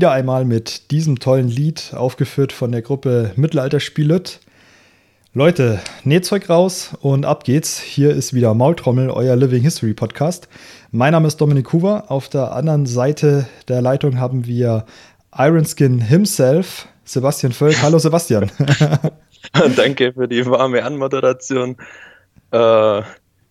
Wieder 0.00 0.12
einmal 0.12 0.46
mit 0.46 0.90
diesem 0.92 1.18
tollen 1.18 1.48
Lied, 1.48 1.92
aufgeführt 1.94 2.52
von 2.54 2.72
der 2.72 2.80
Gruppe 2.80 3.32
Mittelalterspielet. 3.36 4.40
Leute, 5.34 5.78
Nähzeug 6.04 6.48
raus 6.48 6.96
und 7.02 7.26
ab 7.26 7.44
geht's. 7.44 7.78
Hier 7.78 8.08
ist 8.08 8.32
wieder 8.32 8.54
Maultrommel, 8.54 9.10
euer 9.10 9.36
Living 9.36 9.60
History 9.60 9.92
Podcast. 9.92 10.48
Mein 10.90 11.12
Name 11.12 11.28
ist 11.28 11.38
Dominik 11.38 11.70
Huber. 11.74 12.04
Auf 12.08 12.30
der 12.30 12.52
anderen 12.52 12.86
Seite 12.86 13.46
der 13.68 13.82
Leitung 13.82 14.18
haben 14.18 14.46
wir 14.46 14.86
Ironskin 15.36 16.00
himself, 16.00 16.88
Sebastian 17.04 17.52
Völk. 17.52 17.82
Hallo 17.82 17.98
Sebastian. 17.98 18.50
Danke 19.76 20.14
für 20.14 20.28
die 20.28 20.46
warme 20.46 20.82
Anmoderation. 20.82 21.76
Äh, 22.52 23.02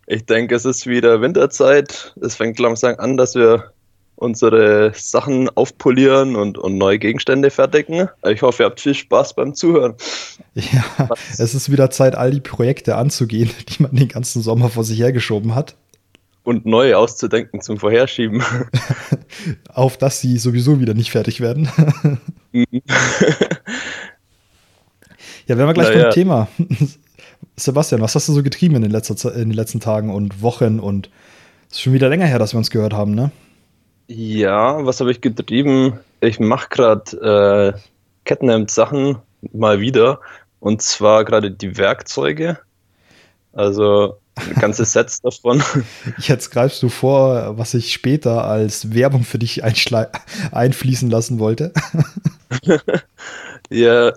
ich 0.07 0.25
denke, 0.25 0.55
es 0.55 0.65
ist 0.65 0.87
wieder 0.87 1.21
Winterzeit. 1.21 2.15
Es 2.19 2.37
fängt 2.37 2.57
langsam 2.57 2.95
an, 2.97 3.17
dass 3.17 3.35
wir 3.35 3.71
unsere 4.19 4.91
Sachen 4.95 5.49
aufpolieren 5.49 6.35
und, 6.35 6.57
und 6.57 6.77
neue 6.77 6.99
Gegenstände 6.99 7.49
fertigen. 7.49 8.09
Ich 8.27 8.41
hoffe, 8.41 8.63
ihr 8.63 8.65
habt 8.65 8.81
viel 8.81 8.93
Spaß 8.93 9.33
beim 9.33 9.55
Zuhören. 9.55 9.95
Ja, 10.55 10.83
Was? 11.07 11.39
es 11.39 11.55
ist 11.55 11.71
wieder 11.71 11.89
Zeit, 11.89 12.15
all 12.15 12.31
die 12.31 12.41
Projekte 12.41 12.97
anzugehen, 12.97 13.49
die 13.69 13.83
man 13.83 13.95
den 13.95 14.09
ganzen 14.09 14.41
Sommer 14.41 14.69
vor 14.69 14.83
sich 14.83 14.99
hergeschoben 14.99 15.55
hat. 15.55 15.75
Und 16.43 16.65
neue 16.65 16.97
auszudenken 16.97 17.61
zum 17.61 17.77
Vorherschieben. 17.77 18.43
Auf 19.73 19.97
dass 19.97 20.19
sie 20.19 20.37
sowieso 20.37 20.81
wieder 20.81 20.93
nicht 20.93 21.11
fertig 21.11 21.39
werden. 21.39 21.69
ja, 22.51 22.65
werden 25.47 25.67
wir 25.67 25.73
gleich 25.73 25.91
Na, 25.93 26.03
beim. 26.03 26.11
Thema. 26.11 26.47
Sebastian, 27.55 28.01
was 28.01 28.15
hast 28.15 28.27
du 28.27 28.33
so 28.33 28.43
getrieben 28.43 28.75
in 28.75 28.81
den, 28.81 28.91
letzter, 28.91 29.33
in 29.33 29.49
den 29.49 29.55
letzten 29.55 29.79
Tagen 29.79 30.09
und 30.09 30.41
Wochen? 30.41 30.79
Und 30.79 31.09
es 31.69 31.77
ist 31.77 31.81
schon 31.83 31.93
wieder 31.93 32.09
länger 32.09 32.25
her, 32.25 32.39
dass 32.39 32.53
wir 32.53 32.57
uns 32.57 32.69
gehört 32.69 32.93
haben, 32.93 33.13
ne? 33.15 33.31
Ja, 34.11 34.83
was 34.87 34.99
habe 35.01 35.11
ich 35.11 35.21
getrieben? 35.21 35.99
Ich 36.19 36.39
mache 36.39 36.67
gerade 36.69 37.75
äh, 37.75 37.79
Kettenhemd-Sachen 38.25 39.19
mal 39.53 39.79
wieder. 39.81 40.19
Und 40.59 40.81
zwar 40.81 41.23
gerade 41.23 41.51
die 41.51 41.77
Werkzeuge. 41.77 42.57
Also 43.53 44.17
ganze 44.59 44.85
Sets 44.85 45.21
davon. 45.21 45.61
Jetzt 46.17 46.49
greifst 46.49 46.81
du 46.81 46.89
vor, 46.89 47.55
was 47.59 47.75
ich 47.75 47.93
später 47.93 48.45
als 48.45 48.95
Werbung 48.95 49.23
für 49.23 49.37
dich 49.37 49.63
einfließen 49.63 51.09
lassen 51.11 51.37
wollte. 51.37 51.71
ja, 53.69 54.13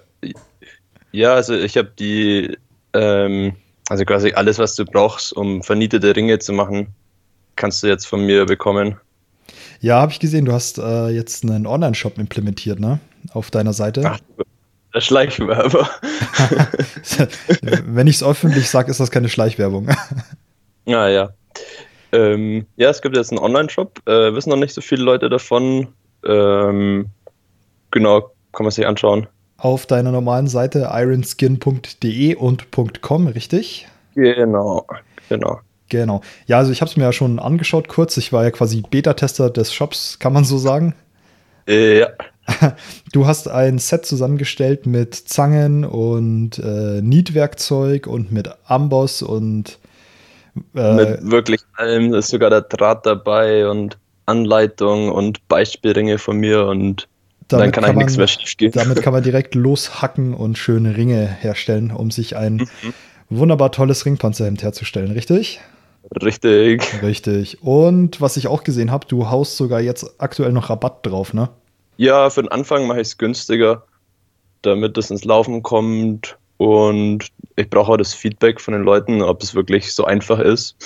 ja, 1.12 1.34
also 1.34 1.52
ich 1.52 1.76
habe 1.76 1.92
die, 1.98 2.56
ähm, 2.94 3.56
also 3.90 4.06
quasi 4.06 4.32
alles, 4.32 4.58
was 4.58 4.74
du 4.74 4.86
brauchst, 4.86 5.34
um 5.34 5.62
vernietete 5.62 6.16
Ringe 6.16 6.38
zu 6.38 6.54
machen, 6.54 6.88
kannst 7.56 7.82
du 7.82 7.88
jetzt 7.88 8.06
von 8.06 8.24
mir 8.24 8.46
bekommen. 8.46 8.96
Ja, 9.82 10.00
habe 10.00 10.12
ich 10.12 10.20
gesehen, 10.20 10.44
du 10.44 10.52
hast 10.52 10.78
äh, 10.78 11.08
jetzt 11.08 11.44
einen 11.44 11.66
Online-Shop 11.66 12.16
implementiert, 12.16 12.78
ne? 12.78 13.00
Auf 13.32 13.50
deiner 13.50 13.72
Seite. 13.72 14.02
Ach, 14.06 14.20
der 14.94 15.00
Schleichwerber. 15.00 15.90
Wenn 17.84 18.06
ich 18.06 18.16
es 18.16 18.22
öffentlich 18.22 18.70
sage, 18.70 18.92
ist 18.92 19.00
das 19.00 19.10
keine 19.10 19.28
Schleichwerbung. 19.28 19.88
ja, 20.86 21.08
ja. 21.10 21.30
Ähm, 22.12 22.64
ja, 22.76 22.90
es 22.90 23.02
gibt 23.02 23.16
jetzt 23.16 23.32
einen 23.32 23.40
Online-Shop, 23.40 24.06
äh, 24.06 24.32
wissen 24.32 24.50
noch 24.50 24.56
nicht 24.56 24.72
so 24.72 24.80
viele 24.80 25.02
Leute 25.02 25.28
davon. 25.28 25.88
Ähm, 26.24 27.06
genau, 27.90 28.30
kann 28.52 28.62
man 28.64 28.70
sich 28.70 28.86
anschauen. 28.86 29.26
Auf 29.56 29.86
deiner 29.86 30.12
normalen 30.12 30.46
Seite 30.46 30.90
ironskin.de 30.92 32.36
und 32.36 32.68
.com, 33.02 33.26
richtig? 33.26 33.88
Genau, 34.14 34.86
genau. 35.28 35.58
Genau. 35.92 36.22
Ja, 36.46 36.56
also 36.56 36.72
ich 36.72 36.80
habe 36.80 36.90
es 36.90 36.96
mir 36.96 37.04
ja 37.04 37.12
schon 37.12 37.38
angeschaut 37.38 37.86
kurz. 37.86 38.16
Ich 38.16 38.32
war 38.32 38.44
ja 38.44 38.50
quasi 38.50 38.80
Beta-Tester 38.80 39.50
des 39.50 39.74
Shops, 39.74 40.18
kann 40.18 40.32
man 40.32 40.42
so 40.42 40.56
sagen. 40.56 40.94
Äh, 41.68 41.98
ja. 42.00 42.08
Du 43.12 43.26
hast 43.26 43.46
ein 43.46 43.78
Set 43.78 44.06
zusammengestellt 44.06 44.86
mit 44.86 45.14
Zangen 45.14 45.84
und 45.84 46.58
äh, 46.58 47.02
Nietwerkzeug 47.02 48.06
und 48.06 48.32
mit 48.32 48.48
Amboss 48.64 49.20
und 49.20 49.78
äh, 50.74 50.94
mit 50.94 51.30
wirklich 51.30 51.60
allem. 51.74 52.14
ist 52.14 52.28
sogar 52.28 52.48
der 52.48 52.62
Draht 52.62 53.04
dabei 53.04 53.68
und 53.68 53.98
Anleitung 54.24 55.10
und 55.10 55.46
Beispielringe 55.46 56.16
von 56.16 56.38
mir 56.38 56.66
und 56.66 57.06
dann 57.48 57.70
kann, 57.70 57.84
kann 57.84 57.96
nichts 57.96 58.16
mehr 58.16 58.28
schief 58.28 58.56
gehen. 58.56 58.72
Damit 58.72 59.02
kann 59.02 59.12
man 59.12 59.22
direkt 59.22 59.54
loshacken 59.54 60.32
und 60.32 60.56
schöne 60.56 60.96
Ringe 60.96 61.26
herstellen, 61.26 61.90
um 61.90 62.10
sich 62.10 62.34
ein 62.34 62.54
mhm. 62.54 62.94
wunderbar 63.28 63.72
tolles 63.72 64.06
Ringpanzerhemd 64.06 64.62
herzustellen, 64.62 65.12
richtig? 65.12 65.60
Richtig. 66.20 67.02
Richtig. 67.02 67.62
Und 67.62 68.20
was 68.20 68.36
ich 68.36 68.48
auch 68.48 68.64
gesehen 68.64 68.90
habe, 68.90 69.06
du 69.06 69.30
haust 69.30 69.56
sogar 69.56 69.80
jetzt 69.80 70.14
aktuell 70.18 70.52
noch 70.52 70.68
Rabatt 70.68 71.06
drauf, 71.06 71.32
ne? 71.32 71.48
Ja, 71.96 72.30
für 72.30 72.42
den 72.42 72.50
Anfang 72.50 72.86
mache 72.86 73.00
ich 73.00 73.08
es 73.08 73.18
günstiger, 73.18 73.84
damit 74.62 74.98
es 74.98 75.10
ins 75.10 75.24
Laufen 75.24 75.62
kommt. 75.62 76.36
Und 76.58 77.28
ich 77.56 77.70
brauche 77.70 77.92
auch 77.92 77.96
das 77.96 78.14
Feedback 78.14 78.60
von 78.60 78.74
den 78.74 78.82
Leuten, 78.82 79.22
ob 79.22 79.42
es 79.42 79.54
wirklich 79.54 79.94
so 79.94 80.04
einfach 80.04 80.38
ist. 80.38 80.76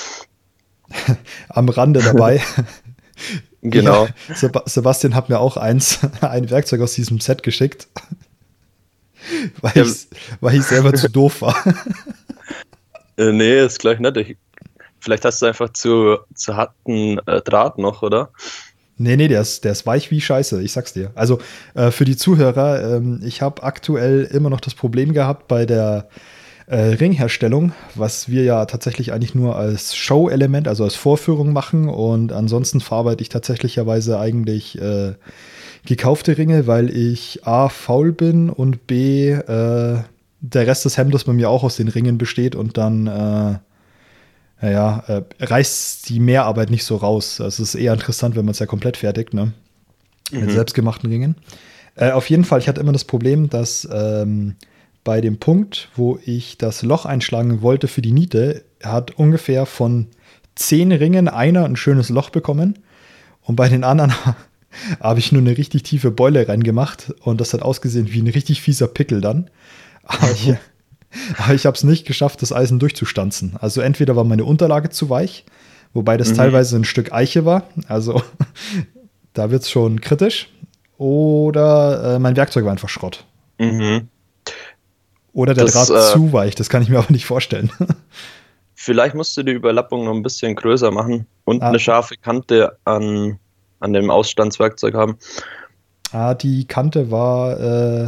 Am 1.48 1.68
Rande 1.68 2.00
dabei. 2.00 2.40
genau. 3.62 4.06
Ja, 4.28 4.62
Sebastian 4.66 5.14
hat 5.14 5.28
mir 5.28 5.40
auch 5.40 5.56
eins, 5.56 6.00
ein 6.20 6.50
Werkzeug 6.50 6.80
aus 6.82 6.94
diesem 6.94 7.20
Set 7.20 7.42
geschickt. 7.42 7.88
Weil, 9.60 9.72
ja. 9.74 9.82
ich, 9.82 10.06
weil 10.40 10.56
ich 10.56 10.62
selber 10.62 10.94
zu 10.94 11.10
doof 11.10 11.42
war. 11.42 11.56
Äh, 13.18 13.32
nee, 13.32 13.64
ist 13.64 13.80
gleich 13.80 13.98
nett. 13.98 14.16
Ich 14.18 14.36
Vielleicht 15.06 15.24
hast 15.24 15.40
du 15.40 15.46
einfach 15.46 15.72
zu, 15.72 16.18
zu 16.34 16.56
harten 16.56 17.20
äh, 17.26 17.40
Draht 17.40 17.78
noch, 17.78 18.02
oder? 18.02 18.30
Nee, 18.98 19.14
nee, 19.14 19.28
der 19.28 19.40
ist, 19.40 19.64
der 19.64 19.70
ist 19.70 19.86
weich 19.86 20.10
wie 20.10 20.20
Scheiße, 20.20 20.60
ich 20.60 20.72
sag's 20.72 20.94
dir. 20.94 21.12
Also 21.14 21.38
äh, 21.74 21.92
für 21.92 22.04
die 22.04 22.16
Zuhörer, 22.16 22.96
ähm, 22.96 23.20
ich 23.24 23.40
habe 23.40 23.62
aktuell 23.62 24.24
immer 24.24 24.50
noch 24.50 24.60
das 24.60 24.74
Problem 24.74 25.12
gehabt 25.12 25.46
bei 25.46 25.64
der 25.64 26.08
äh, 26.66 26.76
Ringherstellung, 26.76 27.70
was 27.94 28.28
wir 28.28 28.42
ja 28.42 28.64
tatsächlich 28.66 29.12
eigentlich 29.12 29.36
nur 29.36 29.54
als 29.54 29.94
Show-Element, 29.94 30.66
also 30.66 30.82
als 30.82 30.96
Vorführung 30.96 31.52
machen. 31.52 31.88
Und 31.88 32.32
ansonsten 32.32 32.80
verarbeite 32.80 33.22
ich 33.22 33.28
tatsächlicherweise 33.28 34.18
eigentlich 34.18 34.76
äh, 34.82 35.12
gekaufte 35.84 36.36
Ringe, 36.36 36.66
weil 36.66 36.90
ich 36.90 37.46
A, 37.46 37.68
faul 37.68 38.10
bin 38.10 38.50
und 38.50 38.88
B, 38.88 39.30
äh, 39.30 39.98
der 40.40 40.66
Rest 40.66 40.84
des 40.84 40.98
Hemdes 40.98 41.22
bei 41.22 41.32
mir 41.32 41.48
auch 41.48 41.62
aus 41.62 41.76
den 41.76 41.86
Ringen 41.86 42.18
besteht 42.18 42.56
und 42.56 42.76
dann 42.76 43.06
äh, 43.06 43.58
naja, 44.60 45.04
äh, 45.06 45.22
reißt 45.44 46.08
die 46.08 46.20
Mehrarbeit 46.20 46.70
nicht 46.70 46.84
so 46.84 46.96
raus. 46.96 47.40
Es 47.40 47.60
ist 47.60 47.74
eher 47.74 47.92
interessant, 47.92 48.36
wenn 48.36 48.44
man 48.44 48.52
es 48.52 48.58
ja 48.58 48.66
komplett 48.66 48.96
fertigt, 48.96 49.34
ne? 49.34 49.52
Mhm. 50.30 50.40
Mit 50.40 50.52
selbstgemachten 50.52 51.10
Ringen. 51.10 51.36
Äh, 51.94 52.10
auf 52.10 52.28
jeden 52.30 52.44
Fall, 52.44 52.60
ich 52.60 52.68
hatte 52.68 52.80
immer 52.80 52.92
das 52.92 53.04
Problem, 53.04 53.48
dass 53.50 53.88
ähm, 53.90 54.56
bei 55.04 55.20
dem 55.20 55.38
Punkt, 55.38 55.88
wo 55.94 56.18
ich 56.24 56.58
das 56.58 56.82
Loch 56.82 57.06
einschlagen 57.06 57.62
wollte 57.62 57.88
für 57.88 58.02
die 58.02 58.12
Niete, 58.12 58.64
hat 58.82 59.12
ungefähr 59.12 59.66
von 59.66 60.08
zehn 60.54 60.90
Ringen 60.90 61.28
einer 61.28 61.64
ein 61.64 61.76
schönes 61.76 62.08
Loch 62.08 62.30
bekommen. 62.30 62.78
Und 63.42 63.56
bei 63.56 63.68
den 63.68 63.84
anderen 63.84 64.12
habe 65.00 65.18
ich 65.18 65.32
nur 65.32 65.42
eine 65.42 65.56
richtig 65.56 65.84
tiefe 65.84 66.10
Beule 66.10 66.48
reingemacht 66.48 67.14
und 67.20 67.40
das 67.40 67.52
hat 67.54 67.62
ausgesehen 67.62 68.12
wie 68.12 68.20
ein 68.20 68.28
richtig 68.28 68.62
fieser 68.62 68.88
Pickel 68.88 69.20
dann. 69.20 69.50
Aber 70.02 70.30
ich, 70.30 70.54
Aber 71.38 71.54
ich 71.54 71.66
habe 71.66 71.76
es 71.76 71.84
nicht 71.84 72.06
geschafft, 72.06 72.42
das 72.42 72.52
Eisen 72.52 72.78
durchzustanzen. 72.78 73.56
Also 73.60 73.80
entweder 73.80 74.16
war 74.16 74.24
meine 74.24 74.44
Unterlage 74.44 74.90
zu 74.90 75.10
weich, 75.10 75.44
wobei 75.94 76.16
das 76.16 76.30
mhm. 76.30 76.36
teilweise 76.36 76.76
ein 76.76 76.84
Stück 76.84 77.12
Eiche 77.12 77.44
war. 77.44 77.64
Also 77.88 78.22
da 79.32 79.50
wird 79.50 79.62
es 79.62 79.70
schon 79.70 80.00
kritisch. 80.00 80.48
Oder 80.98 82.14
äh, 82.14 82.18
mein 82.18 82.36
Werkzeug 82.36 82.64
war 82.64 82.72
einfach 82.72 82.88
Schrott. 82.88 83.24
Mhm. 83.58 84.08
Oder 85.32 85.52
der 85.52 85.66
das, 85.66 85.74
Draht 85.74 85.90
äh, 85.90 86.12
zu 86.12 86.32
weich, 86.32 86.54
das 86.54 86.70
kann 86.70 86.82
ich 86.82 86.88
mir 86.88 86.98
aber 86.98 87.12
nicht 87.12 87.26
vorstellen. 87.26 87.70
Vielleicht 88.74 89.14
musst 89.14 89.36
du 89.36 89.42
die 89.42 89.52
Überlappung 89.52 90.04
noch 90.04 90.14
ein 90.14 90.22
bisschen 90.22 90.54
größer 90.54 90.90
machen 90.90 91.26
und 91.44 91.62
ah. 91.62 91.68
eine 91.68 91.78
scharfe 91.78 92.16
Kante 92.16 92.78
an, 92.84 93.38
an 93.80 93.92
dem 93.92 94.10
Ausstandswerkzeug 94.10 94.94
haben. 94.94 95.18
Ah, 96.16 96.32
die 96.32 96.66
Kante 96.66 97.10
war 97.10 97.60
äh, 97.60 98.04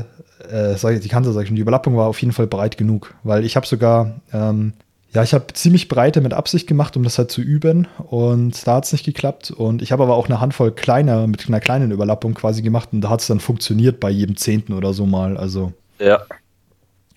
äh, 0.51 0.99
die 0.99 1.09
Kante, 1.11 1.31
sag 1.31 1.43
ich 1.43 1.49
schon, 1.49 1.57
die 1.57 1.61
Überlappung 1.61 1.95
war 1.95 2.07
auf 2.07 2.23
jeden 2.23 2.33
Fall 2.33 2.47
breit 2.47 2.79
genug, 2.79 3.15
weil 3.23 3.45
ich 3.45 3.55
habe 3.55 3.67
sogar, 3.67 4.19
ähm, 4.33 4.73
ja, 5.13 5.23
ich 5.23 5.35
habe 5.35 5.53
ziemlich 5.53 5.89
breite 5.89 6.23
mit 6.23 6.33
Absicht 6.33 6.67
gemacht, 6.67 6.97
um 6.97 7.03
das 7.03 7.19
halt 7.19 7.31
zu 7.31 7.43
üben 7.43 7.87
und 7.99 8.67
da 8.67 8.77
hat 8.77 8.87
es 8.87 8.93
nicht 8.93 9.05
geklappt 9.05 9.51
und 9.51 9.83
ich 9.83 9.93
habe 9.93 10.05
aber 10.05 10.17
auch 10.17 10.25
eine 10.25 10.41
Handvoll 10.41 10.71
kleiner, 10.71 11.27
mit 11.27 11.47
einer 11.49 11.61
kleinen 11.61 11.91
Überlappung 11.91 12.33
quasi 12.33 12.63
gemacht 12.63 12.89
und 12.93 13.03
da 13.03 13.11
hat 13.11 13.21
es 13.21 13.27
dann 13.27 13.41
funktioniert 13.41 14.01
bei 14.01 14.09
jedem 14.09 14.39
Zehnten 14.39 14.73
oder 14.73 14.95
so 14.95 15.05
mal, 15.05 15.37
also. 15.37 15.75
Ja. 15.99 16.23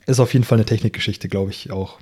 Ist 0.08 0.20
auf 0.20 0.34
jeden 0.34 0.44
Fall 0.44 0.58
eine 0.58 0.66
Technikgeschichte, 0.66 1.30
glaube 1.30 1.52
ich 1.52 1.72
auch. 1.72 2.00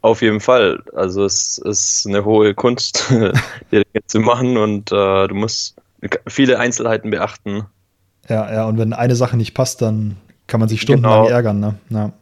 Auf 0.00 0.22
jeden 0.22 0.40
Fall. 0.40 0.82
Also 0.94 1.26
es 1.26 1.58
ist 1.58 2.06
eine 2.06 2.24
hohe 2.24 2.54
Kunst, 2.54 3.04
die 3.70 3.82
Dinge 3.82 4.06
zu 4.06 4.20
machen 4.20 4.56
und 4.56 4.92
äh, 4.92 5.28
du 5.28 5.34
musst 5.34 5.76
viele 6.26 6.58
Einzelheiten 6.58 7.10
beachten. 7.10 7.66
Ja, 8.28 8.52
ja, 8.52 8.64
und 8.66 8.78
wenn 8.78 8.92
eine 8.92 9.16
Sache 9.16 9.36
nicht 9.36 9.54
passt, 9.54 9.82
dann 9.82 10.16
kann 10.46 10.60
man 10.60 10.68
sich 10.68 10.80
stundenlang 10.80 11.24
genau. 11.24 11.34
ärgern, 11.34 11.60
ne? 11.60 11.74
Ja. 11.90 12.12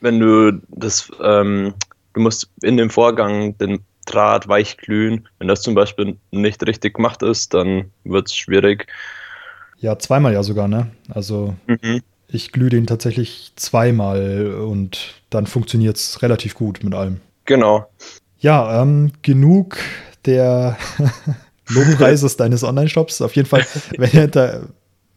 Wenn 0.00 0.18
du 0.18 0.60
das, 0.68 1.10
ähm, 1.22 1.74
du 2.14 2.20
musst 2.20 2.48
in 2.62 2.76
dem 2.76 2.90
Vorgang 2.90 3.56
den 3.58 3.80
Draht 4.06 4.48
weich 4.48 4.76
glühen. 4.76 5.28
Wenn 5.38 5.48
das 5.48 5.62
zum 5.62 5.74
Beispiel 5.74 6.16
nicht 6.32 6.66
richtig 6.66 6.94
gemacht 6.94 7.22
ist, 7.22 7.54
dann 7.54 7.90
wird 8.04 8.28
es 8.28 8.36
schwierig. 8.36 8.88
Ja, 9.78 9.98
zweimal 9.98 10.32
ja 10.32 10.42
sogar, 10.42 10.66
ne? 10.66 10.90
Also 11.08 11.54
mhm. 11.66 12.02
ich 12.26 12.50
glühe 12.50 12.70
den 12.70 12.86
tatsächlich 12.86 13.52
zweimal 13.56 14.54
und 14.54 15.14
dann 15.30 15.46
funktioniert 15.46 15.96
es 15.96 16.22
relativ 16.22 16.54
gut 16.54 16.82
mit 16.82 16.94
allem. 16.94 17.20
Genau. 17.44 17.86
Ja, 18.38 18.82
ähm, 18.82 19.12
genug 19.22 19.78
der 20.24 20.76
Lobpreises 21.68 22.36
deines 22.36 22.64
Online-Shops. 22.64 23.22
Auf 23.22 23.36
jeden 23.36 23.48
Fall, 23.48 23.64
wenn 23.98 24.10
ihr, 24.12 24.68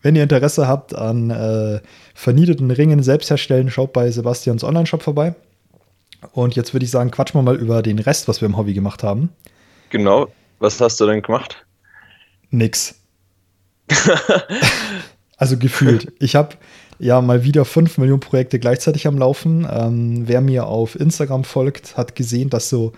wenn 0.06 0.16
ihr 0.16 0.22
Interesse 0.22 0.68
habt 0.68 0.94
an 0.94 1.32
äh, 1.32 1.80
vernieteten 2.14 2.70
Ringen 2.70 3.02
selbst 3.02 3.32
herstellen, 3.32 3.72
schaut 3.72 3.92
bei 3.92 4.12
Sebastians 4.12 4.64
Online-Shop 4.64 5.02
vorbei. 5.02 5.34
Und 6.32 6.56
jetzt 6.56 6.76
würde 6.76 6.86
ich 6.86 6.92
sagen, 6.92 7.10
quatschen 7.10 7.40
wir 7.40 7.42
mal 7.42 7.56
über 7.56 7.82
den 7.82 7.98
Rest, 7.98 8.28
was 8.28 8.40
wir 8.40 8.46
im 8.46 8.56
Hobby 8.56 8.76
gemacht 8.76 9.02
haben. 9.02 9.30
Genau. 9.90 10.28
Was 10.60 10.80
hast 10.80 11.02
du 11.02 11.08
denn 11.08 11.24
gemacht? 11.24 11.66
Nix. 12.52 13.00
also 15.38 15.58
gefühlt. 15.58 16.14
Ich 16.20 16.36
habe 16.36 16.50
ja 17.00 17.20
mal 17.20 17.44
wieder 17.44 17.66
5 17.66 17.98
Millionen 17.98 18.20
Projekte 18.20 18.60
gleichzeitig 18.60 19.08
am 19.08 19.18
Laufen. 19.18 19.68
Ähm, 19.68 20.28
wer 20.28 20.42
mir 20.42 20.68
auf 20.68 21.00
Instagram 21.00 21.44
folgt, 21.44 21.98
hat 21.98 22.16
gesehen, 22.16 22.52
dass 22.52 22.70
so 22.70 22.94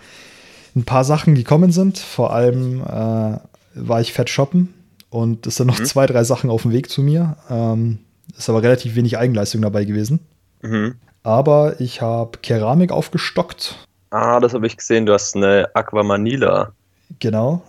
ein 0.76 0.84
paar 0.84 1.04
Sachen 1.04 1.34
gekommen 1.34 1.72
sind. 1.72 1.96
Vor 1.96 2.34
allem 2.34 2.82
äh, 2.82 3.38
war 3.76 4.00
ich 4.02 4.12
fett 4.12 4.28
shoppen 4.28 4.74
und 5.10 5.46
es 5.46 5.56
sind 5.56 5.66
noch 5.66 5.78
mhm. 5.78 5.84
zwei, 5.84 6.06
drei 6.06 6.24
Sachen 6.24 6.50
auf 6.50 6.62
dem 6.62 6.72
Weg 6.72 6.90
zu 6.90 7.02
mir. 7.02 7.36
Ähm, 7.50 7.98
ist 8.36 8.48
aber 8.48 8.62
relativ 8.62 8.94
wenig 8.94 9.18
Eigenleistung 9.18 9.62
dabei 9.62 9.84
gewesen. 9.84 10.20
Mhm. 10.62 10.96
Aber 11.22 11.80
ich 11.80 12.00
habe 12.00 12.38
Keramik 12.42 12.92
aufgestockt. 12.92 13.76
Ah, 14.10 14.40
das 14.40 14.54
habe 14.54 14.66
ich 14.66 14.76
gesehen. 14.76 15.06
Du 15.06 15.12
hast 15.12 15.36
eine 15.36 15.68
Aquamanila. 15.74 16.72
Genau. 17.18 17.62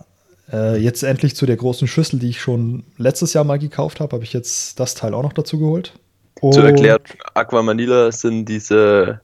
Äh, 0.52 0.78
jetzt 0.78 1.02
endlich 1.02 1.36
zu 1.36 1.46
der 1.46 1.56
großen 1.56 1.86
Schüssel, 1.86 2.18
die 2.18 2.30
ich 2.30 2.40
schon 2.40 2.84
letztes 2.96 3.34
Jahr 3.34 3.44
mal 3.44 3.58
gekauft 3.58 4.00
habe, 4.00 4.14
habe 4.14 4.24
ich 4.24 4.32
jetzt 4.32 4.80
das 4.80 4.94
Teil 4.94 5.14
auch 5.14 5.22
noch 5.22 5.32
dazu 5.32 5.58
geholt. 5.58 5.92
Und 6.40 6.54
Zu 6.54 6.60
erklären, 6.60 7.00
Aquamanila 7.34 8.10
sind 8.12 8.46
diese 8.46 9.20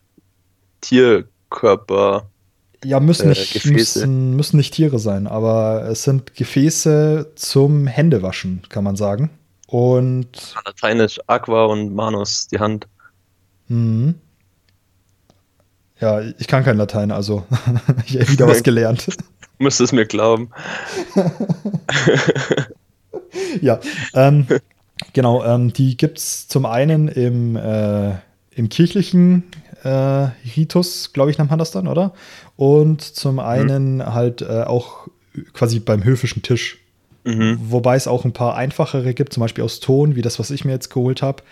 Tierkörper. 0.82 2.28
Ja, 2.86 3.00
müssen 3.00 3.30
nicht, 3.30 3.66
äh, 3.66 3.70
müssen, 3.70 4.36
müssen 4.36 4.58
nicht 4.58 4.72
Tiere 4.72 5.00
sein, 5.00 5.26
aber 5.26 5.88
es 5.90 6.04
sind 6.04 6.36
Gefäße 6.36 7.32
zum 7.34 7.88
Händewaschen, 7.88 8.62
kann 8.68 8.84
man 8.84 8.94
sagen. 8.94 9.30
Und. 9.66 10.54
Lateinisch 10.64 11.18
Aqua 11.26 11.64
und 11.64 11.92
Manus, 11.92 12.46
die 12.46 12.60
Hand. 12.60 12.86
Mhm. 13.66 14.14
Ja, 15.98 16.20
ich 16.20 16.46
kann 16.46 16.62
kein 16.62 16.76
Latein, 16.76 17.10
also 17.10 17.44
ich 18.06 18.20
habe 18.20 18.28
wieder 18.28 18.46
was 18.46 18.62
gelernt. 18.62 19.08
Müsste 19.58 19.82
es 19.82 19.90
mir 19.90 20.06
glauben. 20.06 20.50
ja, 23.60 23.80
ähm, 24.14 24.46
genau, 25.12 25.42
ähm, 25.42 25.72
die 25.72 25.96
gibt 25.96 26.18
es 26.18 26.46
zum 26.46 26.66
einen 26.66 27.08
im, 27.08 27.56
äh, 27.56 28.10
im 28.50 28.68
kirchlichen 28.68 29.44
äh, 29.86 30.30
Ritus, 30.56 31.12
glaube 31.12 31.30
ich, 31.30 31.38
nennt 31.38 31.50
man 31.50 31.58
das 31.58 31.70
dann, 31.70 31.86
oder? 31.86 32.12
Und 32.56 33.02
zum 33.02 33.38
einen 33.38 33.96
mhm. 33.96 34.14
halt 34.14 34.42
äh, 34.42 34.62
auch 34.62 35.08
quasi 35.52 35.78
beim 35.78 36.04
höfischen 36.04 36.42
Tisch. 36.42 36.78
Mhm. 37.24 37.58
Wobei 37.60 37.96
es 37.96 38.06
auch 38.06 38.24
ein 38.24 38.32
paar 38.32 38.56
einfachere 38.56 39.14
gibt, 39.14 39.32
zum 39.32 39.42
Beispiel 39.42 39.64
aus 39.64 39.80
Ton, 39.80 40.16
wie 40.16 40.22
das, 40.22 40.38
was 40.38 40.50
ich 40.50 40.64
mir 40.64 40.72
jetzt 40.72 40.90
geholt 40.90 41.22
habe. 41.22 41.42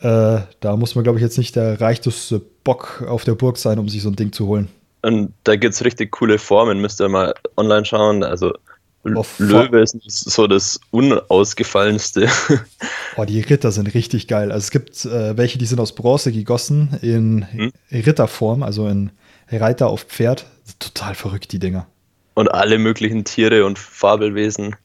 Äh, 0.00 0.40
da 0.60 0.76
muss 0.76 0.94
man, 0.94 1.04
glaube 1.04 1.18
ich, 1.18 1.22
jetzt 1.22 1.38
nicht 1.38 1.56
der 1.56 1.80
reichteste 1.80 2.40
Bock 2.64 3.04
auf 3.08 3.24
der 3.24 3.34
Burg 3.34 3.56
sein, 3.56 3.78
um 3.78 3.88
sich 3.88 4.02
so 4.02 4.10
ein 4.10 4.16
Ding 4.16 4.32
zu 4.32 4.46
holen. 4.46 4.68
Und 5.02 5.32
da 5.44 5.56
gibt 5.56 5.74
es 5.74 5.84
richtig 5.84 6.10
coole 6.12 6.38
Formen, 6.38 6.80
müsst 6.80 7.00
ihr 7.00 7.08
mal 7.08 7.34
online 7.56 7.84
schauen. 7.84 8.22
Also 8.22 8.52
Löwe 9.38 9.80
ist 9.80 10.00
so 10.08 10.46
das 10.46 10.80
unausgefallenste. 10.90 12.28
Oh, 13.18 13.24
die 13.24 13.40
Ritter 13.40 13.72
sind 13.72 13.94
richtig 13.94 14.28
geil. 14.28 14.52
Also 14.52 14.64
es 14.64 14.70
gibt 14.70 15.06
äh, 15.06 15.38
welche, 15.38 15.56
die 15.56 15.64
sind 15.64 15.80
aus 15.80 15.94
Bronze 15.94 16.32
gegossen 16.32 16.98
in 17.00 17.46
hm? 17.50 17.72
Ritterform, 17.90 18.62
also 18.62 18.88
in 18.88 19.10
Reiter 19.50 19.86
auf 19.88 20.02
Pferd. 20.02 20.44
Total 20.78 21.14
verrückt, 21.14 21.50
die 21.52 21.58
Dinger. 21.58 21.86
Und 22.34 22.52
alle 22.52 22.78
möglichen 22.78 23.24
Tiere 23.24 23.64
und 23.64 23.78
Fabelwesen. 23.78 24.76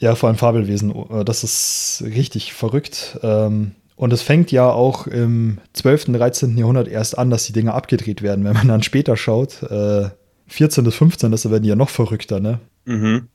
Ja, 0.00 0.14
vor 0.16 0.28
allem 0.28 0.36
Fabelwesen. 0.36 0.92
Oh, 0.92 1.22
das 1.24 1.44
ist 1.44 2.04
richtig 2.04 2.52
verrückt. 2.52 3.18
Ähm, 3.22 3.72
und 3.96 4.12
es 4.12 4.22
fängt 4.22 4.52
ja 4.52 4.70
auch 4.70 5.06
im 5.06 5.58
12., 5.72 6.12
13. 6.12 6.56
Jahrhundert 6.56 6.86
erst 6.86 7.18
an, 7.18 7.30
dass 7.30 7.46
die 7.46 7.52
Dinge 7.52 7.74
abgedreht 7.74 8.22
werden. 8.22 8.44
Wenn 8.44 8.52
man 8.52 8.68
dann 8.68 8.82
später 8.82 9.16
schaut, 9.16 9.62
äh, 9.64 10.10
14. 10.46 10.84
bis 10.84 10.94
15. 10.94 11.30
da 11.30 11.50
werden 11.50 11.62
die 11.62 11.68
ja 11.68 11.76
noch 11.76 11.88
verrückter, 11.88 12.38
ne? 12.40 12.60
Mhm. 12.84 13.28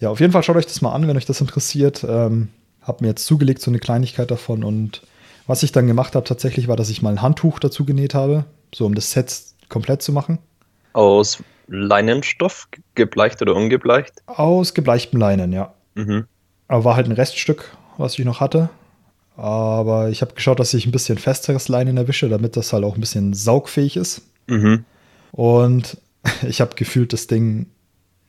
Ja, 0.00 0.10
auf 0.10 0.20
jeden 0.20 0.32
Fall 0.32 0.42
schaut 0.42 0.56
euch 0.56 0.66
das 0.66 0.80
mal 0.80 0.92
an, 0.92 1.06
wenn 1.06 1.16
euch 1.16 1.26
das 1.26 1.40
interessiert. 1.40 2.04
Ähm, 2.08 2.48
hab 2.82 3.02
mir 3.02 3.08
jetzt 3.08 3.26
zugelegt, 3.26 3.60
so 3.60 3.70
eine 3.70 3.78
Kleinigkeit 3.78 4.30
davon. 4.30 4.64
Und 4.64 5.02
was 5.46 5.62
ich 5.62 5.72
dann 5.72 5.86
gemacht 5.86 6.14
habe 6.14 6.26
tatsächlich, 6.26 6.68
war, 6.68 6.76
dass 6.76 6.90
ich 6.90 7.02
mal 7.02 7.10
ein 7.10 7.22
Handtuch 7.22 7.58
dazu 7.58 7.84
genäht 7.84 8.14
habe, 8.14 8.44
so 8.74 8.86
um 8.86 8.94
das 8.94 9.12
Set 9.12 9.42
komplett 9.68 10.02
zu 10.02 10.12
machen. 10.12 10.38
Aus 10.94 11.42
Leinenstoff, 11.68 12.68
gebleicht 12.94 13.42
oder 13.42 13.54
ungebleicht? 13.54 14.14
Aus 14.26 14.74
gebleichtem 14.74 15.20
Leinen, 15.20 15.52
ja. 15.52 15.74
Mhm. 15.94 16.26
Aber 16.66 16.84
war 16.84 16.96
halt 16.96 17.06
ein 17.06 17.12
Reststück, 17.12 17.76
was 17.96 18.18
ich 18.18 18.24
noch 18.24 18.40
hatte. 18.40 18.70
Aber 19.36 20.08
ich 20.08 20.22
habe 20.22 20.34
geschaut, 20.34 20.60
dass 20.60 20.74
ich 20.74 20.86
ein 20.86 20.92
bisschen 20.92 21.18
festeres 21.18 21.68
Leinen 21.68 21.96
erwische, 21.96 22.28
damit 22.28 22.56
das 22.56 22.72
halt 22.72 22.84
auch 22.84 22.94
ein 22.94 23.00
bisschen 23.00 23.34
saugfähig 23.34 23.96
ist. 23.96 24.22
Mhm. 24.46 24.84
Und 25.32 25.98
ich 26.46 26.60
habe 26.60 26.74
gefühlt 26.74 27.12
das 27.12 27.26
Ding, 27.26 27.66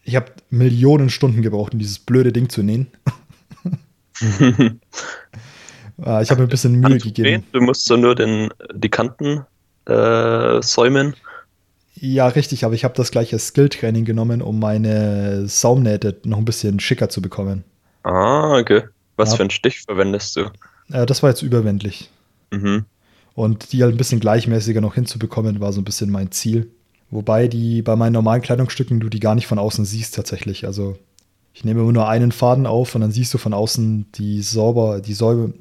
ich 0.04 0.16
habe 0.16 0.32
Millionen 0.50 1.10
Stunden 1.10 1.42
gebraucht, 1.42 1.74
um 1.74 1.80
dieses 1.80 2.00
blöde 2.00 2.32
Ding 2.32 2.50
zu 2.50 2.64
nähen. 2.64 2.88
Ah, 6.04 6.22
ich 6.22 6.32
habe 6.32 6.42
mir 6.42 6.48
ein 6.48 6.50
bisschen 6.50 6.80
Mühe 6.80 6.98
gegeben. 6.98 7.44
Du 7.52 7.62
musst 7.62 7.86
so 7.86 7.96
nur 7.96 8.16
den, 8.16 8.50
die 8.74 8.90
Kanten 8.90 9.46
äh, 9.86 10.62
säumen. 10.62 11.16
Ja, 11.94 12.28
richtig, 12.28 12.66
aber 12.66 12.74
ich 12.74 12.84
habe 12.84 12.96
das 12.96 13.12
gleiche 13.12 13.38
Skill-Training 13.38 14.06
genommen, 14.06 14.42
um 14.42 14.60
meine 14.60 15.48
Saumnähte 15.48 16.20
noch 16.24 16.40
ein 16.40 16.46
bisschen 16.46 16.80
schicker 16.80 17.10
zu 17.10 17.22
bekommen. 17.22 17.64
Ah, 18.04 18.58
okay. 18.58 18.84
Was 19.18 19.32
ja. 19.32 19.36
für 19.38 19.44
einen 19.44 19.52
Stich 19.52 19.82
verwendest 19.82 20.36
du? 20.36 20.46
Äh, 20.92 21.06
das 21.06 21.22
war 21.22 21.30
jetzt 21.30 21.44
überwendlich. 21.44 22.10
Mhm. 22.50 22.86
Und 23.36 23.72
die 23.72 23.84
halt 23.84 23.94
ein 23.94 23.98
bisschen 23.98 24.20
gleichmäßiger 24.20 24.82
noch 24.82 24.96
hinzubekommen, 24.96 25.60
war 25.60 25.72
so 25.72 25.82
ein 25.82 25.86
bisschen 25.86 26.10
mein 26.10 26.32
Ziel. 26.32 26.72
Wobei 27.12 27.50
die 27.50 27.82
bei 27.82 27.96
meinen 27.98 28.14
normalen 28.14 28.42
Kleidungsstücken 28.42 29.02
du 29.02 29.10
die 29.10 29.20
gar 29.20 29.36
nicht 29.36 29.48
von 29.48 29.60
außen 29.60 29.84
siehst 29.84 30.16
tatsächlich. 30.16 30.66
Also 30.66 30.98
ich 31.54 31.66
nehme 31.66 31.82
immer 31.82 31.92
nur 31.92 32.08
einen 32.08 32.32
Faden 32.32 32.66
auf 32.66 32.96
und 32.96 33.02
dann 33.02 33.12
siehst 33.12 33.34
du 33.34 33.38
von 33.38 33.54
außen 33.54 34.12
die 34.14 34.42
sauber, 34.42 35.02
die 35.02 35.14
Säume, 35.14 35.54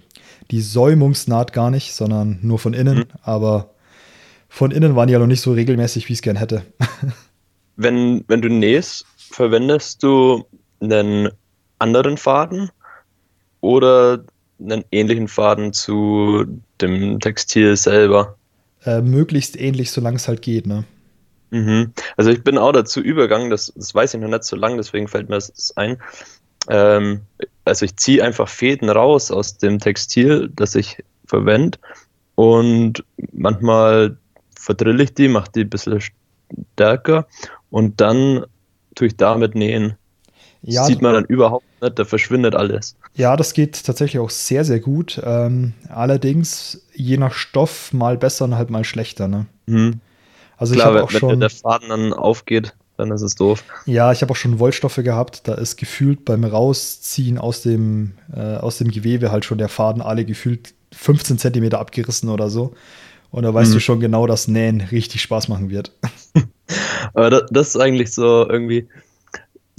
die 0.53 0.61
Säumungsnaht 0.61 1.53
gar 1.53 1.71
nicht, 1.71 1.95
sondern 1.95 2.39
nur 2.43 2.61
von 2.61 2.73
innen. 2.73 2.99
Mhm. 2.99 3.05
Aber 3.23 3.71
von 4.49 4.71
innen 4.71 4.95
waren 4.95 5.09
die 5.09 5.13
ja 5.13 5.19
noch 5.19 5.27
nicht 5.27 5.41
so 5.41 5.53
regelmäßig, 5.53 6.09
wie 6.09 6.13
ich 6.13 6.19
es 6.21 6.23
gern 6.23 6.37
hätte. 6.37 6.63
wenn, 7.77 8.25
wenn 8.29 8.43
du 8.43 8.49
nähst, 8.49 9.05
verwendest 9.17 10.03
du 10.05 10.45
einen 10.81 11.31
anderen 11.81 12.17
Faden 12.17 12.71
oder 13.61 14.23
einen 14.61 14.85
ähnlichen 14.93 15.27
Faden 15.27 15.73
zu 15.73 16.45
dem 16.81 17.19
Textil 17.19 17.77
selber. 17.77 18.37
Äh, 18.85 19.03
möglichst 19.03 19.59
ähnlich, 19.59 19.91
solange 19.91 20.17
es 20.17 20.29
halt 20.29 20.43
geht, 20.43 20.67
ne? 20.67 20.85
Mhm. 21.51 21.93
Also 22.17 22.31
ich 22.31 22.43
bin 22.43 22.59
auch 22.59 22.73
dazu 22.73 23.01
übergegangen, 23.01 23.51
das, 23.51 23.73
das 23.75 23.95
weiß 23.95 24.15
ich 24.15 24.21
noch 24.21 24.29
nicht 24.29 24.45
so 24.45 24.57
lange, 24.57 24.77
deswegen 24.77 25.09
fällt 25.09 25.29
mir 25.29 25.37
das 25.37 25.77
ein. 25.77 25.99
Ähm, 26.69 27.23
also 27.65 27.85
ich 27.85 27.97
ziehe 27.97 28.23
einfach 28.23 28.49
Fäden 28.49 28.89
raus 28.89 29.31
aus 29.31 29.59
dem 29.59 29.79
Textil, 29.79 30.51
das 30.55 30.75
ich 30.75 31.03
verwende 31.27 31.79
und 32.35 33.05
manchmal 33.33 34.17
verdrille 34.55 35.03
ich 35.03 35.15
die, 35.15 35.29
mache 35.29 35.51
die 35.55 35.63
ein 35.63 35.71
bisschen 35.71 36.01
stärker 36.75 37.27
und 37.71 38.01
dann 38.01 38.45
tue 38.95 39.09
ich 39.09 39.17
damit 39.17 39.55
nähen. 39.55 39.97
Ja, 40.63 40.85
sieht 40.85 41.01
man 41.01 41.15
dann 41.15 41.25
überhaupt 41.25 41.65
nicht, 41.81 41.99
da 41.99 42.05
verschwindet 42.05 42.55
alles. 42.55 42.97
Ja, 43.15 43.37
das 43.37 43.55
geht 43.55 43.83
tatsächlich 43.85 44.21
auch 44.21 44.29
sehr, 44.29 44.65
sehr 44.65 44.81
gut. 44.81 45.21
Ähm, 45.25 45.73
allerdings 45.89 46.87
je 46.95 47.17
nach 47.17 47.33
Stoff 47.33 47.95
mal 47.95 48.19
besser 48.19 48.45
und 48.45 48.57
halt 48.57 48.69
mal 48.69 48.85
schlechter. 48.85 49.27
Ne? 49.27 49.47
Mhm. 49.67 50.01
Also 50.61 50.75
Klar, 50.75 50.95
ich 50.95 51.03
auch 51.03 51.13
wenn 51.13 51.21
schon, 51.21 51.41
der 51.41 51.49
Faden 51.49 51.89
dann 51.89 52.13
aufgeht, 52.13 52.75
dann 52.99 53.11
ist 53.13 53.23
es 53.23 53.35
doof. 53.35 53.65
Ja, 53.87 54.13
ich 54.13 54.21
habe 54.21 54.31
auch 54.31 54.37
schon 54.37 54.59
Wollstoffe 54.59 54.97
gehabt. 54.97 55.49
Da 55.49 55.55
ist 55.55 55.79
gefühlt 55.79 56.27
beim 56.27 56.45
Rausziehen 56.45 57.39
aus 57.39 57.63
dem, 57.63 58.13
äh, 58.37 58.57
aus 58.57 58.77
dem 58.77 58.91
Gewebe 58.91 59.33
halt 59.33 59.47
schon 59.47 59.57
der 59.57 59.71
Faden 59.71 60.03
alle 60.03 60.27
gefühlt 60.27 60.75
15 60.93 61.39
Zentimeter 61.39 61.79
abgerissen 61.79 62.29
oder 62.29 62.51
so. 62.51 62.75
Und 63.31 63.45
da 63.45 63.55
weißt 63.55 63.71
mhm. 63.71 63.75
du 63.75 63.81
schon 63.81 64.01
genau, 64.01 64.27
dass 64.27 64.49
Nähen 64.49 64.83
richtig 64.83 65.23
Spaß 65.23 65.49
machen 65.49 65.71
wird. 65.71 65.93
Aber 67.15 67.31
das, 67.31 67.45
das 67.51 67.69
ist 67.69 67.77
eigentlich 67.81 68.13
so 68.13 68.47
irgendwie 68.47 68.87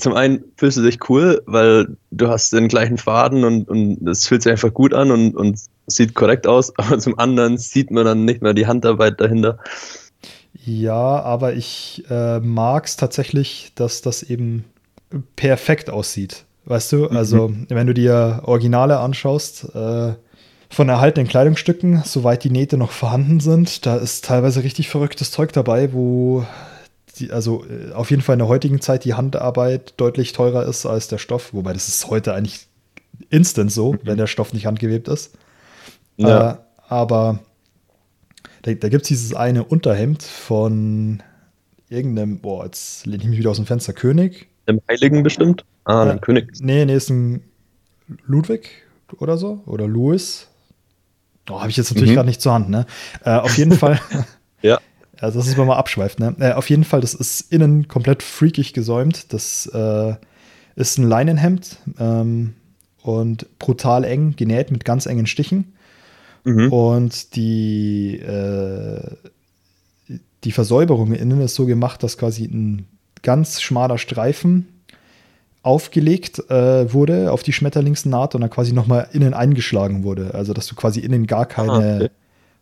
zum 0.01 0.13
einen 0.13 0.43
fühlst 0.57 0.77
du 0.77 0.81
dich 0.81 0.97
cool, 1.09 1.43
weil 1.45 1.95
du 2.09 2.27
hast 2.27 2.51
den 2.53 2.67
gleichen 2.67 2.97
Faden 2.97 3.43
und, 3.43 3.69
und 3.69 4.07
es 4.07 4.27
fühlt 4.27 4.41
sich 4.41 4.51
einfach 4.51 4.73
gut 4.73 4.95
an 4.95 5.11
und, 5.11 5.35
und 5.35 5.59
sieht 5.87 6.15
korrekt 6.15 6.47
aus, 6.47 6.73
aber 6.77 6.99
zum 6.99 7.17
anderen 7.19 7.57
sieht 7.57 7.91
man 7.91 8.05
dann 8.05 8.25
nicht 8.25 8.41
mehr 8.41 8.53
die 8.53 8.67
Handarbeit 8.67 9.21
dahinter. 9.21 9.59
Ja, 10.63 11.21
aber 11.21 11.53
ich 11.53 12.03
äh, 12.09 12.39
mag 12.39 12.85
es 12.85 12.95
tatsächlich, 12.95 13.71
dass 13.75 14.01
das 14.01 14.23
eben 14.23 14.65
perfekt 15.35 15.89
aussieht. 15.89 16.45
Weißt 16.65 16.91
du, 16.91 17.07
also 17.07 17.49
mhm. 17.49 17.65
wenn 17.69 17.87
du 17.87 17.93
dir 17.93 18.41
Originale 18.43 18.99
anschaust, 18.99 19.73
äh, 19.73 20.13
von 20.69 20.87
erhaltenen 20.87 21.27
Kleidungsstücken, 21.27 22.03
soweit 22.05 22.43
die 22.43 22.49
Nähte 22.49 22.77
noch 22.77 22.91
vorhanden 22.91 23.39
sind, 23.41 23.85
da 23.85 23.97
ist 23.97 24.23
teilweise 24.23 24.63
richtig 24.63 24.87
verrücktes 24.87 25.31
Zeug 25.31 25.51
dabei, 25.51 25.91
wo 25.91 26.45
die, 27.17 27.31
also 27.31 27.65
äh, 27.65 27.91
auf 27.91 28.09
jeden 28.09 28.21
Fall 28.21 28.33
in 28.33 28.39
der 28.39 28.47
heutigen 28.47 28.79
Zeit 28.79 29.03
die 29.03 29.15
Handarbeit 29.15 29.95
deutlich 29.97 30.31
teurer 30.31 30.65
ist 30.65 30.85
als 30.85 31.07
der 31.07 31.17
Stoff, 31.17 31.53
wobei 31.53 31.73
das 31.73 31.87
ist 31.87 32.07
heute 32.07 32.33
eigentlich 32.33 32.67
instant 33.29 33.71
so, 33.71 33.93
mhm. 33.93 33.99
wenn 34.03 34.17
der 34.17 34.27
Stoff 34.27 34.53
nicht 34.53 34.65
handgewebt 34.65 35.07
ist. 35.07 35.33
Ja. 36.17 36.51
Äh, 36.51 36.55
aber 36.87 37.39
da, 38.61 38.73
da 38.73 38.89
gibt 38.89 39.03
es 39.03 39.07
dieses 39.07 39.33
eine 39.33 39.63
Unterhemd 39.63 40.23
von 40.23 41.23
irgendeinem, 41.89 42.39
boah, 42.39 42.65
jetzt 42.65 43.05
lehne 43.05 43.23
ich 43.23 43.29
mich 43.29 43.39
wieder 43.39 43.51
aus 43.51 43.57
dem 43.57 43.65
Fenster, 43.65 43.93
König. 43.93 44.47
Im 44.65 44.79
Heiligen 44.89 45.23
bestimmt? 45.23 45.65
Ah, 45.85 46.11
äh, 46.11 46.17
König. 46.19 46.51
Nee, 46.61 46.85
nee, 46.85 46.95
ist 46.95 47.09
ein 47.09 47.43
Ludwig 48.25 48.69
oder 49.17 49.37
so. 49.37 49.61
Oder 49.65 49.87
Louis. 49.87 50.47
Oh, 51.49 51.59
habe 51.59 51.69
ich 51.69 51.77
jetzt 51.77 51.89
natürlich 51.89 52.11
mhm. 52.11 52.15
gerade 52.15 52.29
nicht 52.29 52.41
zur 52.41 52.53
Hand, 52.53 52.69
ne? 52.69 52.85
Äh, 53.25 53.31
auf 53.31 53.57
jeden 53.57 53.73
Fall. 53.73 53.99
ja. 54.61 54.79
Also 55.19 55.39
das 55.39 55.47
ist, 55.47 55.57
wenn 55.57 55.67
man 55.67 55.77
abschweift, 55.77 56.19
ne? 56.19 56.35
Äh, 56.39 56.53
auf 56.53 56.69
jeden 56.69 56.83
Fall, 56.83 57.01
das 57.01 57.13
ist 57.13 57.51
innen 57.51 57.87
komplett 57.87 58.23
freakig 58.23 58.73
gesäumt. 58.73 59.33
Das 59.33 59.65
äh, 59.67 60.15
ist 60.75 60.97
ein 60.97 61.07
Leinenhemd 61.07 61.77
ähm, 61.99 62.53
und 63.01 63.59
brutal 63.59 64.03
eng 64.03 64.35
genäht 64.35 64.71
mit 64.71 64.85
ganz 64.85 65.07
engen 65.07 65.25
Stichen. 65.25 65.73
Mhm. 66.43 66.71
Und 66.71 67.35
die, 67.35 68.17
äh, 68.19 69.01
die 70.43 70.51
Versäuberung 70.51 71.13
innen 71.13 71.41
ist 71.41 71.55
so 71.55 71.65
gemacht, 71.65 72.03
dass 72.03 72.17
quasi 72.17 72.45
ein 72.45 72.87
ganz 73.21 73.61
schmaler 73.61 73.97
Streifen 73.97 74.67
aufgelegt 75.63 76.39
äh, 76.49 76.91
wurde 76.91 77.31
auf 77.31 77.43
die 77.43 77.53
Schmetterlingsnaht 77.53 78.33
und 78.33 78.41
dann 78.41 78.49
quasi 78.49 78.73
nochmal 78.73 79.07
innen 79.13 79.33
eingeschlagen 79.33 80.03
wurde. 80.03 80.33
Also, 80.33 80.53
dass 80.53 80.67
du 80.67 80.75
quasi 80.75 80.99
innen 81.01 81.27
gar 81.27 81.45
keine 81.45 81.71
ah, 81.71 81.95
okay. 81.97 82.09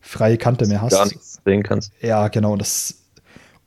freie 0.01 0.37
Kante 0.37 0.67
mehr 0.67 0.81
hast. 0.81 0.93
Gar 0.93 1.05
nichts 1.05 1.39
sehen 1.45 1.63
kannst. 1.63 1.93
Ja, 2.01 2.27
genau. 2.27 2.53
Und 2.53 2.59
das 2.59 2.89
ist 2.91 3.03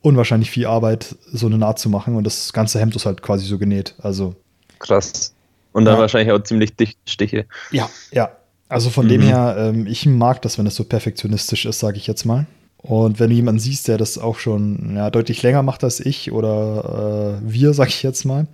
unwahrscheinlich 0.02 0.50
viel 0.50 0.66
Arbeit, 0.66 1.16
so 1.32 1.46
eine 1.46 1.56
Naht 1.56 1.78
zu 1.78 1.88
machen. 1.88 2.16
Und 2.16 2.24
das 2.24 2.52
ganze 2.52 2.78
Hemd 2.78 2.94
ist 2.94 3.06
halt 3.06 3.22
quasi 3.22 3.46
so 3.46 3.58
genäht. 3.58 3.94
Also. 4.02 4.34
Krass. 4.78 5.34
Und 5.72 5.86
dann 5.86 5.94
ja. 5.94 6.00
wahrscheinlich 6.00 6.32
auch 6.32 6.42
ziemlich 6.42 6.76
dicht 6.76 6.98
Stiche. 7.08 7.46
Ja, 7.70 7.88
ja. 8.10 8.36
Also 8.72 8.88
von 8.88 9.04
mhm. 9.04 9.10
dem 9.10 9.20
her, 9.20 9.56
ähm, 9.58 9.86
ich 9.86 10.06
mag 10.06 10.40
das, 10.40 10.56
wenn 10.56 10.66
es 10.66 10.74
so 10.74 10.84
perfektionistisch 10.84 11.66
ist, 11.66 11.78
sage 11.78 11.98
ich 11.98 12.06
jetzt 12.06 12.24
mal. 12.24 12.46
Und 12.78 13.20
wenn 13.20 13.28
du 13.28 13.36
jemanden 13.36 13.60
siehst, 13.60 13.86
der 13.86 13.98
das 13.98 14.16
auch 14.16 14.38
schon 14.38 14.96
ja, 14.96 15.10
deutlich 15.10 15.42
länger 15.42 15.62
macht 15.62 15.84
als 15.84 16.00
ich 16.00 16.32
oder 16.32 17.38
äh, 17.44 17.52
wir, 17.52 17.74
sag 17.74 17.88
ich 17.88 18.02
jetzt 18.02 18.24
mal, 18.24 18.46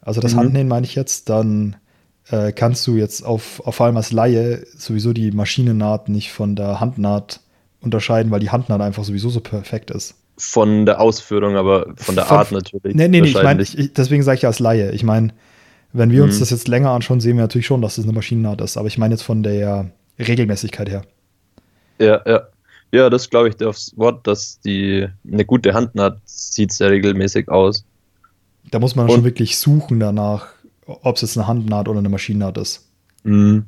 also 0.00 0.20
das 0.20 0.34
mhm. 0.34 0.38
Handnähen 0.38 0.68
meine 0.68 0.86
ich 0.86 0.94
jetzt, 0.94 1.28
dann 1.28 1.74
äh, 2.30 2.52
kannst 2.52 2.86
du 2.86 2.96
jetzt 2.96 3.26
auf, 3.26 3.60
auf 3.66 3.80
allem 3.80 3.96
als 3.96 4.12
Laie 4.12 4.64
sowieso 4.76 5.12
die 5.12 5.32
Maschinennaht 5.32 6.08
nicht 6.08 6.32
von 6.32 6.54
der 6.54 6.78
Handnaht 6.78 7.40
unterscheiden, 7.80 8.30
weil 8.30 8.40
die 8.40 8.50
Handnaht 8.50 8.80
einfach 8.80 9.02
sowieso 9.02 9.30
so 9.30 9.40
perfekt 9.40 9.90
ist. 9.90 10.14
Von 10.38 10.86
der 10.86 11.00
Ausführung, 11.00 11.56
aber 11.56 11.92
von 11.96 12.14
der 12.14 12.26
von, 12.26 12.36
Art 12.36 12.52
natürlich. 12.52 12.94
Nee, 12.94 13.08
nee, 13.08 13.20
nee, 13.20 13.28
ich 13.28 13.42
meine, 13.42 13.64
deswegen 13.64 14.22
sage 14.22 14.38
ich 14.38 14.46
als 14.46 14.60
Laie. 14.60 14.92
Ich 14.92 15.02
meine, 15.02 15.32
wenn 15.96 16.10
wir 16.10 16.22
mhm. 16.22 16.28
uns 16.28 16.38
das 16.38 16.50
jetzt 16.50 16.68
länger 16.68 16.90
anschauen, 16.90 17.20
sehen 17.20 17.36
wir 17.36 17.42
natürlich 17.42 17.66
schon, 17.66 17.82
dass 17.82 17.92
es 17.92 17.96
das 17.96 18.04
eine 18.04 18.12
Maschinennaht 18.12 18.60
ist, 18.60 18.76
aber 18.76 18.88
ich 18.88 18.98
meine 18.98 19.14
jetzt 19.14 19.22
von 19.22 19.42
der 19.42 19.90
Regelmäßigkeit 20.18 20.88
her. 20.88 21.02
Ja, 21.98 22.20
ja. 22.26 22.42
Ja, 22.92 23.10
das 23.10 23.28
glaube 23.28 23.48
ich 23.48 23.64
aufs 23.66 23.92
Wort, 23.96 24.26
dass 24.26 24.60
die 24.60 25.06
eine 25.30 25.44
gute 25.44 25.74
Handnaht 25.74 26.18
sieht 26.24 26.72
sehr 26.72 26.90
regelmäßig 26.90 27.48
aus. 27.48 27.84
Da 28.70 28.78
muss 28.78 28.94
man 28.94 29.06
Und, 29.06 29.12
schon 29.12 29.24
wirklich 29.24 29.58
suchen 29.58 29.98
danach, 29.98 30.46
ob 30.86 31.16
es 31.16 31.22
jetzt 31.22 31.36
eine 31.36 31.48
Handnaht 31.48 31.88
oder 31.88 31.98
eine 31.98 32.08
Maschinennaht 32.08 32.58
ist. 32.58 32.88
Mh. 33.24 33.64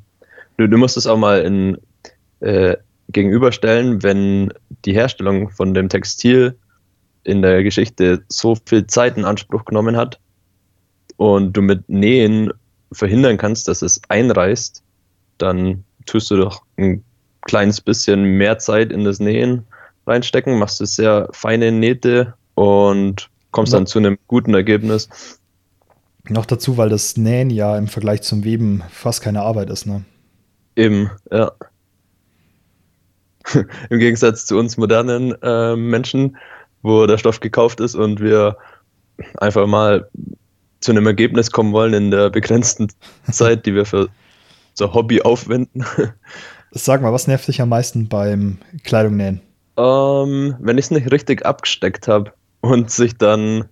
Du, 0.57 0.67
du 0.67 0.77
musst 0.77 0.95
es 0.97 1.05
auch 1.05 1.17
mal 1.17 1.41
in, 1.41 1.77
äh, 2.39 2.77
gegenüberstellen, 3.09 4.03
wenn 4.03 4.53
die 4.85 4.93
Herstellung 4.93 5.49
von 5.49 5.73
dem 5.73 5.89
Textil 5.89 6.57
in 7.23 7.41
der 7.41 7.63
Geschichte 7.63 8.23
so 8.29 8.55
viel 8.65 8.87
Zeit 8.87 9.17
in 9.17 9.25
Anspruch 9.25 9.65
genommen 9.65 9.97
hat 9.97 10.19
und 11.19 11.51
du 11.51 11.61
mit 11.61 11.89
Nähen 11.89 12.49
verhindern 12.93 13.37
kannst, 13.37 13.67
dass 13.67 13.81
es 13.81 14.01
einreißt, 14.07 14.81
dann 15.37 15.83
tust 16.05 16.31
du 16.31 16.37
doch 16.37 16.63
ein 16.77 17.03
kleines 17.41 17.81
bisschen 17.81 18.23
mehr 18.23 18.57
Zeit 18.57 18.89
in 18.93 19.03
das 19.03 19.19
Nähen 19.19 19.67
reinstecken, 20.07 20.57
machst 20.57 20.79
du 20.79 20.85
sehr 20.85 21.27
feine 21.33 21.73
Nähte 21.73 22.35
und 22.55 23.29
kommst 23.51 23.73
dann 23.73 23.85
zu 23.85 23.99
einem 23.99 24.17
guten 24.27 24.53
Ergebnis. 24.53 25.09
Noch 26.29 26.45
dazu, 26.45 26.77
weil 26.77 26.87
das 26.87 27.17
Nähen 27.17 27.49
ja 27.49 27.77
im 27.77 27.89
Vergleich 27.89 28.21
zum 28.21 28.45
Weben 28.45 28.81
fast 28.89 29.21
keine 29.21 29.41
Arbeit 29.41 29.69
ist, 29.69 29.85
ne? 29.85 30.05
Eben, 30.77 31.11
ja. 31.29 31.51
Im 33.89 33.99
Gegensatz 33.99 34.45
zu 34.45 34.57
uns 34.57 34.77
modernen 34.77 35.35
äh, 35.41 35.75
Menschen, 35.75 36.37
wo 36.81 37.05
der 37.07 37.17
Stoff 37.17 37.41
gekauft 37.41 37.81
ist 37.81 37.95
und 37.95 38.21
wir 38.21 38.55
einfach 39.37 39.67
mal 39.67 40.07
zu 40.79 40.91
einem 40.91 41.05
Ergebnis 41.07 41.51
kommen 41.51 41.73
wollen 41.73 41.93
in 41.93 42.11
der 42.11 42.29
begrenzten 42.29 42.87
Zeit, 43.31 43.65
die 43.65 43.75
wir 43.75 43.85
für 43.85 44.09
so 44.73 44.93
Hobby 44.93 45.21
aufwenden. 45.21 45.85
Sag 46.71 47.01
mal, 47.01 47.11
was 47.11 47.27
nervt 47.27 47.47
dich 47.47 47.61
am 47.61 47.69
meisten 47.69 48.07
beim 48.07 48.57
Kleidungnähen? 48.83 49.41
Ähm, 49.77 50.55
wenn 50.59 50.77
ich 50.77 50.85
es 50.85 50.91
nicht 50.91 51.11
richtig 51.11 51.45
abgesteckt 51.45 52.07
habe 52.07 52.31
und 52.61 52.91
sich 52.91 53.17
dann 53.17 53.65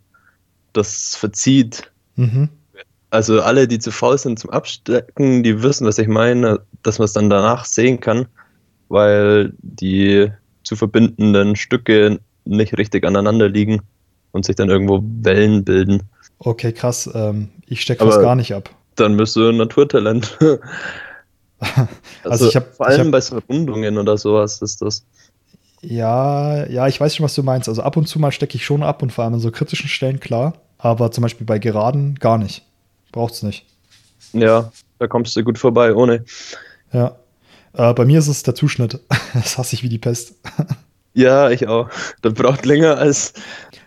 das 0.73 1.15
verzieht. 1.15 1.91
Mhm. 2.15 2.49
Also 3.09 3.41
alle, 3.41 3.67
die 3.67 3.79
zu 3.79 3.91
faul 3.91 4.17
sind 4.17 4.39
zum 4.39 4.49
Abstecken, 4.49 5.43
die 5.43 5.63
wissen, 5.63 5.87
was 5.87 5.97
ich 5.97 6.07
meine, 6.07 6.59
dass 6.83 6.99
man 6.99 7.05
es 7.05 7.13
dann 7.13 7.29
danach 7.29 7.65
sehen 7.65 7.99
kann, 7.99 8.27
weil 8.89 9.53
die 9.59 10.29
zu 10.63 10.75
verbindenden 10.75 11.55
Stücke 11.55 12.19
nicht 12.45 12.77
richtig 12.77 13.05
aneinander 13.05 13.47
liegen 13.47 13.81
und 14.31 14.45
sich 14.45 14.55
dann 14.55 14.69
irgendwo 14.69 15.01
Wellen 15.21 15.63
bilden. 15.63 16.03
Okay, 16.39 16.71
krass. 16.71 17.09
Ähm, 17.13 17.49
ich 17.65 17.81
stecke 17.81 18.05
das 18.05 18.19
gar 18.19 18.35
nicht 18.35 18.53
ab. 18.53 18.69
Dann 18.95 19.17
bist 19.17 19.35
du 19.35 19.49
ein 19.49 19.57
Naturtalent. 19.57 20.37
also, 21.59 21.87
also, 22.23 22.47
ich 22.47 22.55
habe 22.55 22.67
vor 22.71 22.87
allem 22.87 23.07
hab, 23.07 23.11
bei 23.11 23.21
Verwundungen 23.21 23.97
oder 23.97 24.17
sowas 24.17 24.61
ist 24.61 24.81
das. 24.81 25.03
Ja, 25.81 26.65
ja, 26.67 26.87
ich 26.87 26.99
weiß 26.99 27.15
schon, 27.15 27.23
was 27.23 27.35
du 27.35 27.43
meinst. 27.43 27.69
Also 27.69 27.81
ab 27.81 27.97
und 27.97 28.07
zu 28.07 28.19
mal 28.19 28.31
stecke 28.31 28.55
ich 28.55 28.65
schon 28.65 28.83
ab 28.83 29.01
und 29.01 29.11
vor 29.11 29.23
allem 29.23 29.35
an 29.35 29.39
so 29.39 29.51
kritischen 29.51 29.89
Stellen, 29.89 30.19
klar. 30.19 30.53
Aber 30.77 31.11
zum 31.11 31.21
Beispiel 31.21 31.45
bei 31.45 31.59
Geraden 31.59 32.15
gar 32.15 32.37
nicht. 32.37 32.63
Braucht's 33.11 33.43
nicht. 33.43 33.65
Ja, 34.33 34.71
da 34.99 35.07
kommst 35.07 35.35
du 35.35 35.43
gut 35.43 35.57
vorbei 35.57 35.93
ohne. 35.93 36.25
Ja. 36.91 37.17
Äh, 37.73 37.93
bei 37.93 38.05
mir 38.05 38.19
ist 38.19 38.27
es 38.27 38.43
der 38.43 38.55
Zuschnitt. 38.55 38.99
Das 39.33 39.57
hasse 39.57 39.75
ich 39.75 39.83
wie 39.83 39.89
die 39.89 39.99
Pest. 39.99 40.35
Ja, 41.17 41.49
ich 41.49 41.67
auch. 41.67 41.89
Das 42.21 42.35
braucht 42.35 42.67
länger 42.67 42.99
als, 42.99 43.33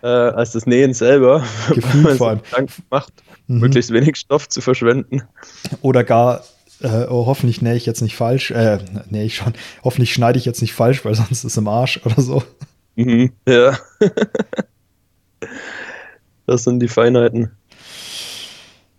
äh, 0.03 0.07
als 0.07 0.51
das 0.51 0.65
Nähen 0.65 0.93
selber. 0.93 1.45
Gefühl 1.73 2.17
vor 2.17 2.27
allem. 2.27 2.41
macht, 2.89 3.13
mhm. 3.47 3.59
möglichst 3.59 3.93
wenig 3.93 4.17
Stoff 4.17 4.49
zu 4.49 4.59
verschwenden. 4.59 5.21
Oder 5.81 6.03
gar 6.03 6.43
äh, 6.81 7.05
oh, 7.09 7.27
hoffentlich 7.27 7.61
nähe 7.61 7.75
ich 7.75 7.85
jetzt 7.85 8.01
nicht 8.01 8.17
falsch, 8.17 8.51
äh, 8.51 8.79
nähe 9.09 9.23
ich 9.23 9.37
schon, 9.37 9.53
hoffentlich 9.81 10.13
schneide 10.13 10.39
ich 10.39 10.45
jetzt 10.45 10.61
nicht 10.61 10.73
falsch, 10.73 11.05
weil 11.05 11.15
sonst 11.15 11.31
ist 11.31 11.43
es 11.45 11.55
im 11.55 11.69
Arsch 11.69 12.01
oder 12.03 12.21
so. 12.21 12.43
Mhm, 12.95 13.31
ja. 13.47 13.77
das 16.47 16.65
sind 16.65 16.81
die 16.81 16.89
Feinheiten. 16.89 17.51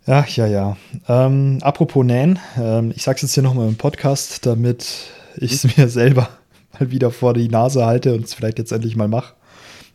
Ja, 0.07 0.25
ja, 0.27 0.47
ja. 0.47 0.77
Ähm, 1.07 1.59
apropos 1.61 2.03
Nähen, 2.03 2.39
ähm, 2.57 2.93
ich 2.95 3.03
sag's 3.03 3.21
jetzt 3.21 3.35
hier 3.35 3.43
nochmal 3.43 3.67
im 3.67 3.75
Podcast, 3.75 4.43
damit 4.47 4.87
ich 5.35 5.51
es 5.51 5.77
mir 5.77 5.87
selber 5.87 6.29
mal 6.73 6.91
wieder 6.91 7.11
vor 7.11 7.33
die 7.33 7.49
Nase 7.49 7.85
halte 7.85 8.13
und 8.13 8.25
es 8.25 8.33
vielleicht 8.33 8.59
jetzt 8.59 8.71
endlich 8.71 8.95
mal 8.95 9.07
mache. 9.07 9.33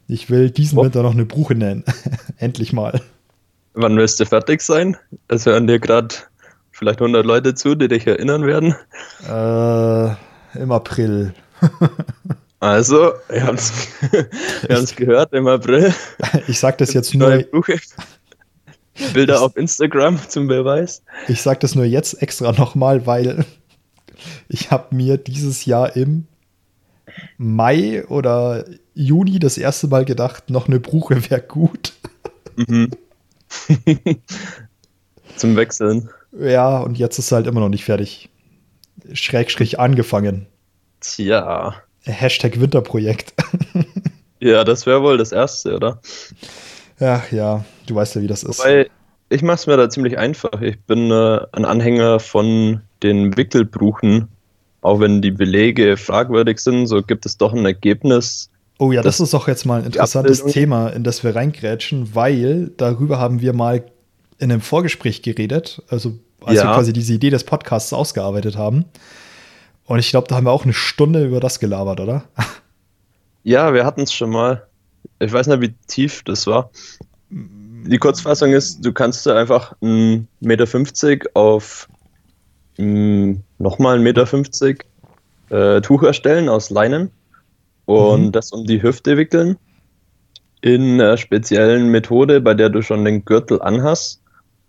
Ich 0.06 0.30
will 0.30 0.50
diesen 0.50 0.78
oh. 0.78 0.84
Winter 0.84 1.02
noch 1.02 1.12
eine 1.12 1.26
Bruche 1.26 1.54
nähen. 1.54 1.84
endlich 2.38 2.72
mal. 2.72 3.00
Wann 3.74 3.96
wirst 3.96 4.18
du 4.20 4.26
fertig 4.26 4.62
sein? 4.62 4.96
Es 5.28 5.46
hören 5.46 5.66
dir 5.66 5.78
gerade 5.78 6.14
vielleicht 6.72 7.00
100 7.00 7.24
Leute 7.24 7.54
zu, 7.54 7.74
die 7.74 7.88
dich 7.88 8.06
erinnern 8.06 8.46
werden? 8.46 8.74
Äh, 9.28 10.60
Im 10.60 10.72
April. 10.72 11.34
also, 12.60 13.12
wir 13.28 13.46
haben 13.46 13.56
es 13.56 14.96
gehört, 14.96 15.32
im 15.32 15.46
April. 15.46 15.92
Ich 16.46 16.58
sag 16.58 16.78
das 16.78 16.94
jetzt 16.94 17.14
nur. 17.14 17.44
Bilder 19.12 19.42
auf 19.42 19.56
Instagram 19.56 20.18
zum 20.28 20.48
Beweis. 20.48 21.02
Ich 21.28 21.42
sag 21.42 21.60
das 21.60 21.74
nur 21.74 21.84
jetzt 21.84 22.20
extra 22.20 22.50
nochmal, 22.52 23.06
weil 23.06 23.44
ich 24.48 24.70
habe 24.70 24.94
mir 24.94 25.18
dieses 25.18 25.66
Jahr 25.66 25.94
im 25.94 26.26
Mai 27.36 28.06
oder 28.06 28.64
Juni 28.94 29.38
das 29.38 29.58
erste 29.58 29.88
Mal 29.88 30.04
gedacht, 30.04 30.50
noch 30.50 30.68
eine 30.68 30.80
Bruche 30.80 31.30
wäre 31.30 31.42
gut. 31.42 31.94
Mhm. 32.56 32.90
Zum 35.36 35.56
Wechseln. 35.56 36.10
Ja, 36.38 36.78
und 36.78 36.98
jetzt 36.98 37.18
ist 37.18 37.26
es 37.26 37.32
halt 37.32 37.46
immer 37.46 37.60
noch 37.60 37.68
nicht 37.68 37.84
fertig. 37.84 38.28
Schrägstrich 39.12 39.78
angefangen. 39.78 40.46
Tja. 41.00 41.74
Hashtag 42.02 42.60
Winterprojekt. 42.60 43.34
ja, 44.40 44.64
das 44.64 44.86
wäre 44.86 45.02
wohl 45.02 45.18
das 45.18 45.32
erste, 45.32 45.76
oder? 45.76 46.00
Ja, 46.98 47.22
ja, 47.30 47.64
du 47.86 47.94
weißt 47.94 48.16
ja, 48.16 48.22
wie 48.22 48.26
das 48.26 48.44
Wobei, 48.44 48.82
ist. 48.82 48.90
ich 49.28 49.42
mache 49.42 49.56
es 49.56 49.66
mir 49.66 49.76
da 49.76 49.88
ziemlich 49.88 50.18
einfach. 50.18 50.60
Ich 50.60 50.80
bin 50.80 51.10
äh, 51.10 51.40
ein 51.52 51.64
Anhänger 51.64 52.18
von 52.18 52.82
den 53.02 53.36
Wickelbruchen. 53.36 54.28
Auch 54.88 55.00
wenn 55.00 55.20
die 55.20 55.32
Belege 55.32 55.98
fragwürdig 55.98 56.60
sind, 56.60 56.86
so 56.86 57.02
gibt 57.02 57.26
es 57.26 57.36
doch 57.36 57.52
ein 57.52 57.66
Ergebnis. 57.66 58.48
Oh 58.78 58.90
ja, 58.90 59.02
das, 59.02 59.18
das 59.18 59.26
ist 59.26 59.34
doch 59.34 59.46
jetzt 59.46 59.66
mal 59.66 59.80
ein 59.80 59.84
interessantes 59.84 60.46
Thema, 60.46 60.88
in 60.88 61.04
das 61.04 61.22
wir 61.22 61.36
reingrätschen, 61.36 62.14
weil 62.14 62.70
darüber 62.78 63.18
haben 63.18 63.42
wir 63.42 63.52
mal 63.52 63.84
in 64.38 64.50
einem 64.50 64.62
Vorgespräch 64.62 65.20
geredet, 65.20 65.82
also 65.90 66.18
als 66.42 66.56
ja. 66.56 66.64
wir 66.64 66.74
quasi 66.74 66.94
diese 66.94 67.12
Idee 67.12 67.28
des 67.28 67.44
Podcasts 67.44 67.92
ausgearbeitet 67.92 68.56
haben. 68.56 68.86
Und 69.84 69.98
ich 69.98 70.08
glaube, 70.08 70.26
da 70.26 70.36
haben 70.36 70.46
wir 70.46 70.52
auch 70.52 70.64
eine 70.64 70.72
Stunde 70.72 71.26
über 71.26 71.40
das 71.40 71.60
gelabert, 71.60 72.00
oder? 72.00 72.24
Ja, 73.44 73.72
wir 73.72 73.86
hatten 73.86 74.02
es 74.02 74.12
schon 74.12 74.30
mal. 74.30 74.66
Ich 75.20 75.32
weiß 75.32 75.46
nicht, 75.46 75.60
wie 75.62 75.74
tief 75.86 76.22
das 76.24 76.46
war. 76.46 76.70
Die 77.30 77.96
Kurzfassung 77.96 78.52
ist, 78.52 78.84
du 78.84 78.92
kannst 78.92 79.24
da 79.24 79.36
einfach 79.36 79.74
1,50 79.80 80.26
Meter 80.40 81.30
auf 81.34 81.88
nochmal 82.78 83.98
1,50 83.98 84.66
Meter 85.50 85.76
äh, 85.76 85.80
Tuch 85.80 86.02
erstellen 86.02 86.48
aus 86.48 86.70
Leinen 86.70 87.10
und 87.86 88.26
mhm. 88.26 88.32
das 88.32 88.52
um 88.52 88.66
die 88.66 88.82
Hüfte 88.82 89.16
wickeln 89.16 89.56
in 90.60 91.00
einer 91.00 91.16
speziellen 91.16 91.90
Methode, 91.90 92.40
bei 92.40 92.54
der 92.54 92.68
du 92.68 92.82
schon 92.82 93.04
den 93.04 93.24
Gürtel 93.24 93.60
anhast 93.62 94.20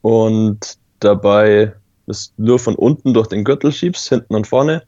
und 0.01 0.77
dabei 0.99 1.73
es 2.07 2.33
nur 2.37 2.59
von 2.59 2.75
unten 2.75 3.13
durch 3.13 3.27
den 3.27 3.43
Gürtel 3.43 3.71
schiebst, 3.71 4.09
hinten 4.09 4.35
und 4.35 4.47
vorne, 4.47 4.83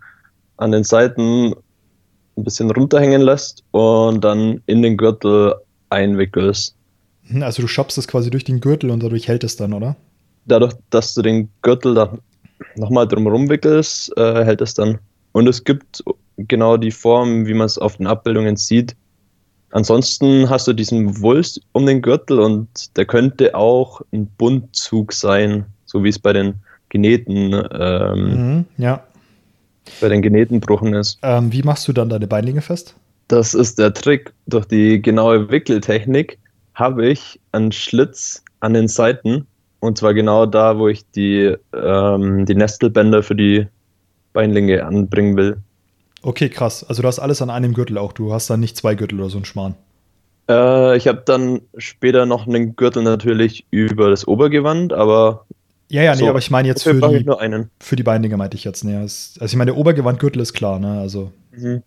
an 0.58 0.72
den 0.72 0.84
Seiten 0.84 1.54
ein 2.38 2.44
bisschen 2.44 2.72
runterhängen 2.72 3.22
lässt 3.22 3.64
und 3.72 4.24
dann 4.24 4.62
in 4.66 4.82
den 4.82 4.98
Gürtel 4.98 5.56
einwickelst. 5.90 6.76
Mhm, 7.24 7.44
also 7.44 7.62
du 7.62 7.68
shoppst 7.68 7.98
es 7.98 8.08
quasi 8.08 8.30
durch 8.30 8.44
den 8.44 8.62
Gürtel 8.62 8.90
und 8.90 9.04
dadurch 9.04 9.28
hält 9.28 9.44
es 9.44 9.56
dann, 9.56 9.74
oder? 9.74 9.96
Dadurch, 10.46 10.74
dass 10.90 11.14
du 11.14 11.22
den 11.22 11.50
Gürtel 11.62 11.94
dann 11.94 12.20
nochmal 12.76 13.08
drumherum 13.08 13.50
wickelst, 13.50 14.16
äh, 14.18 14.46
hält 14.46 14.62
es 14.62 14.74
dann. 14.74 15.00
Und 15.32 15.48
es 15.48 15.64
gibt 15.64 16.04
genau 16.38 16.78
die 16.78 16.92
Form, 16.92 17.46
wie 17.46 17.54
man 17.54 17.66
es 17.66 17.78
auf 17.78 17.98
den 17.98 18.08
Abbildungen 18.08 18.58
sieht. 18.58 18.96
Ansonsten 19.72 20.50
hast 20.50 20.68
du 20.68 20.74
diesen 20.74 21.22
Wulst 21.22 21.62
um 21.72 21.86
den 21.86 22.02
Gürtel 22.02 22.40
und 22.40 22.96
der 22.98 23.06
könnte 23.06 23.56
auch 23.56 24.02
ein 24.12 24.28
Buntzug 24.38 25.14
sein, 25.14 25.66
so 25.86 26.04
wie 26.04 26.10
es 26.10 26.20
bei 26.20 26.34
den 26.34 26.56
Geneten, 26.90 27.54
ähm, 27.72 28.56
mhm, 28.56 28.66
ja. 28.78 29.02
bei 30.02 30.10
den 30.10 30.22
Genetenbruchen 30.22 30.94
ist. 30.94 31.20
Ähm, 31.22 31.54
wie 31.54 31.64
machst 31.64 31.88
du 31.88 31.94
dann 31.94 32.10
deine 32.10 32.28
Beinlinge 32.28 32.62
fest? 32.62 32.96
Das 33.30 33.54
ist 33.54 33.80
der 33.80 33.94
Trick. 33.94 34.34
Durch 34.48 34.66
die 34.66 35.02
genaue 35.02 35.50
Wickeltechnik 35.50 36.38
habe 36.74 37.08
ich 37.08 37.40
einen 37.54 37.72
Schlitz 37.72 38.44
an 38.60 38.74
den 38.74 38.90
Seiten 38.90 39.48
und 39.82 39.98
zwar 39.98 40.14
genau 40.14 40.46
da, 40.46 40.78
wo 40.78 40.88
ich 40.88 41.10
die, 41.10 41.56
ähm, 41.76 42.46
die 42.46 42.56
Nestelbänder 42.56 43.24
für 43.24 43.36
die 43.36 43.68
Beinlinge 44.32 44.86
anbringen 44.86 45.36
will. 45.36 45.58
Okay, 46.22 46.50
krass. 46.50 46.86
Also 46.88 47.02
du 47.02 47.08
hast 47.08 47.20
alles 47.20 47.42
an 47.42 47.50
einem 47.50 47.74
Gürtel 47.74 47.98
auch. 47.98 48.14
Du 48.14 48.32
hast 48.32 48.50
dann 48.50 48.60
nicht 48.60 48.78
zwei 48.78 48.94
Gürtel 48.94 49.20
oder 49.20 49.30
so 49.30 49.40
ein 49.40 49.46
Schmarrn. 49.46 49.76
Äh, 50.48 50.98
ich 50.98 51.08
habe 51.08 51.24
dann 51.26 51.62
später 51.78 52.28
noch 52.28 52.48
einen 52.48 52.76
Gürtel 52.76 53.02
natürlich 53.02 53.66
über 53.72 54.12
das 54.12 54.28
Obergewand, 54.28 54.94
aber. 54.94 55.46
Ja, 55.90 56.04
ja, 56.04 56.16
so, 56.16 56.24
nee, 56.24 56.30
aber 56.30 56.40
ich 56.40 56.52
meine 56.52 56.68
jetzt 56.68 56.84
für 56.84 56.94
die, 56.94 57.24
nur 57.24 57.42
einen. 57.42 57.72
für 57.80 57.96
die 57.96 58.04
Beinlinge 58.04 58.38
meinte 58.38 58.56
ich 58.56 58.64
jetzt. 58.64 58.84
Nee, 58.84 58.96
also 58.96 59.44
ich 59.44 59.56
meine, 59.56 59.72
der 59.72 59.78
Obergewandgürtel 59.78 60.42
ist 60.42 60.54
klar, 60.54 60.80
ne? 60.80 61.00
Also. 61.00 61.32
Mhm. 61.52 61.82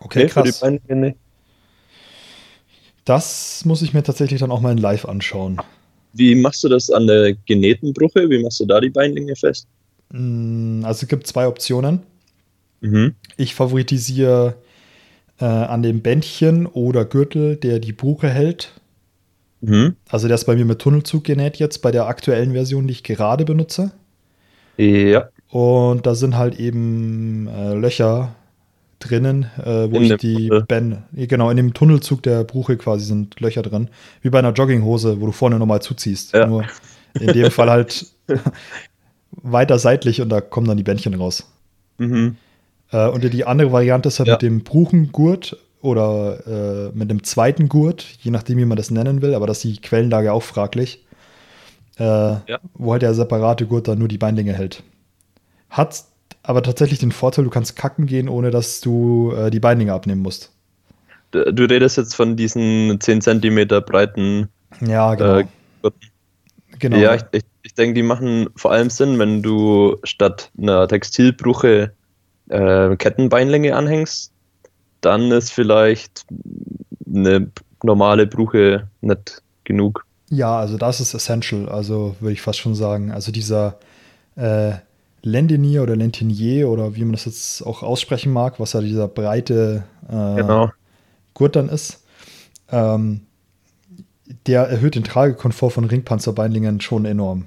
Okay, 0.00 0.24
nee, 0.24 0.28
krass. 0.28 0.60
Beinlinge 0.60 1.08
nicht. 1.08 1.18
Das 3.04 3.64
muss 3.66 3.82
ich 3.82 3.92
mir 3.92 4.02
tatsächlich 4.02 4.40
dann 4.40 4.50
auch 4.50 4.60
mal 4.60 4.72
in 4.72 4.78
Live 4.78 5.04
anschauen. 5.04 5.60
Wie 6.16 6.34
machst 6.34 6.64
du 6.64 6.68
das 6.68 6.90
an 6.90 7.06
der 7.06 7.34
Genetenbrüche? 7.34 8.28
Wie 8.30 8.42
machst 8.42 8.60
du 8.60 8.64
da 8.64 8.80
die 8.80 8.90
Beinlinge 8.90 9.36
fest? 9.36 9.66
Mm, 10.12 10.84
also 10.84 11.02
es 11.04 11.08
gibt 11.08 11.26
zwei 11.26 11.46
Optionen. 11.46 12.00
Mhm. 12.80 13.14
Ich 13.36 13.54
favoritisiere 13.54 14.54
äh, 15.40 15.44
an 15.44 15.82
dem 15.82 16.00
Bändchen 16.00 16.66
oder 16.66 17.04
Gürtel, 17.04 17.56
der 17.56 17.80
die 17.80 17.92
Buche 17.92 18.28
hält. 18.28 18.72
Mhm. 19.60 19.96
Also 20.08 20.28
der 20.28 20.36
ist 20.36 20.44
bei 20.44 20.54
mir 20.54 20.64
mit 20.64 20.78
Tunnelzug 20.78 21.24
genäht 21.24 21.56
jetzt 21.56 21.78
bei 21.82 21.90
der 21.90 22.06
aktuellen 22.06 22.52
Version, 22.52 22.86
die 22.86 22.92
ich 22.92 23.02
gerade 23.02 23.44
benutze. 23.44 23.92
Ja. 24.76 25.28
Und 25.50 26.06
da 26.06 26.14
sind 26.14 26.36
halt 26.36 26.60
eben 26.60 27.48
äh, 27.48 27.74
Löcher 27.74 28.34
drinnen, 28.98 29.50
äh, 29.58 29.90
wo 29.90 29.96
in 29.96 30.02
ich 30.04 30.16
die 30.16 30.50
Ben, 30.68 31.04
genau, 31.12 31.50
in 31.50 31.56
dem 31.56 31.74
Tunnelzug 31.74 32.22
der 32.22 32.44
Bruche 32.44 32.76
quasi 32.76 33.04
sind 33.04 33.38
Löcher 33.40 33.62
drin. 33.62 33.88
Wie 34.22 34.30
bei 34.30 34.38
einer 34.38 34.52
Jogginghose, 34.52 35.20
wo 35.20 35.26
du 35.26 35.32
vorne 35.32 35.58
nochmal 35.58 35.82
zuziehst. 35.82 36.32
Ja. 36.32 36.46
Nur 36.46 36.64
in 37.20 37.32
dem 37.32 37.50
Fall 37.50 37.70
halt 37.70 38.06
weiter 39.30 39.78
seitlich 39.78 40.20
und 40.20 40.28
da 40.28 40.40
kommen 40.40 40.66
dann 40.66 40.76
die 40.76 40.82
Bändchen 40.82 41.14
raus. 41.14 41.50
Mhm. 41.98 42.36
Äh, 42.90 43.08
und 43.08 43.22
die 43.22 43.44
andere 43.44 43.72
Variante 43.72 44.08
ist 44.08 44.18
halt 44.18 44.28
ja. 44.28 44.34
mit 44.34 44.42
dem 44.42 44.62
Bruchengurt 44.62 45.56
oder 45.80 46.46
äh, 46.46 46.96
mit 46.96 47.10
dem 47.10 47.22
zweiten 47.22 47.68
Gurt, 47.68 48.04
je 48.20 48.30
nachdem, 48.30 48.58
wie 48.58 48.64
man 48.64 48.76
das 48.76 48.90
nennen 48.90 49.22
will, 49.22 49.34
aber 49.34 49.46
das 49.46 49.64
ist 49.64 49.64
die 49.64 49.80
Quellenlage 49.80 50.32
auch 50.32 50.42
fraglich. 50.42 51.04
Äh, 51.98 52.02
ja. 52.02 52.58
Wo 52.74 52.92
halt 52.92 53.02
der 53.02 53.14
separate 53.14 53.66
Gurt 53.66 53.88
dann 53.88 53.98
nur 53.98 54.08
die 54.08 54.18
Beinlinge 54.18 54.52
hält. 54.52 54.82
Hat 55.70 56.04
aber 56.46 56.62
tatsächlich 56.62 57.00
den 57.00 57.12
Vorteil, 57.12 57.44
du 57.44 57.50
kannst 57.50 57.74
kacken 57.74 58.06
gehen, 58.06 58.28
ohne 58.28 58.50
dass 58.50 58.80
du 58.80 59.32
äh, 59.32 59.50
die 59.50 59.58
Beinlinge 59.58 59.92
abnehmen 59.92 60.22
musst. 60.22 60.52
Du, 61.32 61.64
redest 61.64 61.96
jetzt 61.96 62.14
von 62.14 62.36
diesen 62.36 63.00
10 63.00 63.20
cm 63.20 63.68
breiten. 63.84 64.48
Ja, 64.80 65.14
genau. 65.16 65.38
Äh, 65.38 65.90
genau. 66.78 66.96
Ja, 66.96 67.16
ich, 67.16 67.22
ich, 67.32 67.42
ich 67.64 67.74
denke, 67.74 67.94
die 67.94 68.04
machen 68.04 68.48
vor 68.54 68.70
allem 68.70 68.90
Sinn, 68.90 69.18
wenn 69.18 69.42
du 69.42 69.96
statt 70.04 70.50
einer 70.56 70.86
Textilbruche 70.86 71.92
äh, 72.48 72.96
Kettenbeinlänge 72.96 73.74
anhängst, 73.74 74.30
dann 75.00 75.32
ist 75.32 75.52
vielleicht 75.52 76.26
eine 77.06 77.50
normale 77.82 78.26
Bruche 78.28 78.88
nicht 79.00 79.42
genug. 79.64 80.06
Ja, 80.30 80.58
also 80.58 80.78
das 80.78 81.00
ist 81.00 81.12
essential, 81.12 81.68
also 81.68 82.14
würde 82.20 82.32
ich 82.34 82.40
fast 82.40 82.60
schon 82.60 82.76
sagen. 82.76 83.10
Also 83.10 83.32
dieser 83.32 83.78
äh, 84.36 84.74
Lendinier 85.26 85.82
oder 85.82 85.96
Lentinier 85.96 86.68
oder 86.68 86.94
wie 86.94 87.02
man 87.02 87.12
das 87.12 87.24
jetzt 87.24 87.66
auch 87.66 87.82
aussprechen 87.82 88.32
mag, 88.32 88.60
was 88.60 88.74
ja 88.74 88.80
dieser 88.80 89.08
breite 89.08 89.82
äh, 90.08 90.36
genau. 90.36 90.70
Gurt 91.34 91.56
dann 91.56 91.68
ist, 91.68 92.04
ähm, 92.70 93.22
der 94.46 94.62
erhöht 94.62 94.94
den 94.94 95.02
Tragekomfort 95.02 95.70
von 95.70 95.84
Ringpanzerbeinlingen 95.84 96.80
schon 96.80 97.04
enorm. 97.04 97.46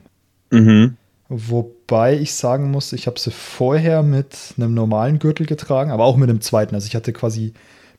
Mhm. 0.52 0.98
Wobei 1.30 2.18
ich 2.18 2.34
sagen 2.34 2.70
muss, 2.70 2.92
ich 2.92 3.08
habe 3.08 3.18
sie 3.18 3.32
vorher 3.32 4.04
mit 4.04 4.36
einem 4.58 4.74
normalen 4.74 5.18
Gürtel 5.18 5.46
getragen, 5.46 5.92
aber 5.92 6.04
auch 6.04 6.18
mit 6.18 6.30
einem 6.30 6.42
zweiten. 6.42 6.76
Also 6.76 6.88
ich 6.88 6.96
hatte 6.96 7.14
quasi 7.14 7.54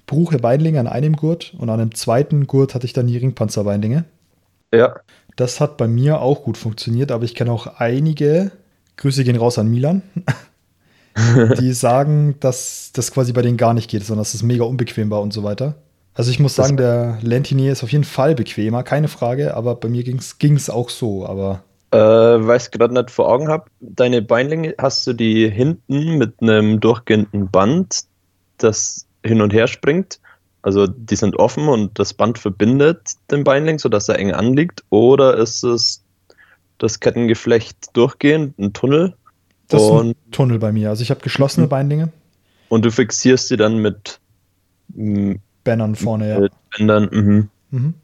Bruche 0.07 0.39
Beinlinge 0.39 0.81
an 0.81 0.89
einem 0.89 1.17
Gurt 1.17 1.55
und 1.57 1.71
an 1.71 1.81
einem 1.81 1.95
zweiten 1.95 2.47
Gurt 2.47 2.75
hatte 2.75 2.85
ich 2.85 2.93
dann 2.93 3.07
die 3.07 3.17
Ringpanzerbeinlinge. 3.17 4.05
Ja. 4.75 4.97
Das 5.37 5.59
hat 5.59 5.79
bei 5.79 5.89
mir 5.89 6.21
auch 6.21 6.43
gut 6.43 6.59
funktioniert, 6.59 7.13
aber 7.13 7.25
ich 7.25 7.35
kenne 7.35 7.53
auch 7.53 7.79
einige, 7.79 8.53
Grüße 9.01 9.25
gehen 9.25 9.37
raus 9.37 9.59
an 9.59 9.69
Milan, 9.69 10.03
die 11.59 11.73
sagen, 11.73 12.37
dass 12.41 12.93
das 12.93 13.11
quasi 13.11 13.33
bei 13.33 13.43
denen 13.43 13.57
gar 13.57 13.75
nicht 13.75 13.91
geht, 13.91 14.05
sondern 14.05 14.21
dass 14.21 14.35
es 14.35 14.43
mega 14.43 14.65
unbequem 14.65 15.11
war 15.11 15.23
und 15.23 15.33
so 15.33 15.43
weiter. 15.43 15.75
Also 16.15 16.31
ich 16.31 16.39
muss 16.39 16.55
sagen, 16.55 16.77
der 16.77 17.19
Lentinier 17.23 17.73
ist 17.73 17.83
auf 17.83 17.91
jeden 17.93 18.05
Fall 18.05 18.35
bequemer, 18.35 18.83
keine 18.83 19.09
Frage, 19.09 19.55
aber 19.55 19.75
bei 19.77 19.89
mir 19.89 20.05
ging 20.05 20.19
es 20.19 20.71
auch 20.71 20.91
so, 20.91 21.25
aber 21.27 21.63
äh, 21.93 21.97
weil 21.99 22.59
ich 22.59 22.71
gerade 22.71 22.95
nicht 22.95 23.11
vor 23.11 23.29
Augen 23.29 23.49
habe, 23.49 23.65
deine 23.81 24.23
Beinlänge, 24.23 24.75
hast 24.79 25.07
du 25.07 25.13
die 25.13 25.49
hinten 25.49 26.19
mit 26.19 26.41
einem 26.41 26.79
durchgehenden 26.79 27.51
Band, 27.51 28.03
das 28.59 29.07
hin 29.25 29.41
und 29.41 29.53
her 29.53 29.67
springt? 29.67 30.21
Also 30.63 30.87
die 30.87 31.17
sind 31.17 31.37
offen 31.37 31.69
und 31.69 31.99
das 31.99 32.13
Band 32.13 32.39
verbindet 32.39 33.15
den 33.31 33.45
Beinling, 33.45 33.79
sodass 33.79 34.09
er 34.09 34.19
eng 34.19 34.33
anliegt? 34.33 34.85
Oder 34.91 35.37
ist 35.39 35.65
es 35.65 36.05
das 36.81 36.99
Kettengeflecht 36.99 37.97
durchgehend, 37.97 38.59
ein 38.59 38.73
Tunnel? 38.73 39.15
Das 39.69 39.83
ist 39.83 39.91
ein 39.91 40.15
Tunnel 40.33 40.59
bei 40.59 40.73
mir. 40.73 40.89
Also 40.89 41.03
ich 41.03 41.11
habe 41.11 41.21
geschlossene 41.21 41.67
mhm. 41.67 41.71
Beinlinge. 41.71 42.09
Und 42.69 42.85
du 42.85 42.91
fixierst 42.91 43.49
sie 43.49 43.57
dann 43.57 43.79
mit 43.79 44.19
Bändern 44.89 45.95
vorne, 45.95 46.41
mit 46.41 46.53
ja. 46.53 46.59
Bändern, 46.77 47.09
mhm. 47.13 47.49
Mhm. 47.71 47.95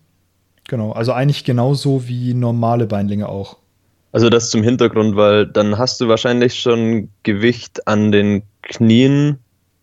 Genau, 0.68 0.92
also 0.92 1.12
eigentlich 1.12 1.44
genauso 1.44 2.06
wie 2.08 2.34
normale 2.34 2.86
Beinlinge 2.86 3.28
auch. 3.28 3.56
Also 4.12 4.30
das 4.30 4.50
zum 4.50 4.62
Hintergrund, 4.62 5.16
weil 5.16 5.46
dann 5.46 5.78
hast 5.78 6.00
du 6.00 6.08
wahrscheinlich 6.08 6.58
schon 6.58 7.10
Gewicht 7.22 7.86
an 7.86 8.12
den 8.12 8.42
Knien, 8.62 9.38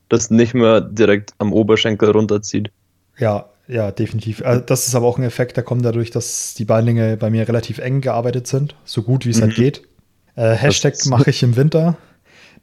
das 0.09 0.29
nicht 0.29 0.53
mehr 0.53 0.81
direkt 0.81 1.33
am 1.37 1.53
Oberschenkel 1.53 2.11
runterzieht. 2.11 2.71
Ja, 3.17 3.45
ja, 3.67 3.91
definitiv. 3.91 4.43
Also 4.43 4.61
das 4.61 4.87
ist 4.87 4.95
aber 4.95 5.07
auch 5.07 5.17
ein 5.17 5.23
Effekt, 5.23 5.57
der 5.57 5.63
kommt 5.63 5.85
dadurch, 5.85 6.11
dass 6.11 6.53
die 6.53 6.65
Beinlinge 6.65 7.17
bei 7.17 7.29
mir 7.29 7.47
relativ 7.47 7.77
eng 7.77 8.01
gearbeitet 8.01 8.47
sind, 8.47 8.75
so 8.83 9.03
gut 9.03 9.25
wie 9.25 9.29
es 9.29 9.41
halt 9.41 9.57
mhm. 9.57 9.61
halt 9.61 9.75
geht. 9.75 9.87
Äh, 10.35 10.55
Hashtag 10.55 10.95
mache 11.05 11.29
ich 11.29 11.43
im 11.43 11.55
Winter. 11.55 11.97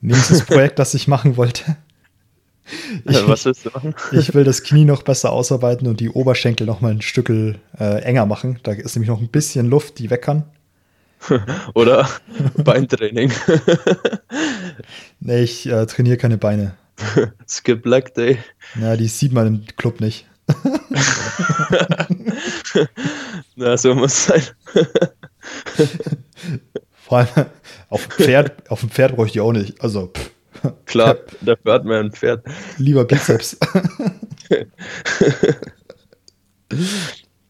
Nächstes 0.01 0.45
Projekt, 0.45 0.79
das 0.79 0.95
ich 0.95 1.09
machen 1.09 1.37
wollte. 1.37 1.77
Ich, 3.05 3.27
Was 3.27 3.47
willst 3.47 3.67
du 3.67 3.71
machen? 3.71 3.97
ich 4.13 4.33
will 4.33 4.45
das 4.45 4.63
Knie 4.63 4.85
noch 4.85 5.03
besser 5.03 5.33
ausarbeiten 5.33 5.89
und 5.89 5.99
die 5.99 6.09
Oberschenkel 6.09 6.69
noch 6.69 6.81
mal 6.81 6.93
ein 6.93 7.03
Stück 7.03 7.29
äh, 7.29 7.55
enger 7.81 8.27
machen. 8.27 8.61
Da 8.63 8.71
ist 8.71 8.95
nämlich 8.95 9.09
noch 9.09 9.21
ein 9.21 9.29
bisschen 9.29 9.69
Luft, 9.69 9.99
die 9.99 10.09
weg 10.09 10.23
kann. 10.23 10.45
Oder 11.75 12.09
Beintraining. 12.57 13.33
nee, 15.21 15.43
ich 15.43 15.67
äh, 15.67 15.85
trainiere 15.87 16.17
keine 16.17 16.39
Beine. 16.39 16.75
Skip 17.49 17.83
Black 17.83 18.15
Day. 18.15 18.39
Ja, 18.81 18.97
die 18.97 19.09
sieht 19.09 19.33
man 19.33 19.47
im 19.49 19.65
Club 19.77 20.01
nicht. 20.01 20.30
Na, 23.57 23.77
so 23.77 23.95
muss 23.95 24.13
es 24.13 24.25
sein. 24.27 24.43
Vor 26.93 27.19
allem 27.19 27.47
auf 27.89 28.07
dem 28.07 28.13
Pferd, 28.13 28.71
auf 28.71 28.81
dem 28.81 28.91
Pferd 28.91 29.17
brauche 29.17 29.29
ich 29.29 29.41
auch 29.41 29.53
nicht. 29.53 29.83
Also, 29.83 30.09
pff. 30.09 30.31
Klar, 30.85 31.17
dafür 31.41 31.73
hat 31.73 31.85
man 31.85 32.07
ein 32.07 32.13
Pferd. 32.13 32.45
Lieber 32.79 33.05
Bizeps. 33.05 33.57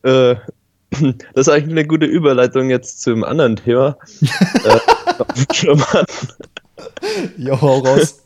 äh, 0.02 0.36
das 0.90 1.14
ist 1.34 1.48
eigentlich 1.48 1.70
eine 1.70 1.86
gute 1.86 2.06
Überleitung 2.06 2.70
jetzt 2.70 3.02
zum 3.02 3.24
anderen 3.24 3.56
Thema. 3.56 3.98
äh, 4.20 4.78
ja, 7.36 7.60
hau 7.60 7.78
raus. 7.78 8.22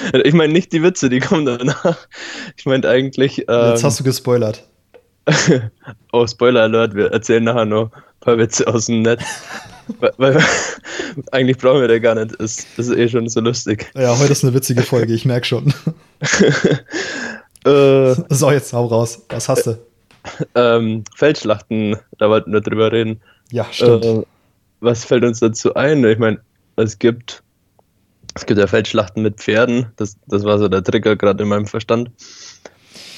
Ich 0.24 0.34
meine 0.34 0.52
nicht 0.52 0.72
die 0.72 0.82
Witze, 0.82 1.08
die 1.08 1.20
kommen 1.20 1.46
danach. 1.46 1.96
Ich 2.56 2.66
meine 2.66 2.88
eigentlich. 2.88 3.44
Ähm, 3.48 3.70
jetzt 3.70 3.84
hast 3.84 4.00
du 4.00 4.04
gespoilert. 4.04 4.66
oh, 6.12 6.26
Spoiler 6.26 6.62
Alert, 6.62 6.94
wir 6.94 7.12
erzählen 7.12 7.44
nachher 7.44 7.64
noch 7.64 7.92
ein 7.92 8.02
paar 8.20 8.38
Witze 8.38 8.66
aus 8.66 8.86
dem 8.86 9.02
Netz. 9.02 9.22
weil, 10.00 10.12
weil, 10.16 10.44
eigentlich 11.30 11.58
brauchen 11.58 11.80
wir 11.80 11.88
da 11.88 11.98
gar 11.98 12.14
nicht. 12.14 12.40
Das, 12.40 12.66
das 12.76 12.88
ist 12.88 12.96
eh 12.96 13.08
schon 13.08 13.28
so 13.28 13.40
lustig. 13.40 13.90
Ja, 13.94 14.18
heute 14.18 14.32
ist 14.32 14.44
eine 14.44 14.54
witzige 14.54 14.82
Folge, 14.82 15.12
ich 15.14 15.24
merke 15.24 15.46
schon. 15.46 15.72
äh, 17.64 18.14
so, 18.28 18.50
jetzt 18.50 18.72
hau 18.72 18.86
raus. 18.86 19.24
Was 19.28 19.48
hast 19.48 19.66
du? 19.66 19.78
Ähm, 20.54 21.04
Feldschlachten, 21.16 21.96
da 22.18 22.28
wollten 22.30 22.52
wir 22.52 22.60
drüber 22.60 22.92
reden. 22.92 23.20
Ja, 23.50 23.66
stimmt. 23.70 24.04
Äh, 24.04 24.22
was 24.80 25.04
fällt 25.04 25.24
uns 25.24 25.40
dazu 25.40 25.74
ein? 25.74 26.04
Ich 26.04 26.18
meine, 26.18 26.40
es 26.76 26.98
gibt, 26.98 27.41
es 28.34 28.46
gibt 28.46 28.58
ja 28.58 28.66
Feldschlachten 28.66 29.22
mit 29.22 29.36
Pferden. 29.36 29.86
Das, 29.96 30.16
das 30.26 30.44
war 30.44 30.58
so 30.58 30.68
der 30.68 30.82
Trigger 30.82 31.16
gerade 31.16 31.42
in 31.42 31.48
meinem 31.48 31.66
Verstand. 31.66 32.10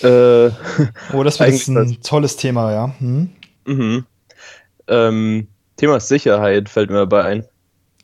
Äh, 0.03 0.51
oh, 1.13 1.23
das 1.23 1.41
wäre 1.41 1.51
ein 1.81 1.99
tolles 2.03 2.37
Thema, 2.37 2.73
ja. 2.73 2.95
Hm? 2.99 3.31
Mhm. 3.67 4.05
Ähm, 4.89 5.49
Thema 5.77 6.01
Sicherheit 6.01 6.69
fällt 6.69 6.91
mir 6.91 6.99
dabei 6.99 7.25
ein. 7.25 7.45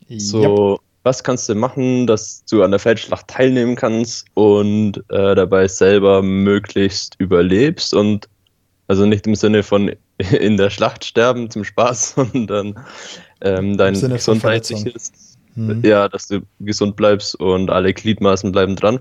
So, 0.09 0.73
yep. 0.73 0.81
was 1.05 1.23
kannst 1.23 1.49
du 1.49 1.55
machen, 1.55 2.07
dass 2.07 2.45
du 2.47 2.63
an 2.63 2.73
der 2.73 2.81
Feldschlacht 2.81 3.29
teilnehmen 3.29 3.77
kannst 3.77 4.27
und 4.35 4.99
äh, 5.09 5.35
dabei 5.35 5.69
selber 5.69 6.23
möglichst 6.23 7.15
überlebst 7.19 7.95
und 7.95 8.29
also 8.89 9.07
nicht 9.07 9.27
im 9.29 9.37
Sinne 9.37 9.63
von 9.63 9.93
in 10.19 10.57
der 10.57 10.71
Schlacht 10.71 11.05
sterben 11.05 11.49
zum 11.51 11.65
Spaß, 11.65 12.11
sondern 12.17 12.75
ähm, 13.41 13.77
dein 13.77 13.95
Gesundheit 13.95 14.71
ist. 14.71 15.30
Mhm. 15.57 15.83
Ja, 15.85 16.09
dass 16.09 16.29
du 16.29 16.41
gesund 16.61 16.97
bleibst 16.97 17.39
und 17.41 17.71
alle 17.71 17.93
Gliedmaßen 17.93 18.53
bleiben 18.53 18.77
dran 18.77 19.01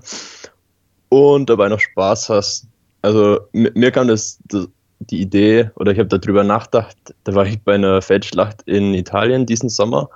und 1.08 1.48
dabei 1.48 1.68
noch 1.68 1.80
Spaß 1.80 2.28
hast. 2.28 2.66
Also 3.02 3.40
mir 3.52 3.90
kam 3.90 4.08
das, 4.08 4.38
das 4.46 4.68
die 5.00 5.20
Idee 5.22 5.70
oder 5.76 5.92
ich 5.92 5.98
habe 5.98 6.18
darüber 6.18 6.44
nachgedacht, 6.44 6.96
da 7.24 7.34
war 7.34 7.46
ich 7.46 7.58
bei 7.62 7.74
einer 7.74 8.02
Feldschlacht 8.02 8.62
in 8.66 8.92
Italien 8.92 9.46
diesen 9.46 9.70
Sommer 9.70 10.10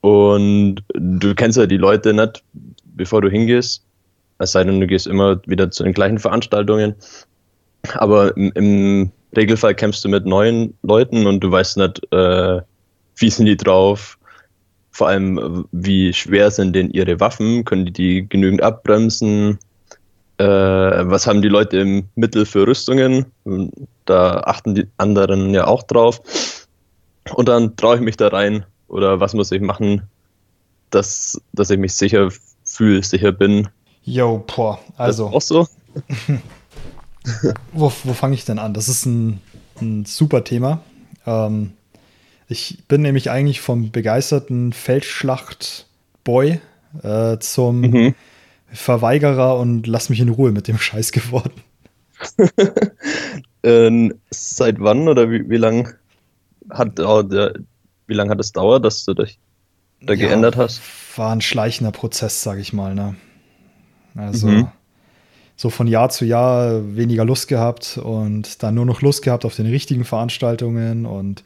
und 0.00 0.76
du 0.94 1.34
kennst 1.34 1.58
ja 1.58 1.66
die 1.66 1.76
Leute 1.76 2.14
nicht, 2.14 2.42
bevor 2.96 3.20
du 3.20 3.28
hingehst, 3.28 3.84
es 4.38 4.52
sei 4.52 4.64
denn, 4.64 4.80
du 4.80 4.86
gehst 4.86 5.06
immer 5.06 5.38
wieder 5.46 5.70
zu 5.70 5.82
den 5.82 5.92
gleichen 5.92 6.18
Veranstaltungen 6.18 6.94
aber 7.94 8.36
im, 8.36 8.52
im 8.54 9.12
Regelfall 9.36 9.74
kämpfst 9.74 10.04
du 10.04 10.08
mit 10.08 10.26
neuen 10.26 10.74
Leuten 10.82 11.26
und 11.26 11.40
du 11.40 11.50
weißt 11.50 11.76
nicht, 11.76 12.00
äh, 12.12 12.60
wie 13.16 13.30
sind 13.30 13.46
die 13.46 13.56
drauf, 13.56 14.18
vor 14.96 15.08
allem 15.08 15.66
wie 15.72 16.14
schwer 16.14 16.50
sind 16.50 16.74
denn 16.74 16.88
ihre 16.88 17.20
Waffen, 17.20 17.66
können 17.66 17.84
die 17.84 17.92
die 17.92 18.26
genügend 18.26 18.62
abbremsen, 18.62 19.58
äh, 20.38 20.44
was 20.46 21.26
haben 21.26 21.42
die 21.42 21.48
Leute 21.48 21.80
im 21.80 22.08
Mittel 22.14 22.46
für 22.46 22.66
Rüstungen, 22.66 23.26
da 24.06 24.40
achten 24.40 24.74
die 24.74 24.86
anderen 24.96 25.50
ja 25.50 25.66
auch 25.66 25.82
drauf 25.82 26.22
und 27.34 27.46
dann 27.46 27.76
traue 27.76 27.96
ich 27.96 28.00
mich 28.00 28.16
da 28.16 28.28
rein 28.28 28.64
oder 28.88 29.20
was 29.20 29.34
muss 29.34 29.52
ich 29.52 29.60
machen, 29.60 30.00
dass, 30.88 31.38
dass 31.52 31.68
ich 31.68 31.78
mich 31.78 31.92
sicher 31.92 32.30
fühle, 32.64 33.02
sicher 33.02 33.32
bin. 33.32 33.68
Jo, 34.02 34.42
boah, 34.46 34.78
also. 34.96 35.26
Auch 35.26 35.42
so? 35.42 35.68
wo, 37.74 37.92
wo 38.02 38.12
fange 38.14 38.34
ich 38.34 38.46
denn 38.46 38.58
an? 38.58 38.72
Das 38.72 38.88
ist 38.88 39.04
ein, 39.04 39.42
ein 39.78 40.06
super 40.06 40.42
Thema. 40.42 40.80
Ähm, 41.26 41.72
ich 42.48 42.84
bin 42.88 43.02
nämlich 43.02 43.30
eigentlich 43.30 43.60
vom 43.60 43.90
begeisterten 43.90 44.72
Feldschlacht-Boy 44.72 46.60
äh, 47.02 47.38
zum 47.38 47.80
mhm. 47.80 48.14
Verweigerer 48.72 49.58
und 49.58 49.86
lass 49.86 50.08
mich 50.08 50.20
in 50.20 50.28
Ruhe 50.28 50.52
mit 50.52 50.68
dem 50.68 50.78
Scheiß 50.80 51.12
geworden. 51.12 51.54
äh, 53.62 54.10
seit 54.30 54.80
wann 54.80 55.08
oder 55.08 55.30
wie, 55.30 55.48
wie 55.50 55.56
lange 55.56 55.94
hat 56.70 56.98
der, 56.98 57.54
wie 58.06 58.14
lange 58.14 58.30
hat 58.30 58.40
es 58.40 58.52
dauert, 58.52 58.84
dass 58.84 59.04
du 59.04 59.14
dich 59.14 59.38
da 60.00 60.14
ja, 60.14 60.26
geändert 60.28 60.56
hast? 60.56 60.80
War 61.16 61.32
ein 61.32 61.40
schleichender 61.40 61.92
Prozess, 61.92 62.42
sage 62.42 62.60
ich 62.60 62.72
mal. 62.72 62.94
Ne? 62.94 63.16
Also 64.14 64.48
mhm 64.48 64.68
so 65.56 65.70
von 65.70 65.86
Jahr 65.86 66.10
zu 66.10 66.24
Jahr 66.24 66.96
weniger 66.96 67.24
Lust 67.24 67.48
gehabt 67.48 67.98
und 67.98 68.62
dann 68.62 68.74
nur 68.74 68.84
noch 68.84 69.00
Lust 69.00 69.22
gehabt 69.22 69.44
auf 69.46 69.56
den 69.56 69.66
richtigen 69.66 70.04
Veranstaltungen 70.04 71.06
und 71.06 71.42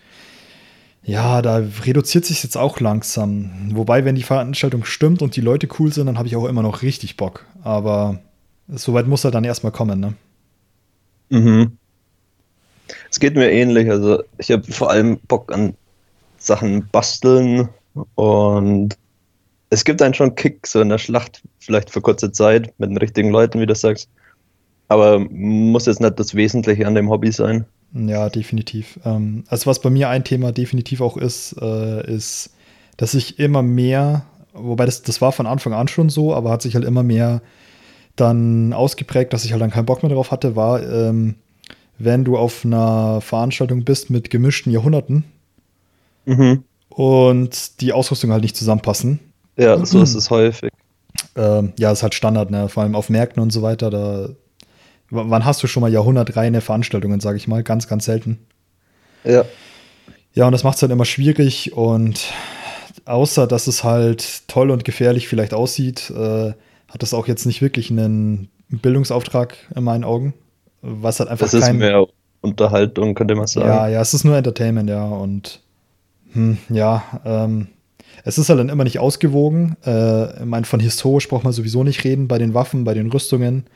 ja, 1.02 1.42
da 1.42 1.62
reduziert 1.84 2.24
sich 2.24 2.42
jetzt 2.42 2.56
auch 2.56 2.80
langsam. 2.80 3.70
Wobei, 3.72 4.04
wenn 4.04 4.14
die 4.14 4.22
Veranstaltung 4.22 4.84
stimmt 4.84 5.22
und 5.22 5.36
die 5.36 5.40
Leute 5.40 5.68
cool 5.78 5.92
sind, 5.92 6.06
dann 6.06 6.18
habe 6.18 6.28
ich 6.28 6.36
auch 6.36 6.46
immer 6.46 6.62
noch 6.62 6.82
richtig 6.82 7.16
Bock. 7.16 7.46
Aber 7.62 8.20
soweit 8.68 9.06
muss 9.06 9.24
er 9.24 9.30
dann 9.30 9.44
erstmal 9.44 9.72
kommen, 9.72 10.00
ne? 10.00 10.14
Mhm. 11.30 11.76
Es 13.10 13.18
geht 13.18 13.34
mir 13.34 13.50
ähnlich. 13.50 13.90
Also 13.90 14.22
ich 14.38 14.50
habe 14.50 14.70
vor 14.70 14.90
allem 14.90 15.18
Bock 15.26 15.52
an 15.52 15.74
Sachen 16.38 16.86
basteln 16.88 17.68
und 18.14 18.96
es 19.70 19.84
gibt 19.84 20.02
einen 20.02 20.14
schon 20.14 20.34
Kick, 20.34 20.66
so 20.66 20.80
in 20.80 20.88
der 20.88 20.98
Schlacht, 20.98 21.42
vielleicht 21.60 21.90
für 21.90 22.00
kurze 22.00 22.32
Zeit, 22.32 22.72
mit 22.78 22.90
den 22.90 22.96
richtigen 22.96 23.30
Leuten, 23.30 23.60
wie 23.60 23.66
du 23.66 23.74
sagst. 23.74 24.08
Aber 24.88 25.20
muss 25.20 25.86
jetzt 25.86 26.00
nicht 26.00 26.18
das 26.18 26.34
Wesentliche 26.34 26.86
an 26.86 26.96
dem 26.96 27.08
Hobby 27.08 27.30
sein. 27.30 27.64
Ja, 27.92 28.29
definitiv. 28.29 29.00
Ähm, 29.05 29.44
also 29.48 29.66
was 29.66 29.81
bei 29.81 29.90
mir 29.90 30.09
ein 30.09 30.24
Thema 30.24 30.53
definitiv 30.53 31.00
auch 31.00 31.16
ist, 31.16 31.57
äh, 31.61 32.07
ist, 32.12 32.50
dass 32.96 33.14
ich 33.14 33.38
immer 33.38 33.62
mehr, 33.62 34.24
wobei 34.53 34.87
das, 34.87 35.03
das 35.03 35.20
war 35.20 35.33
von 35.33 35.46
Anfang 35.46 35.72
an 35.72 35.88
schon 35.88 36.09
so, 36.09 36.35
aber 36.35 36.50
hat 36.50 36.62
sich 36.62 36.74
halt 36.74 36.85
immer 36.85 37.03
mehr 37.03 37.42
dann 38.16 38.72
ausgeprägt, 38.72 39.33
dass 39.33 39.44
ich 39.44 39.53
halt 39.53 39.62
dann 39.62 39.70
keinen 39.70 39.87
Bock 39.87 40.03
mehr 40.03 40.12
drauf 40.12 40.31
hatte, 40.31 40.55
war, 40.55 40.83
ähm, 40.83 41.37
wenn 41.98 42.24
du 42.24 42.37
auf 42.37 42.64
einer 42.64 43.20
Veranstaltung 43.20 43.85
bist 43.85 44.11
mit 44.11 44.31
gemischten 44.31 44.72
Jahrhunderten 44.72 45.24
mhm. 46.26 46.64
und 46.88 47.81
die 47.81 47.92
Ausrüstung 47.92 48.31
halt 48.33 48.42
nicht 48.42 48.57
zusammenpassen, 48.57 49.20
ja, 49.57 49.85
so 49.85 50.00
ist 50.00 50.14
es 50.14 50.31
häufig. 50.31 50.70
Ähm, 51.37 51.72
ja, 51.79 51.92
ist 51.92 52.03
halt 52.03 52.14
Standard, 52.14 52.50
ne? 52.50 52.68
vor 52.68 52.83
allem 52.83 52.94
auf 52.94 53.11
Märkten 53.11 53.42
und 53.42 53.50
so 53.50 53.62
weiter. 53.62 53.90
Da, 53.90 54.29
wann 55.11 55.44
hast 55.44 55.62
du 55.62 55.66
schon 55.66 55.81
mal 55.81 55.92
jahrhundertreine 55.92 56.61
Veranstaltungen, 56.61 57.20
sage 57.20 57.37
ich 57.37 57.49
mal? 57.49 57.62
Ganz, 57.62 57.88
ganz 57.88 58.05
selten. 58.05 58.38
Ja. 59.25 59.44
Ja, 60.33 60.46
und 60.46 60.53
das 60.53 60.64
macht 60.64 60.77
es 60.77 60.83
halt 60.83 60.92
immer 60.92 61.05
schwierig 61.05 61.73
und 61.73 62.33
außer, 63.05 63.46
dass 63.46 63.66
es 63.66 63.83
halt 63.83 64.49
toll 64.49 64.70
und 64.70 64.85
gefährlich 64.85 65.29
vielleicht 65.29 65.53
aussieht, 65.55 66.11
äh, 66.11 66.53
hat 66.88 67.03
das 67.03 67.14
auch 67.14 67.27
jetzt 67.27 67.46
nicht 67.46 67.62
wirklich 67.62 67.90
einen 67.90 68.49
Bildungsauftrag 68.68 69.57
in 69.75 69.85
meinen 69.85 70.05
Augen. 70.05 70.35
Was 70.83 71.20
halt 71.20 71.29
einfach 71.29 71.51
das 71.51 71.55
ist 71.55 71.73
mehr 71.73 72.07
Unterhaltung, 72.40 73.14
könnte 73.14 73.35
man 73.35 73.46
sagen. 73.46 73.68
Ja, 73.68 73.88
ja, 73.88 74.01
es 74.01 74.14
ist 74.14 74.25
nur 74.25 74.37
Entertainment, 74.37 74.88
ja. 74.88 75.05
Und 75.05 75.61
hm, 76.33 76.59
ja, 76.68 77.20
ähm, 77.25 77.68
es 78.25 78.38
ist 78.38 78.49
halt 78.49 78.59
dann 78.59 78.68
immer 78.68 78.85
nicht 78.85 78.99
ausgewogen. 78.99 79.77
Äh, 79.85 80.40
ich 80.40 80.46
meine, 80.46 80.64
von 80.64 80.81
historisch 80.81 81.29
braucht 81.29 81.44
man 81.44 81.53
sowieso 81.53 81.85
nicht 81.85 82.05
reden 82.05 82.29
bei 82.29 82.38
den 82.38 82.55
Waffen, 82.55 82.85
bei 82.85 82.94
den 82.94 83.11
Rüstungen. 83.11 83.66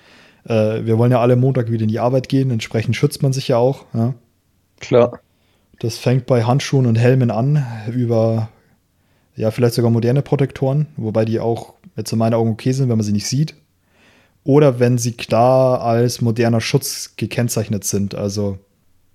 Äh, 0.47 0.85
wir 0.85 0.99
wollen 0.99 1.13
ja 1.13 1.21
alle 1.21 1.37
Montag 1.37 1.71
wieder 1.71 1.83
in 1.83 1.89
die 1.89 2.01
Arbeit 2.01 2.29
gehen, 2.29 2.51
entsprechend 2.51 2.97
schützt 2.97 3.23
man 3.23 3.33
sich 3.33 3.49
ja 3.49 3.57
auch. 3.57 3.85
Ja? 3.95 4.15
Klar. 4.81 5.21
Das 5.81 5.99
fängt 5.99 6.27
bei 6.27 6.45
Handschuhen 6.45 6.87
und 6.87 6.97
Helmen 6.97 7.31
an, 7.31 7.65
über 7.93 8.49
ja, 9.37 9.51
vielleicht 9.51 9.75
sogar 9.75 9.91
moderne 9.91 10.23
Protektoren, 10.23 10.87
wobei 10.97 11.25
die 11.25 11.41
auch 11.41 11.75
jetzt 11.97 12.13
in 12.13 12.19
meinen 12.19 12.35
Augen 12.35 12.51
okay 12.53 12.73
sind, 12.73 12.89
wenn 12.89 12.97
man 12.97 13.05
sie 13.05 13.13
nicht 13.13 13.27
sieht. 13.27 13.55
Oder 14.45 14.79
wenn 14.79 14.99
sie 14.99 15.13
klar 15.13 15.81
als 15.81 16.21
moderner 16.21 16.61
Schutz 16.61 17.15
gekennzeichnet 17.17 17.85
sind. 17.85 18.15
Also 18.15 18.59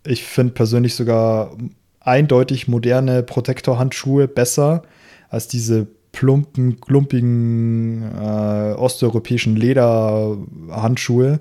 ich 0.06 0.24
finde 0.24 0.54
persönlich 0.54 0.96
sogar 0.96 1.56
eindeutig 2.00 2.68
moderne 2.68 3.24
Protektorhandschuhe 3.24 4.28
besser 4.28 4.84
als 5.30 5.48
diese 5.48 5.88
plumpen, 6.12 6.80
klumpigen 6.82 8.04
äh, 8.04 8.74
osteuropäischen 8.74 9.56
Lederhandschuhe, 9.56 11.40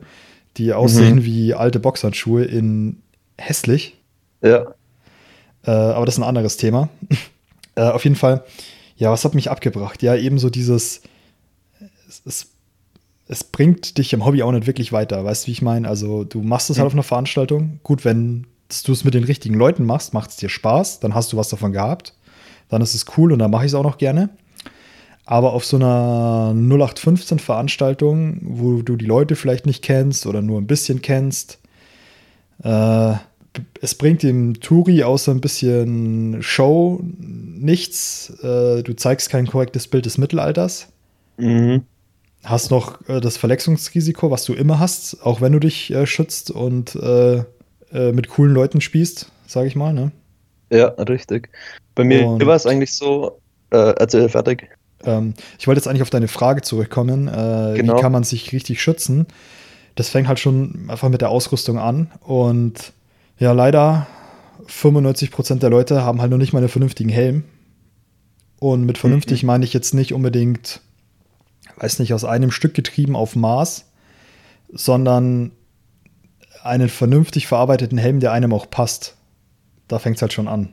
die 0.57 0.72
aussehen 0.72 1.16
mhm. 1.16 1.24
wie 1.24 1.54
alte 1.54 1.81
Boxhandschuhe 1.81 2.44
in 2.44 2.98
hässlich. 3.38 3.96
Ja. 4.42 4.74
Äh, 5.64 5.70
aber 5.70 6.07
das 6.07 6.16
ist 6.16 6.20
ein 6.20 6.28
anderes 6.28 6.57
Thema. 6.57 6.88
Äh, 7.74 7.83
auf 7.83 8.02
jeden 8.02 8.16
Fall, 8.16 8.42
ja, 8.96 9.12
was 9.12 9.24
hat 9.24 9.37
mich 9.37 9.52
abgebracht? 9.52 10.02
Ja, 10.02 10.16
ebenso 10.16 10.50
dieses, 10.50 11.02
es, 12.09 12.22
es, 12.24 12.46
es, 13.28 13.44
bringt 13.44 13.98
dich 13.98 14.12
im 14.12 14.24
Hobby 14.24 14.42
auch 14.42 14.50
nicht 14.50 14.66
wirklich 14.66 14.90
weiter, 14.90 15.24
weißt 15.24 15.44
du, 15.44 15.46
wie 15.46 15.52
ich 15.52 15.62
meine? 15.62 15.88
Also, 15.88 16.24
du 16.24 16.42
machst 16.42 16.70
es 16.70 16.78
halt 16.78 16.87
mhm. 16.87 16.88
auf 16.88 16.94
einer 16.94 17.02
Veranstaltung. 17.04 17.78
Gut, 17.85 18.04
wenn 18.04 18.48
du 18.85 18.90
es 18.90 19.04
mit 19.04 19.14
den 19.14 19.22
richtigen 19.22 19.54
Leuten 19.54 19.85
machst, 19.85 20.12
macht 20.12 20.31
es 20.31 20.37
dir 20.38 20.48
Spaß, 20.48 20.98
dann 20.98 21.14
hast 21.14 21.33
du 21.33 21.37
was 21.37 21.50
davon 21.50 21.72
gehabt. 21.72 22.14
Dann 22.68 22.83
ist 22.83 22.94
es 22.94 23.07
cool 23.16 23.33
und 23.33 23.38
dann 23.38 23.50
mache 23.50 23.64
ich 23.64 23.72
es 23.72 23.74
auch 23.74 23.83
noch 23.83 23.98
gerne. 23.98 24.31
Aber 25.24 25.52
auf 25.52 25.64
so 25.64 25.76
einer 25.76 26.54
0815 26.54 27.38
Veranstaltung, 27.38 28.38
wo 28.42 28.83
du 28.83 28.96
die 28.96 29.04
Leute 29.04 29.37
vielleicht 29.37 29.66
nicht 29.66 29.85
kennst 29.85 30.26
oder 30.26 30.40
nur 30.40 30.59
ein 30.59 30.66
bisschen 30.66 31.02
kennst, 31.02 31.59
äh, 32.62 33.14
es 33.81 33.94
bringt 33.94 34.22
dem 34.22 34.61
Turi 34.61 35.02
außer 35.02 35.33
ein 35.33 35.40
bisschen 35.40 36.42
Show 36.42 37.00
nichts. 37.02 38.31
Äh, 38.42 38.83
du 38.83 38.94
zeigst 38.94 39.31
kein 39.31 39.46
korrektes 39.46 39.88
Bild 39.88 40.07
des 40.07 40.18
Mittelalters. 40.18 40.88
Mhm. 41.37 41.83
Hast 42.44 42.70
noch 42.70 43.07
äh, 43.09 43.20
das 43.20 43.37
Verletzungsrisiko, 43.37 44.31
was 44.31 44.44
du 44.44 44.54
immer 44.54 44.78
hast, 44.78 45.22
auch 45.24 45.40
wenn 45.40 45.52
du 45.52 45.61
dich 45.61 45.90
äh, 45.90 46.07
schützt 46.07 46.50
und 46.50 46.94
äh, 46.96 47.44
äh, 47.92 48.12
mit 48.12 48.28
coolen 48.28 48.54
Leuten 48.54 48.81
spielst, 48.81 49.31
sage 49.46 49.68
ich 49.68 49.76
mal. 49.76 49.92
Ne? 49.92 50.12
Ja, 50.70 50.88
richtig. 50.88 51.50
Bei 51.94 52.04
mir 52.04 52.24
war 52.24 52.57
es 52.57 52.66
eigentlich 52.66 52.94
so, 52.94 53.40
äh, 53.70 53.94
erzähl 53.98 54.28
fertig. 54.28 54.68
Ähm, 55.04 55.35
ich 55.59 55.66
wollte 55.66 55.78
jetzt 55.78 55.88
eigentlich 55.88 56.02
auf 56.02 56.11
deine 56.11 56.28
Frage 56.28 56.62
zurückkommen. 56.62 57.26
Genau. 57.26 57.96
Wie 57.96 58.00
kann 58.00 58.12
man 58.12 58.24
sich 58.24 58.52
richtig 58.52 58.83
schützen? 58.83 59.26
Das 59.94 60.11
fängt 60.11 60.28
halt 60.28 60.38
schon 60.38 60.88
einfach 60.88 61.09
mit 61.09 61.20
der 61.22 61.31
Ausrüstung 61.31 61.78
an 61.78 62.11
und 62.20 62.92
ja, 63.38 63.52
leider 63.52 64.07
95% 64.66 65.59
der 65.59 65.70
Leute 65.70 66.02
haben 66.02 66.20
halt 66.20 66.31
noch 66.31 66.38
nicht 66.38 66.52
mal 66.52 66.59
einen 66.59 66.68
vernünftigen 66.68 67.11
Helm. 67.11 67.44
Und 68.59 68.85
mit 68.85 68.98
vernünftig 68.98 69.42
mhm. 69.42 69.48
meine 69.48 69.64
ich 69.64 69.72
jetzt 69.72 69.94
nicht 69.94 70.12
unbedingt, 70.12 70.81
weiß 71.76 72.00
nicht, 72.00 72.12
aus 72.12 72.24
einem 72.24 72.50
Stück 72.50 72.74
getrieben 72.74 73.14
auf 73.14 73.37
Maß, 73.37 73.87
sondern 74.72 75.52
einen 76.62 76.88
vernünftig 76.88 77.46
verarbeiteten 77.46 77.98
Helm, 77.98 78.20
der 78.20 78.33
einem 78.33 78.52
auch 78.52 78.68
passt. 78.68 79.16
Da 79.88 79.98
fängt 79.98 80.16
es 80.16 80.22
halt 80.22 80.33
schon 80.33 80.48
an. 80.48 80.72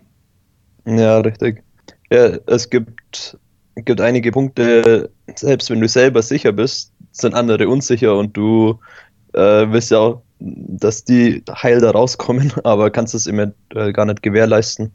Ja, 0.85 1.19
richtig. 1.19 1.63
Ja, 2.11 2.37
es 2.45 2.69
gibt, 2.69 3.37
gibt 3.75 4.01
einige 4.01 4.31
Punkte, 4.31 5.09
selbst 5.35 5.69
wenn 5.69 5.81
du 5.81 5.87
selber 5.87 6.21
sicher 6.21 6.51
bist, 6.51 6.91
sind 7.11 7.33
andere 7.33 7.67
unsicher 7.67 8.15
und 8.15 8.37
du 8.37 8.79
äh, 9.33 9.65
willst 9.71 9.91
ja 9.91 9.99
auch 9.99 10.21
dass 10.39 11.03
die 11.03 11.43
heil 11.49 11.79
da 11.79 11.91
rauskommen, 11.91 12.53
aber 12.63 12.91
kannst 12.91 13.15
es 13.15 13.27
immer 13.27 13.51
äh, 13.73 13.91
gar 13.91 14.05
nicht 14.05 14.21
gewährleisten. 14.21 14.91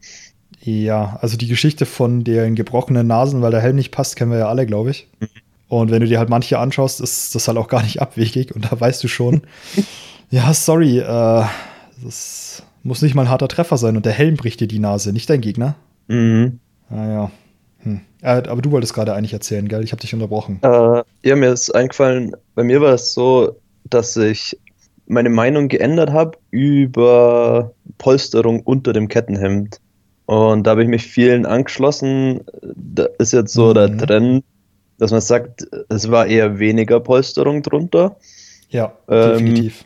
Ja, 0.63 1.19
also 1.23 1.37
die 1.37 1.49
Geschichte 1.49 1.87
von 1.87 2.25
den 2.25 2.55
gebrochenen 2.55 3.07
Nasen, 3.07 3.41
weil 3.41 3.51
der 3.51 3.61
Helm 3.61 3.77
nicht 3.77 3.93
passt, 3.93 4.17
kennen 4.17 4.31
wir 4.31 4.39
ja 4.39 4.49
alle, 4.49 4.67
glaube 4.67 4.91
ich. 4.91 5.09
Mhm. 5.21 5.29
Und 5.69 5.91
wenn 5.91 6.01
du 6.01 6.09
dir 6.09 6.19
halt 6.19 6.29
manche 6.29 6.59
anschaust, 6.59 7.01
ist 7.01 7.35
das 7.35 7.49
halt 7.49 7.57
auch 7.57 7.69
gar 7.69 7.83
nicht 7.83 8.03
abwegig 8.03 8.55
und 8.55 8.71
da 8.71 8.79
weißt 8.79 9.03
du 9.03 9.09
schon, 9.09 9.43
ja, 10.31 10.53
sorry, 10.53 10.99
äh, 10.99 11.45
das 12.03 12.63
muss 12.83 13.03
nicht 13.03 13.15
mal 13.15 13.23
ein 13.23 13.31
harter 13.31 13.49
Treffer 13.49 13.77
sein 13.77 13.97
und 13.97 14.07
der 14.07 14.13
Helm 14.13 14.37
bricht 14.37 14.61
dir 14.61 14.69
die 14.69 14.79
Nase, 14.79 15.13
nicht 15.13 15.29
dein 15.29 15.41
Gegner. 15.41 15.77
Mhm. 16.09 16.61
Naja. 16.89 17.25
Ah, 17.25 17.31
hm. 17.83 18.01
Äh, 18.23 18.49
aber 18.49 18.63
du 18.63 18.71
wolltest 18.71 18.95
gerade 18.95 19.15
eigentlich 19.15 19.33
erzählen, 19.33 19.69
gell? 19.69 19.83
Ich 19.83 19.93
habe 19.93 20.01
dich 20.01 20.13
unterbrochen. 20.13 20.59
Äh, 20.63 21.03
ja, 21.23 21.37
mir 21.37 21.53
ist 21.53 21.75
eingefallen, 21.75 22.37
bei 22.55 22.65
mir 22.65 22.81
war 22.81 22.95
es 22.95 23.15
so, 23.15 23.57
dass 23.85 24.17
ich 24.17 24.59
meine 25.07 25.31
Meinung 25.31 25.69
geändert 25.69 26.11
habe 26.11 26.39
über 26.51 27.73
Polsterung 27.99 28.61
unter 28.61 28.93
dem 28.93 29.09
Kettenhemd. 29.09 29.81
Und 30.27 30.67
da 30.67 30.73
habe 30.73 30.83
ich 30.83 30.89
mich 30.89 31.03
vielen 31.03 31.47
angeschlossen. 31.47 32.43
Da 32.63 33.07
ist 33.19 33.33
jetzt 33.33 33.53
so 33.53 33.71
mhm. 33.71 33.75
der 33.75 33.99
Trend, 33.99 34.45
dass 34.99 35.11
man 35.11 35.21
sagt, 35.21 35.67
es 35.89 36.11
war 36.11 36.27
eher 36.27 36.59
weniger 36.59 37.01
Polsterung 37.01 37.63
drunter. 37.63 38.17
Ja, 38.69 38.93
ähm, 39.09 39.33
definitiv. 39.33 39.85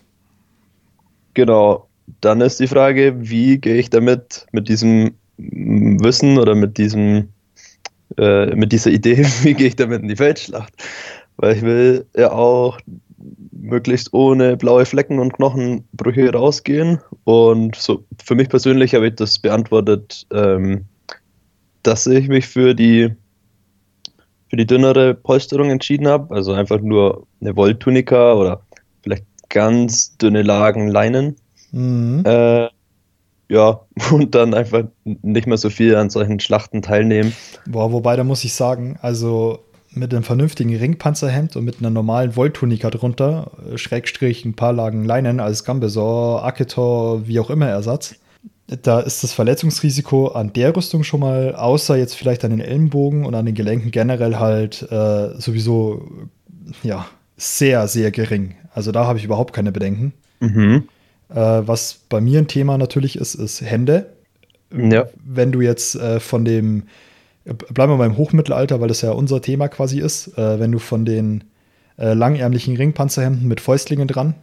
Genau. 1.32 1.88
Dann 2.20 2.40
ist 2.40 2.60
die 2.60 2.66
Frage, 2.66 3.14
wie 3.18 3.58
gehe 3.58 3.76
ich 3.76 3.90
damit, 3.90 4.46
mit 4.52 4.68
diesem 4.68 5.14
Wissen 5.36 6.38
oder 6.38 6.54
mit 6.54 6.78
diesem, 6.78 7.30
äh, 8.18 8.54
mit 8.54 8.72
dieser 8.72 8.90
Idee, 8.90 9.24
wie 9.42 9.54
gehe 9.54 9.68
ich 9.68 9.76
damit 9.76 10.02
in 10.02 10.08
die 10.08 10.16
Feldschlacht? 10.16 10.72
Weil 11.36 11.56
ich 11.56 11.62
will 11.62 12.06
ja 12.16 12.32
auch 12.32 12.78
möglichst 13.52 14.12
ohne 14.12 14.56
blaue 14.56 14.84
Flecken 14.84 15.18
und 15.18 15.32
Knochenbrüche 15.32 16.30
rausgehen. 16.32 17.00
Und 17.24 17.76
so 17.76 18.04
für 18.22 18.34
mich 18.34 18.48
persönlich 18.48 18.94
habe 18.94 19.08
ich 19.08 19.14
das 19.16 19.38
beantwortet, 19.38 20.26
ähm, 20.32 20.84
dass 21.82 22.06
ich 22.06 22.28
mich 22.28 22.46
für 22.46 22.74
die 22.74 23.10
für 24.48 24.56
die 24.56 24.66
dünnere 24.66 25.14
Polsterung 25.14 25.70
entschieden 25.70 26.06
habe. 26.06 26.34
Also 26.34 26.52
einfach 26.52 26.80
nur 26.80 27.26
eine 27.40 27.56
Wolltunika 27.56 28.34
oder 28.34 28.62
vielleicht 29.02 29.24
ganz 29.48 30.16
dünne 30.16 30.42
Lagen 30.42 30.88
Leinen. 30.88 31.36
Mhm. 31.74 32.22
Äh, 32.24 32.68
ja, 33.48 33.80
und 34.10 34.34
dann 34.34 34.54
einfach 34.54 34.84
nicht 35.04 35.46
mehr 35.46 35.58
so 35.58 35.70
viel 35.70 35.96
an 35.96 36.10
solchen 36.10 36.40
Schlachten 36.40 36.82
teilnehmen. 36.82 37.32
Boah, 37.66 37.92
wobei, 37.92 38.16
da 38.16 38.24
muss 38.24 38.44
ich 38.44 38.54
sagen, 38.54 38.98
also 39.02 39.58
mit 39.90 40.12
einem 40.12 40.24
vernünftigen 40.24 40.74
Ringpanzerhemd 40.74 41.56
und 41.56 41.64
mit 41.64 41.78
einer 41.78 41.90
normalen 41.90 42.36
Wolltunika 42.36 42.90
drunter, 42.90 43.52
äh, 43.72 43.78
Schrägstrich 43.78 44.44
ein 44.44 44.54
paar 44.54 44.72
Lagen 44.72 45.04
Leinen 45.04 45.40
als 45.40 45.64
Gambesor, 45.64 46.44
Aketor, 46.44 47.26
wie 47.26 47.38
auch 47.40 47.50
immer 47.50 47.68
Ersatz. 47.68 48.16
Da 48.66 49.00
ist 49.00 49.22
das 49.22 49.34
Verletzungsrisiko 49.34 50.28
an 50.28 50.52
der 50.54 50.74
Rüstung 50.74 51.04
schon 51.04 51.20
mal, 51.20 51.54
außer 51.54 51.96
jetzt 51.96 52.14
vielleicht 52.14 52.44
an 52.44 52.50
den 52.50 52.60
Ellenbogen 52.60 53.26
und 53.26 53.34
an 53.34 53.44
den 53.44 53.54
Gelenken 53.54 53.90
generell 53.90 54.36
halt 54.36 54.90
äh, 54.90 55.38
sowieso 55.38 56.08
ja, 56.82 57.06
sehr, 57.36 57.86
sehr 57.88 58.10
gering. 58.10 58.54
Also 58.74 58.90
da 58.90 59.06
habe 59.06 59.18
ich 59.18 59.24
überhaupt 59.24 59.52
keine 59.52 59.70
Bedenken. 59.70 60.14
Mhm. 60.40 60.88
Äh, 61.34 61.66
was 61.66 62.00
bei 62.08 62.20
mir 62.20 62.38
ein 62.38 62.48
Thema 62.48 62.78
natürlich 62.78 63.16
ist, 63.16 63.34
ist 63.34 63.60
Hände. 63.60 64.14
Ja. 64.72 65.06
Wenn 65.24 65.52
du 65.52 65.60
jetzt 65.60 65.96
äh, 65.96 66.20
von 66.20 66.44
dem 66.44 66.84
bleiben 67.44 67.92
wir 67.92 67.98
beim 67.98 68.16
Hochmittelalter, 68.16 68.80
weil 68.80 68.88
das 68.88 69.02
ja 69.02 69.10
unser 69.10 69.42
Thema 69.42 69.68
quasi 69.68 70.00
ist. 70.00 70.38
Äh, 70.38 70.58
wenn 70.60 70.72
du 70.72 70.78
von 70.78 71.04
den 71.04 71.44
äh, 71.98 72.14
langärmlichen 72.14 72.76
Ringpanzerhemden 72.76 73.46
mit 73.46 73.60
Fäustlingen 73.60 74.08
dran, 74.08 74.34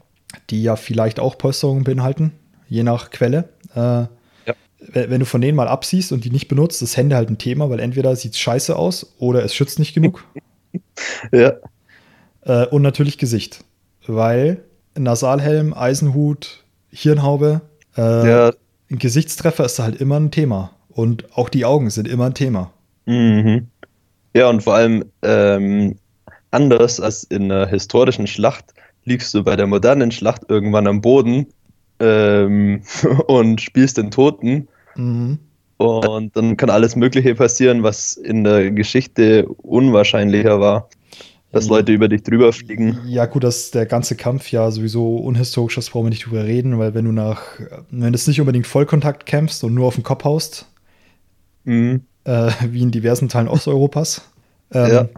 die 0.49 0.61
ja 0.63 0.75
vielleicht 0.75 1.19
auch 1.19 1.37
Polsterungen 1.37 1.83
beinhalten, 1.83 2.31
je 2.69 2.83
nach 2.83 3.09
Quelle. 3.09 3.49
Äh. 3.75 4.05
Wenn 4.93 5.19
du 5.19 5.27
von 5.27 5.41
denen 5.41 5.55
mal 5.55 5.67
absiehst 5.67 6.11
und 6.11 6.25
die 6.25 6.31
nicht 6.31 6.47
benutzt, 6.47 6.81
ist 6.81 6.97
Hände 6.97 7.15
halt 7.15 7.29
ein 7.29 7.37
Thema, 7.37 7.69
weil 7.69 7.79
entweder 7.79 8.15
sieht 8.15 8.33
es 8.33 8.39
scheiße 8.39 8.75
aus 8.75 9.13
oder 9.19 9.45
es 9.45 9.53
schützt 9.53 9.77
nicht 9.77 9.93
genug. 9.93 10.25
ja. 11.31 11.53
Äh, 12.41 12.65
und 12.65 12.81
natürlich 12.81 13.19
Gesicht, 13.19 13.63
weil 14.07 14.63
Nasalhelm, 14.97 15.75
Eisenhut, 15.75 16.60
Hirnhaube, 16.91 17.61
äh, 17.97 18.29
ja. 18.29 18.51
ein 18.89 18.99
Gesichtstreffer 18.99 19.65
ist 19.65 19.79
halt 19.79 19.99
immer 19.99 20.19
ein 20.19 20.31
Thema. 20.31 20.71
Und 20.89 21.25
auch 21.37 21.49
die 21.49 21.65
Augen 21.65 21.89
sind 21.89 22.07
immer 22.07 22.25
ein 22.25 22.33
Thema. 22.33 22.71
Mhm. 23.05 23.67
Ja, 24.33 24.49
und 24.49 24.63
vor 24.63 24.75
allem 24.75 25.05
ähm, 25.21 25.95
anders 26.51 26.99
als 26.99 27.23
in 27.23 27.51
einer 27.51 27.67
historischen 27.67 28.27
Schlacht 28.27 28.73
liegst 29.05 29.33
du 29.33 29.43
bei 29.43 29.55
der 29.55 29.67
modernen 29.67 30.11
Schlacht 30.11 30.43
irgendwann 30.49 30.87
am 30.87 31.01
Boden 31.01 31.47
ähm, 31.99 32.81
und 33.27 33.61
spielst 33.61 33.97
den 33.97 34.11
Toten. 34.11 34.67
Mhm. 34.95 35.39
Und 35.77 36.37
dann 36.37 36.57
kann 36.57 36.69
alles 36.69 36.95
Mögliche 36.95 37.33
passieren, 37.33 37.81
was 37.81 38.13
in 38.13 38.43
der 38.43 38.69
Geschichte 38.69 39.47
unwahrscheinlicher 39.47 40.59
war. 40.59 40.87
Dass 41.51 41.67
Leute 41.67 41.91
über 41.91 42.07
dich 42.07 42.23
drüber 42.23 42.53
fliegen. 42.53 42.99
Ja, 43.05 43.25
gut, 43.25 43.43
dass 43.43 43.71
der 43.71 43.85
ganze 43.85 44.15
Kampf 44.15 44.51
ja 44.51 44.71
sowieso 44.71 45.17
unhistorisch 45.17 45.77
ist, 45.77 45.89
brauchen 45.89 46.05
wir 46.05 46.09
nicht 46.11 46.25
drüber 46.25 46.45
reden, 46.45 46.79
weil 46.79 46.93
wenn 46.93 47.05
du 47.05 47.11
nach, 47.11 47.41
wenn 47.89 48.13
du 48.13 48.19
nicht 48.25 48.39
unbedingt 48.39 48.67
Vollkontakt 48.67 49.25
kämpfst 49.25 49.63
und 49.63 49.73
nur 49.73 49.87
auf 49.87 49.95
den 49.95 50.03
Kopf 50.03 50.23
haust, 50.23 50.67
mhm 51.65 52.01
äh, 52.23 52.51
wie 52.69 52.81
in 52.81 52.91
diversen 52.91 53.29
Teilen 53.29 53.47
Osteuropas, 53.47 54.21
ähm, 54.71 54.91
ja. 54.91 55.09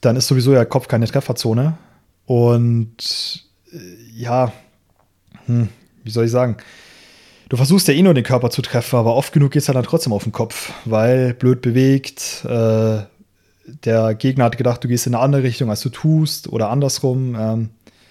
dann 0.00 0.16
ist 0.16 0.28
sowieso 0.28 0.52
der 0.52 0.66
Kopf 0.66 0.88
keine 0.88 1.06
Trefferzone. 1.06 1.76
Und 2.26 3.44
äh, 3.72 3.78
ja, 4.14 4.52
hm, 5.46 5.68
wie 6.04 6.10
soll 6.10 6.26
ich 6.26 6.30
sagen? 6.30 6.56
Du 7.48 7.56
versuchst 7.56 7.86
ja 7.86 7.92
eh 7.92 8.02
nur 8.02 8.14
den 8.14 8.24
Körper 8.24 8.48
zu 8.48 8.62
treffen, 8.62 8.96
aber 8.96 9.14
oft 9.14 9.32
genug 9.32 9.50
geht 9.52 9.60
es 9.60 9.66
dann 9.66 9.82
trotzdem 9.82 10.14
auf 10.14 10.22
den 10.22 10.32
Kopf, 10.32 10.72
weil 10.86 11.34
blöd 11.34 11.60
bewegt. 11.60 12.44
Äh, 12.46 13.02
der 13.66 14.14
Gegner 14.14 14.44
hat 14.44 14.58
gedacht, 14.58 14.82
du 14.84 14.88
gehst 14.88 15.06
in 15.06 15.14
eine 15.14 15.22
andere 15.22 15.42
Richtung, 15.42 15.70
als 15.70 15.80
du 15.80 15.88
tust, 15.88 16.48
oder 16.48 16.70
andersrum. 16.70 17.36
Ähm, 17.38 17.70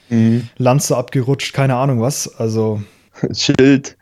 mhm. 0.09 0.49
Lanze 0.57 0.97
abgerutscht, 0.97 1.53
keine 1.53 1.75
Ahnung 1.75 2.01
was. 2.01 2.33
Also. 2.35 2.81
Schild 3.33 3.97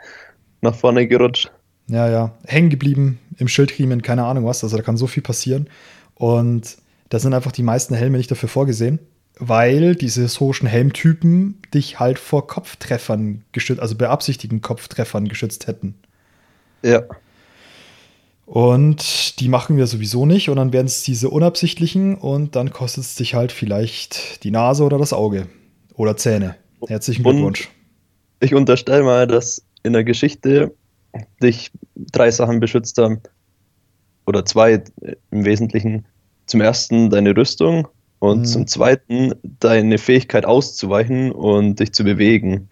nach 0.61 0.75
vorne 0.75 1.07
gerutscht. 1.07 1.51
Ja, 1.87 2.09
ja. 2.09 2.33
Hängen 2.45 2.69
geblieben 2.69 3.19
im 3.37 3.47
Schildriemen, 3.47 4.01
keine 4.01 4.25
Ahnung 4.25 4.45
was. 4.45 4.63
Also 4.63 4.77
da 4.77 4.83
kann 4.83 4.97
so 4.97 5.07
viel 5.07 5.23
passieren. 5.23 5.69
Und 6.15 6.77
da 7.09 7.19
sind 7.19 7.33
einfach 7.33 7.51
die 7.51 7.63
meisten 7.63 7.95
Helme 7.95 8.17
nicht 8.17 8.29
dafür 8.29 8.49
vorgesehen, 8.49 8.99
weil 9.39 9.95
diese 9.95 10.21
historischen 10.21 10.67
Helmtypen 10.67 11.61
dich 11.73 11.99
halt 11.99 12.19
vor 12.19 12.45
Kopftreffern 12.45 13.43
geschützt, 13.51 13.81
also 13.81 13.95
beabsichtigten 13.95 14.61
Kopftreffern 14.61 15.27
geschützt 15.27 15.67
hätten. 15.67 15.95
Ja. 16.83 17.03
Und 18.49 19.39
die 19.39 19.47
machen 19.47 19.77
wir 19.77 19.85
sowieso 19.85 20.25
nicht 20.25 20.49
und 20.49 20.55
dann 20.55 20.73
werden 20.73 20.87
es 20.87 21.03
diese 21.03 21.29
unabsichtlichen 21.29 22.15
und 22.15 22.55
dann 22.55 22.71
kostet 22.71 23.03
es 23.03 23.13
dich 23.13 23.35
halt 23.35 23.51
vielleicht 23.51 24.43
die 24.43 24.49
Nase 24.49 24.83
oder 24.83 24.97
das 24.97 25.13
Auge 25.13 25.45
oder 25.93 26.17
Zähne. 26.17 26.55
Herzlichen 26.87 27.21
Glückwunsch. 27.21 27.65
Und 27.67 27.71
ich 28.39 28.55
unterstelle 28.55 29.03
mal, 29.03 29.27
dass 29.27 29.63
in 29.83 29.93
der 29.93 30.03
Geschichte 30.03 30.73
dich 31.43 31.69
drei 31.95 32.31
Sachen 32.31 32.59
beschützt 32.59 32.97
haben. 32.97 33.21
Oder 34.25 34.43
zwei 34.45 34.83
im 35.29 35.45
Wesentlichen. 35.45 36.07
Zum 36.47 36.61
ersten 36.61 37.11
deine 37.11 37.37
Rüstung 37.37 37.87
und 38.17 38.39
mhm. 38.39 38.45
zum 38.45 38.65
zweiten 38.65 39.35
deine 39.59 39.99
Fähigkeit 39.99 40.47
auszuweichen 40.47 41.31
und 41.31 41.79
dich 41.79 41.93
zu 41.93 42.03
bewegen. 42.03 42.67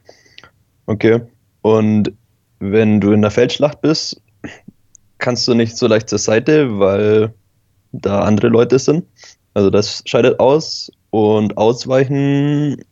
Okay. 0.87 1.21
Und 1.61 2.13
wenn 2.57 2.99
du 2.99 3.11
in 3.11 3.21
der 3.21 3.29
Feldschlacht 3.29 3.81
bist, 3.81 4.23
kannst 5.17 5.47
du 5.47 5.53
nicht 5.53 5.77
so 5.77 5.87
leicht 5.87 6.09
zur 6.09 6.19
Seite, 6.19 6.79
weil 6.79 7.33
da 7.91 8.21
andere 8.21 8.49
Leute 8.49 8.79
sind. 8.79 9.05
Also 9.53 9.69
das 9.69 10.03
scheidet 10.05 10.39
aus 10.39 10.91
und 11.09 11.57
ausweichen 11.57 12.83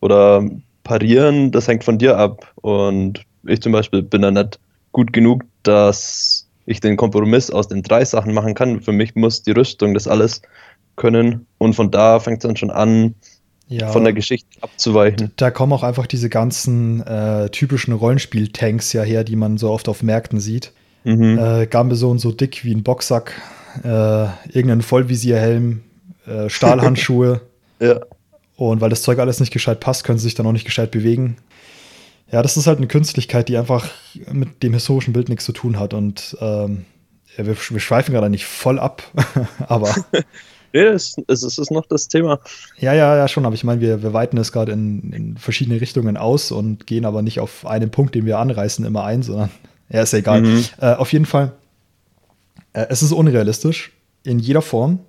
oder 0.00 0.48
parieren, 0.82 1.52
das 1.52 1.68
hängt 1.68 1.84
von 1.84 1.98
dir 1.98 2.16
ab. 2.16 2.52
Und 2.56 3.22
ich 3.46 3.60
zum 3.60 3.72
Beispiel 3.72 4.02
bin 4.02 4.22
da 4.22 4.30
nicht 4.30 4.58
gut 4.92 5.12
genug, 5.12 5.44
dass 5.62 6.48
ich 6.66 6.80
den 6.80 6.96
Kompromiss 6.96 7.50
aus 7.50 7.68
den 7.68 7.82
drei 7.82 8.04
Sachen 8.04 8.34
machen 8.34 8.54
kann. 8.54 8.80
Für 8.80 8.92
mich 8.92 9.14
muss 9.14 9.42
die 9.42 9.52
Rüstung 9.52 9.94
das 9.94 10.08
alles 10.08 10.42
können. 10.96 11.46
Und 11.58 11.74
von 11.74 11.90
da 11.90 12.20
fängt 12.20 12.38
es 12.38 12.48
dann 12.48 12.56
schon 12.56 12.70
an, 12.70 13.14
ja, 13.68 13.88
von 13.88 14.02
der 14.02 14.12
Geschichte 14.12 14.48
abzuweichen. 14.60 15.30
Da 15.36 15.50
kommen 15.52 15.72
auch 15.72 15.84
einfach 15.84 16.08
diese 16.08 16.28
ganzen 16.28 17.06
äh, 17.06 17.48
typischen 17.50 17.94
Rollenspiel-Tanks 17.94 18.92
ja 18.92 19.02
her, 19.02 19.22
die 19.22 19.36
man 19.36 19.58
so 19.58 19.70
oft 19.70 19.88
auf 19.88 20.02
Märkten 20.02 20.40
sieht. 20.40 20.72
Mhm. 21.04 21.38
Äh, 21.38 21.66
Gambeson 21.66 22.18
so 22.18 22.32
dick 22.32 22.64
wie 22.64 22.74
ein 22.74 22.82
Boxsack, 22.82 23.40
äh, 23.82 24.24
irgendein 24.48 24.82
Vollvisierhelm, 24.82 25.82
äh, 26.26 26.48
Stahlhandschuhe. 26.48 27.40
ja. 27.80 28.00
Und 28.56 28.80
weil 28.80 28.90
das 28.90 29.02
Zeug 29.02 29.18
alles 29.18 29.40
nicht 29.40 29.52
gescheit 29.52 29.80
passt, 29.80 30.04
können 30.04 30.18
sie 30.18 30.24
sich 30.24 30.34
dann 30.34 30.46
auch 30.46 30.52
nicht 30.52 30.66
gescheit 30.66 30.90
bewegen. 30.90 31.36
Ja, 32.30 32.42
das 32.42 32.56
ist 32.56 32.66
halt 32.66 32.78
eine 32.78 32.86
Künstlichkeit, 32.86 33.48
die 33.48 33.56
einfach 33.56 33.88
mit 34.30 34.62
dem 34.62 34.72
historischen 34.72 35.12
Bild 35.12 35.28
nichts 35.28 35.44
zu 35.44 35.52
tun 35.52 35.80
hat. 35.80 35.94
Und 35.94 36.36
ähm, 36.40 36.84
ja, 37.36 37.46
wir, 37.46 37.56
wir 37.56 37.80
schweifen 37.80 38.12
gerade 38.12 38.30
nicht 38.30 38.44
voll 38.44 38.78
ab, 38.78 39.02
aber. 39.66 39.94
Nee, 40.72 40.82
es, 40.82 41.16
es, 41.26 41.42
es, 41.42 41.58
ist 41.58 41.72
noch 41.72 41.86
das 41.86 42.06
Thema. 42.06 42.38
Ja, 42.78 42.94
ja, 42.94 43.16
ja, 43.16 43.26
schon. 43.26 43.44
Aber 43.44 43.56
ich 43.56 43.64
meine, 43.64 43.80
wir, 43.80 44.04
wir 44.04 44.12
weiten 44.12 44.36
es 44.36 44.52
gerade 44.52 44.70
in, 44.70 45.12
in, 45.12 45.36
verschiedene 45.36 45.80
Richtungen 45.80 46.16
aus 46.16 46.52
und 46.52 46.86
gehen 46.86 47.04
aber 47.04 47.22
nicht 47.22 47.40
auf 47.40 47.66
einen 47.66 47.90
Punkt, 47.90 48.14
den 48.14 48.24
wir 48.24 48.38
anreißen, 48.38 48.84
immer 48.84 49.02
ein, 49.02 49.24
sondern 49.24 49.50
ja, 49.90 50.02
ist 50.02 50.12
ja 50.12 50.20
egal. 50.20 50.42
Mhm. 50.42 50.64
Äh, 50.80 50.94
auf 50.94 51.12
jeden 51.12 51.26
Fall, 51.26 51.52
äh, 52.72 52.86
es 52.88 53.02
ist 53.02 53.12
unrealistisch 53.12 53.92
in 54.22 54.38
jeder 54.38 54.62
Form. 54.62 55.00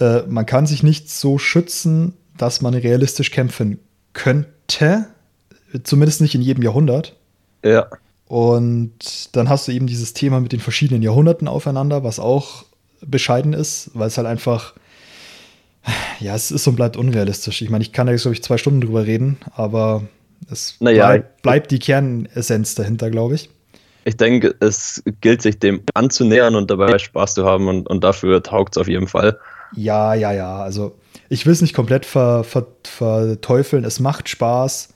Äh, 0.00 0.22
man 0.22 0.46
kann 0.46 0.66
sich 0.66 0.82
nicht 0.82 1.10
so 1.10 1.38
schützen, 1.38 2.14
dass 2.36 2.60
man 2.60 2.74
realistisch 2.74 3.30
kämpfen 3.30 3.78
könnte. 4.12 5.06
Zumindest 5.84 6.20
nicht 6.20 6.34
in 6.34 6.42
jedem 6.42 6.62
Jahrhundert. 6.62 7.16
Ja. 7.62 7.86
Und 8.28 9.36
dann 9.36 9.48
hast 9.48 9.68
du 9.68 9.72
eben 9.72 9.86
dieses 9.86 10.12
Thema 10.12 10.40
mit 10.40 10.52
den 10.52 10.60
verschiedenen 10.60 11.02
Jahrhunderten 11.02 11.48
aufeinander, 11.48 12.02
was 12.02 12.18
auch 12.18 12.64
bescheiden 13.00 13.52
ist, 13.52 13.90
weil 13.94 14.08
es 14.08 14.16
halt 14.16 14.26
einfach, 14.26 14.74
ja, 16.18 16.34
es 16.34 16.50
ist 16.50 16.66
und 16.66 16.76
bleibt 16.76 16.96
unrealistisch. 16.96 17.62
Ich 17.62 17.70
meine, 17.70 17.82
ich 17.82 17.92
kann 17.92 18.06
da 18.06 18.12
jetzt, 18.12 18.22
glaube 18.22 18.34
ich, 18.34 18.42
zwei 18.42 18.58
Stunden 18.58 18.80
drüber 18.80 19.06
reden, 19.06 19.38
aber 19.54 20.02
es 20.50 20.76
naja, 20.80 21.06
bleib, 21.06 21.42
bleibt 21.42 21.70
die 21.70 21.78
Kernessenz 21.78 22.74
dahinter, 22.74 23.10
glaube 23.10 23.36
ich. 23.36 23.50
Ich 24.06 24.16
denke, 24.16 24.54
es 24.60 25.02
gilt 25.20 25.42
sich 25.42 25.58
dem 25.58 25.82
anzunähern 25.94 26.54
und 26.54 26.70
dabei 26.70 26.96
Spaß 26.96 27.34
zu 27.34 27.44
haben 27.44 27.66
und, 27.66 27.88
und 27.88 28.04
dafür 28.04 28.40
taugt 28.40 28.76
es 28.76 28.80
auf 28.80 28.86
jeden 28.86 29.08
Fall. 29.08 29.36
Ja, 29.74 30.14
ja, 30.14 30.30
ja. 30.32 30.62
Also 30.62 30.94
ich 31.28 31.44
will 31.44 31.52
es 31.52 31.60
nicht 31.60 31.74
komplett 31.74 32.06
ver, 32.06 32.44
ver, 32.44 32.68
verteufeln. 32.84 33.82
Es 33.82 33.98
macht 33.98 34.28
Spaß. 34.28 34.90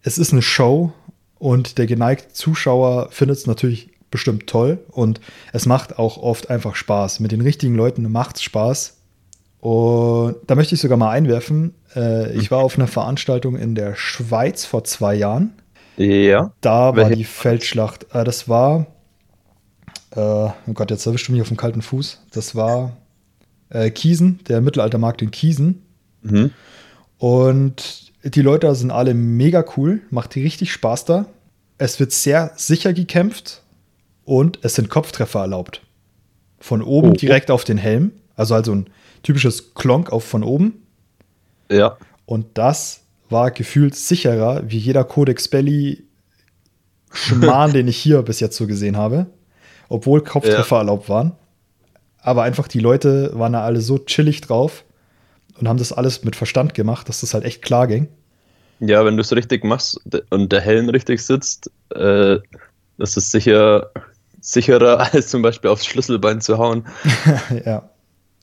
Es 0.00 0.16
ist 0.16 0.32
eine 0.32 0.40
Show 0.40 0.90
und 1.38 1.76
der 1.76 1.86
geneigte 1.86 2.32
Zuschauer 2.32 3.08
findet 3.10 3.36
es 3.36 3.46
natürlich 3.46 3.90
bestimmt 4.10 4.46
toll 4.46 4.78
und 4.90 5.20
es 5.52 5.66
macht 5.66 5.98
auch 5.98 6.16
oft 6.16 6.48
einfach 6.48 6.76
Spaß. 6.76 7.20
Mit 7.20 7.32
den 7.32 7.42
richtigen 7.42 7.74
Leuten 7.74 8.10
macht 8.10 8.36
es 8.36 8.42
Spaß. 8.42 8.96
Und 9.60 10.36
da 10.46 10.54
möchte 10.54 10.74
ich 10.74 10.80
sogar 10.80 10.96
mal 10.96 11.10
einwerfen. 11.10 11.74
Äh, 11.94 12.32
ich 12.38 12.50
war 12.50 12.60
auf 12.60 12.78
einer 12.78 12.86
Veranstaltung 12.86 13.56
in 13.56 13.74
der 13.74 13.96
Schweiz 13.96 14.64
vor 14.64 14.84
zwei 14.84 15.14
Jahren. 15.14 15.52
Ja. 15.96 16.52
Da 16.60 16.96
war 16.96 17.10
die 17.10 17.24
Feldschlacht. 17.24 18.06
Äh, 18.12 18.24
das 18.24 18.48
war. 18.48 18.86
Äh, 20.12 20.20
oh 20.20 20.52
Gott, 20.74 20.90
jetzt 20.90 21.06
erwischt 21.06 21.28
du 21.28 21.32
mich 21.32 21.42
auf 21.42 21.48
dem 21.48 21.56
kalten 21.56 21.82
Fuß. 21.82 22.22
Das 22.32 22.54
war 22.54 22.96
äh, 23.70 23.90
Kiesen, 23.90 24.40
der 24.48 24.60
Mittelaltermarkt 24.60 25.22
in 25.22 25.30
Kiesen. 25.30 25.82
Mhm. 26.22 26.50
Und 27.18 28.12
die 28.24 28.42
Leute 28.42 28.74
sind 28.74 28.90
alle 28.90 29.14
mega 29.14 29.64
cool, 29.76 30.02
macht 30.10 30.36
richtig 30.36 30.72
Spaß 30.72 31.04
da. 31.04 31.26
Es 31.78 32.00
wird 32.00 32.12
sehr 32.12 32.52
sicher 32.56 32.92
gekämpft 32.92 33.62
und 34.24 34.58
es 34.62 34.74
sind 34.74 34.88
Kopftreffer 34.88 35.40
erlaubt. 35.40 35.82
Von 36.58 36.82
oben 36.82 37.10
oh. 37.10 37.14
direkt 37.14 37.50
auf 37.50 37.64
den 37.64 37.78
Helm, 37.78 38.12
also 38.34 38.54
also 38.54 38.74
ein 38.74 38.86
typisches 39.22 39.74
Klonk 39.74 40.10
auf 40.10 40.24
von 40.24 40.42
oben. 40.42 40.82
Ja. 41.70 41.96
Und 42.24 42.46
das 42.58 43.02
war 43.28 43.50
gefühlt 43.50 43.94
sicherer 43.94 44.62
wie 44.66 44.78
jeder 44.78 45.04
Codex 45.04 45.48
Belly 45.48 46.04
Schmarrn, 47.12 47.72
den 47.74 47.88
ich 47.88 47.96
hier 47.96 48.22
bis 48.22 48.40
jetzt 48.40 48.56
so 48.56 48.66
gesehen 48.66 48.96
habe. 48.96 49.26
Obwohl 49.88 50.22
Kopftreffer 50.22 50.76
ja. 50.76 50.80
erlaubt 50.80 51.08
waren. 51.08 51.32
Aber 52.20 52.42
einfach 52.42 52.66
die 52.66 52.80
Leute 52.80 53.30
waren 53.34 53.52
da 53.52 53.64
alle 53.64 53.80
so 53.80 53.98
chillig 53.98 54.40
drauf 54.40 54.84
und 55.58 55.68
haben 55.68 55.78
das 55.78 55.92
alles 55.92 56.24
mit 56.24 56.34
Verstand 56.34 56.74
gemacht, 56.74 57.08
dass 57.08 57.20
das 57.20 57.34
halt 57.34 57.44
echt 57.44 57.62
klar 57.62 57.86
ging. 57.86 58.08
Ja, 58.80 59.04
wenn 59.04 59.16
du 59.16 59.20
es 59.20 59.32
richtig 59.32 59.64
machst 59.64 60.00
und 60.30 60.52
der 60.52 60.60
Helm 60.60 60.88
richtig 60.88 61.24
sitzt, 61.24 61.70
äh, 61.94 62.38
das 62.98 63.16
ist 63.16 63.30
sicher 63.30 63.90
sicherer, 64.46 65.00
als 65.12 65.28
zum 65.28 65.42
Beispiel 65.42 65.70
aufs 65.70 65.86
Schlüsselbein 65.86 66.40
zu 66.40 66.58
hauen. 66.58 66.84
ja. 67.64 67.90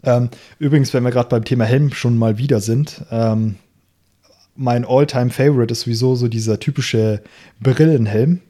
Ähm, 0.03 0.29
übrigens, 0.59 0.93
wenn 0.93 1.03
wir 1.03 1.11
gerade 1.11 1.29
beim 1.29 1.45
Thema 1.45 1.63
Helm 1.63 1.93
schon 1.93 2.17
mal 2.17 2.37
wieder 2.37 2.59
sind, 2.59 3.01
ähm, 3.09 3.55
mein 4.55 4.85
All-Time-Favorite 4.85 5.71
ist 5.71 5.81
sowieso 5.81 6.15
so 6.15 6.27
dieser 6.27 6.59
typische 6.59 7.23
Brillenhelm. 7.59 8.41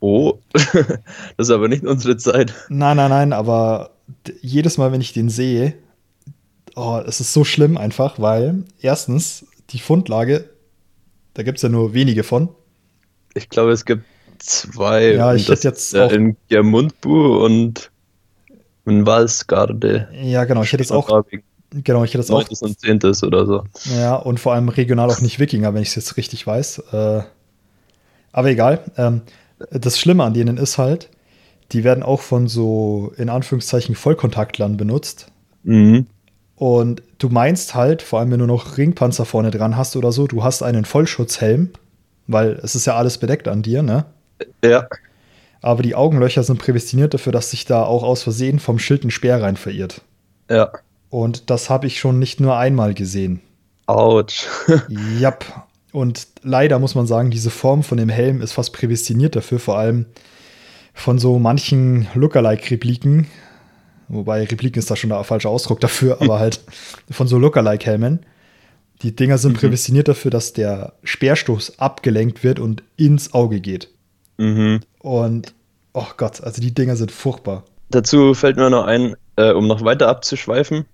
Oh, 0.00 0.38
das 0.52 0.68
ist 1.38 1.50
aber 1.50 1.68
nicht 1.68 1.84
unsere 1.84 2.16
Zeit. 2.16 2.52
Nein, 2.68 2.96
nein, 2.96 3.10
nein, 3.10 3.32
aber 3.32 3.90
jedes 4.40 4.78
Mal, 4.78 4.90
wenn 4.90 5.00
ich 5.00 5.12
den 5.12 5.28
sehe, 5.30 5.74
oh, 6.74 7.00
es 7.06 7.20
ist 7.20 7.32
so 7.32 7.44
schlimm 7.44 7.76
einfach, 7.76 8.18
weil 8.18 8.64
erstens 8.80 9.46
die 9.70 9.78
Fundlage, 9.78 10.50
da 11.34 11.44
gibt 11.44 11.58
es 11.58 11.62
ja 11.62 11.68
nur 11.68 11.94
wenige 11.94 12.24
von. 12.24 12.48
Ich 13.34 13.48
glaube, 13.48 13.70
es 13.70 13.84
gibt 13.84 14.04
zwei. 14.38 15.12
Ja, 15.14 15.34
ich 15.34 15.48
hätte 15.48 15.68
jetzt 15.68 15.96
auch. 15.96 16.10
In 16.10 16.36
Germundbu 16.48 17.44
und 17.44 17.90
in 18.84 19.06
Walsgarde. 19.06 20.08
Ja, 20.20 20.44
genau, 20.44 20.62
ich 20.62 20.72
hätte 20.72 20.82
jetzt 20.82 20.92
auch. 20.92 21.22
Genau, 21.72 22.04
ich 22.04 22.10
hätte 22.10 22.18
das 22.18 22.30
auch. 22.30 22.48
und 22.60 22.80
10. 22.80 22.98
oder 23.26 23.46
so. 23.46 23.64
Ja, 23.96 24.16
und 24.16 24.38
vor 24.40 24.52
allem 24.52 24.68
regional 24.68 25.10
auch 25.10 25.20
nicht 25.20 25.38
Wikinger, 25.38 25.72
wenn 25.74 25.82
ich 25.82 25.88
es 25.88 25.94
jetzt 25.94 26.16
richtig 26.16 26.46
weiß. 26.46 26.78
Äh, 26.92 27.22
aber 28.32 28.48
egal. 28.48 28.80
Ähm, 28.96 29.22
das 29.70 29.98
Schlimme 29.98 30.24
an 30.24 30.34
denen 30.34 30.56
ist 30.56 30.78
halt, 30.78 31.08
die 31.72 31.84
werden 31.84 32.02
auch 32.02 32.20
von 32.20 32.48
so 32.48 33.12
in 33.16 33.28
Anführungszeichen 33.28 33.94
Vollkontaktlern 33.94 34.76
benutzt. 34.76 35.28
Mhm. 35.62 36.06
Und 36.56 37.02
du 37.18 37.28
meinst 37.28 37.74
halt, 37.74 38.02
vor 38.02 38.20
allem 38.20 38.30
wenn 38.30 38.38
du 38.38 38.46
noch 38.46 38.76
Ringpanzer 38.76 39.24
vorne 39.24 39.50
dran 39.50 39.76
hast 39.76 39.96
oder 39.96 40.12
so, 40.12 40.26
du 40.26 40.44
hast 40.44 40.62
einen 40.62 40.84
Vollschutzhelm, 40.84 41.70
weil 42.26 42.52
es 42.62 42.74
ist 42.74 42.86
ja 42.86 42.96
alles 42.96 43.18
bedeckt 43.18 43.48
an 43.48 43.62
dir, 43.62 43.82
ne? 43.82 44.04
Ja. 44.64 44.86
Aber 45.60 45.82
die 45.82 45.94
Augenlöcher 45.94 46.42
sind 46.42 46.58
prädestiniert 46.58 47.14
dafür, 47.14 47.32
dass 47.32 47.50
sich 47.50 47.64
da 47.64 47.84
auch 47.84 48.02
aus 48.02 48.22
Versehen 48.22 48.58
vom 48.58 48.78
Schild 48.78 49.04
ein 49.04 49.10
Speer 49.10 49.40
rein 49.40 49.56
verirrt. 49.56 50.02
Ja. 50.50 50.72
Und 51.12 51.50
das 51.50 51.68
habe 51.68 51.86
ich 51.86 52.00
schon 52.00 52.18
nicht 52.18 52.40
nur 52.40 52.56
einmal 52.56 52.94
gesehen. 52.94 53.42
Autsch. 53.84 54.46
Jap. 55.18 55.44
Und 55.92 56.26
leider 56.42 56.78
muss 56.78 56.94
man 56.94 57.06
sagen, 57.06 57.30
diese 57.30 57.50
Form 57.50 57.82
von 57.82 57.98
dem 57.98 58.08
Helm 58.08 58.40
ist 58.40 58.52
fast 58.52 58.72
prädestiniert 58.72 59.36
dafür, 59.36 59.58
vor 59.58 59.76
allem 59.76 60.06
von 60.94 61.18
so 61.18 61.38
manchen 61.38 62.08
Lookalike-Repliken. 62.14 63.26
Wobei 64.08 64.44
Repliken 64.44 64.78
ist 64.78 64.90
da 64.90 64.96
schon 64.96 65.10
der 65.10 65.22
falsche 65.22 65.50
Ausdruck 65.50 65.80
dafür, 65.80 66.16
aber 66.22 66.38
halt 66.38 66.60
von 67.10 67.28
so 67.28 67.36
Lookalike-Helmen. 67.36 68.20
Die 69.02 69.14
Dinger 69.14 69.36
sind 69.36 69.52
mhm. 69.52 69.58
prädestiniert 69.58 70.08
dafür, 70.08 70.30
dass 70.30 70.54
der 70.54 70.94
Speerstoß 71.04 71.78
abgelenkt 71.78 72.42
wird 72.42 72.58
und 72.58 72.84
ins 72.96 73.34
Auge 73.34 73.60
geht. 73.60 73.90
Mhm. 74.38 74.80
Und, 75.00 75.52
oh 75.92 76.06
Gott, 76.16 76.42
also 76.42 76.62
die 76.62 76.72
Dinger 76.72 76.96
sind 76.96 77.12
furchtbar. 77.12 77.64
Dazu 77.90 78.32
fällt 78.32 78.56
mir 78.56 78.70
noch 78.70 78.86
ein, 78.86 79.14
äh, 79.36 79.52
um 79.52 79.66
noch 79.66 79.84
weiter 79.84 80.08
abzuschweifen. 80.08 80.86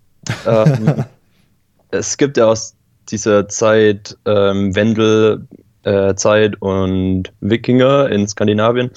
Ähm, 0.46 1.04
es 1.90 2.16
gibt 2.16 2.36
ja 2.36 2.46
aus 2.46 2.74
dieser 3.10 3.48
Zeit 3.48 4.16
ähm, 4.26 4.74
Wendelzeit 4.74 6.54
äh, 6.54 6.58
und 6.60 7.32
Wikinger 7.40 8.10
in 8.10 8.28
Skandinavien. 8.28 8.90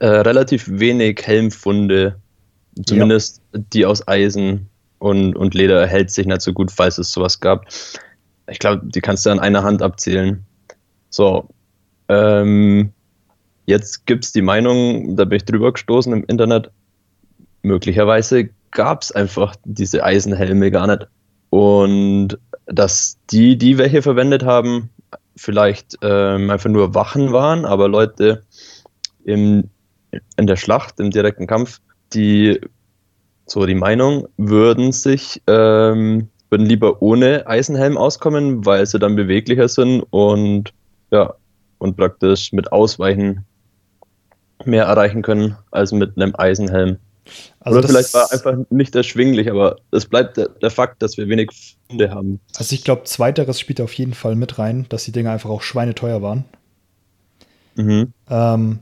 äh, 0.00 0.06
relativ 0.06 0.68
wenig 0.68 1.22
Helmfunde, 1.24 2.16
zumindest 2.86 3.40
ja. 3.52 3.60
die 3.72 3.86
aus 3.86 4.06
Eisen 4.08 4.68
und, 4.98 5.36
und 5.36 5.54
Leder 5.54 5.86
hält 5.86 6.10
sich 6.10 6.26
nicht 6.26 6.40
so 6.40 6.52
gut, 6.52 6.70
falls 6.70 6.98
es 6.98 7.12
sowas 7.12 7.40
gab. 7.40 7.66
Ich 8.48 8.58
glaube, 8.58 8.82
die 8.84 9.00
kannst 9.00 9.26
du 9.26 9.30
an 9.30 9.40
einer 9.40 9.62
Hand 9.62 9.82
abzählen. 9.82 10.44
So, 11.10 11.48
ähm, 12.08 12.92
jetzt 13.66 14.06
gibt 14.06 14.24
es 14.24 14.32
die 14.32 14.42
Meinung, 14.42 15.16
da 15.16 15.24
bin 15.24 15.36
ich 15.36 15.44
drüber 15.44 15.72
gestoßen 15.72 16.12
im 16.12 16.24
Internet, 16.24 16.70
möglicherweise 17.62 18.48
gab 18.76 19.02
es 19.02 19.10
einfach 19.10 19.56
diese 19.64 20.04
Eisenhelme 20.04 20.70
gar 20.70 20.86
nicht. 20.86 21.08
Und 21.50 22.38
dass 22.66 23.18
die, 23.30 23.58
die 23.58 23.78
welche 23.78 24.02
verwendet 24.02 24.44
haben, 24.44 24.90
vielleicht 25.34 25.96
ähm, 26.02 26.50
einfach 26.50 26.70
nur 26.70 26.94
Wachen 26.94 27.32
waren, 27.32 27.64
aber 27.64 27.88
Leute 27.88 28.42
im, 29.24 29.64
in 30.36 30.46
der 30.46 30.56
Schlacht, 30.56 31.00
im 31.00 31.10
direkten 31.10 31.46
Kampf, 31.46 31.80
die 32.12 32.60
so 33.46 33.66
die 33.66 33.74
Meinung, 33.74 34.28
würden 34.36 34.92
sich 34.92 35.42
ähm, 35.46 36.28
würden 36.50 36.66
lieber 36.66 37.02
ohne 37.02 37.46
Eisenhelm 37.46 37.96
auskommen, 37.96 38.64
weil 38.64 38.86
sie 38.86 38.98
dann 38.98 39.16
beweglicher 39.16 39.68
sind 39.68 40.04
und 40.10 40.72
ja 41.10 41.34
und 41.78 41.96
praktisch 41.96 42.52
mit 42.52 42.72
Ausweichen 42.72 43.44
mehr 44.64 44.84
erreichen 44.84 45.22
können 45.22 45.56
als 45.70 45.92
mit 45.92 46.16
einem 46.16 46.34
Eisenhelm. 46.36 46.98
Also 47.66 47.80
Oder 47.80 47.88
vielleicht 47.88 48.14
war 48.14 48.32
einfach 48.32 48.54
nicht 48.70 48.94
erschwinglich, 48.94 49.50
aber 49.50 49.78
es 49.90 50.06
bleibt 50.06 50.36
der, 50.36 50.50
der, 50.50 50.70
Fakt, 50.70 51.02
dass 51.02 51.16
wir 51.16 51.28
wenig 51.28 51.50
Funde 51.88 52.12
haben. 52.12 52.38
Also 52.56 52.72
ich 52.76 52.84
glaube, 52.84 53.02
zweiteres 53.02 53.58
spielt 53.58 53.80
auf 53.80 53.92
jeden 53.94 54.14
Fall 54.14 54.36
mit 54.36 54.60
rein, 54.60 54.86
dass 54.88 55.02
die 55.02 55.10
Dinger 55.10 55.32
einfach 55.32 55.50
auch 55.50 55.62
schweineteuer 55.62 56.22
waren. 56.22 56.44
Mhm. 57.74 58.12
Ähm, 58.30 58.78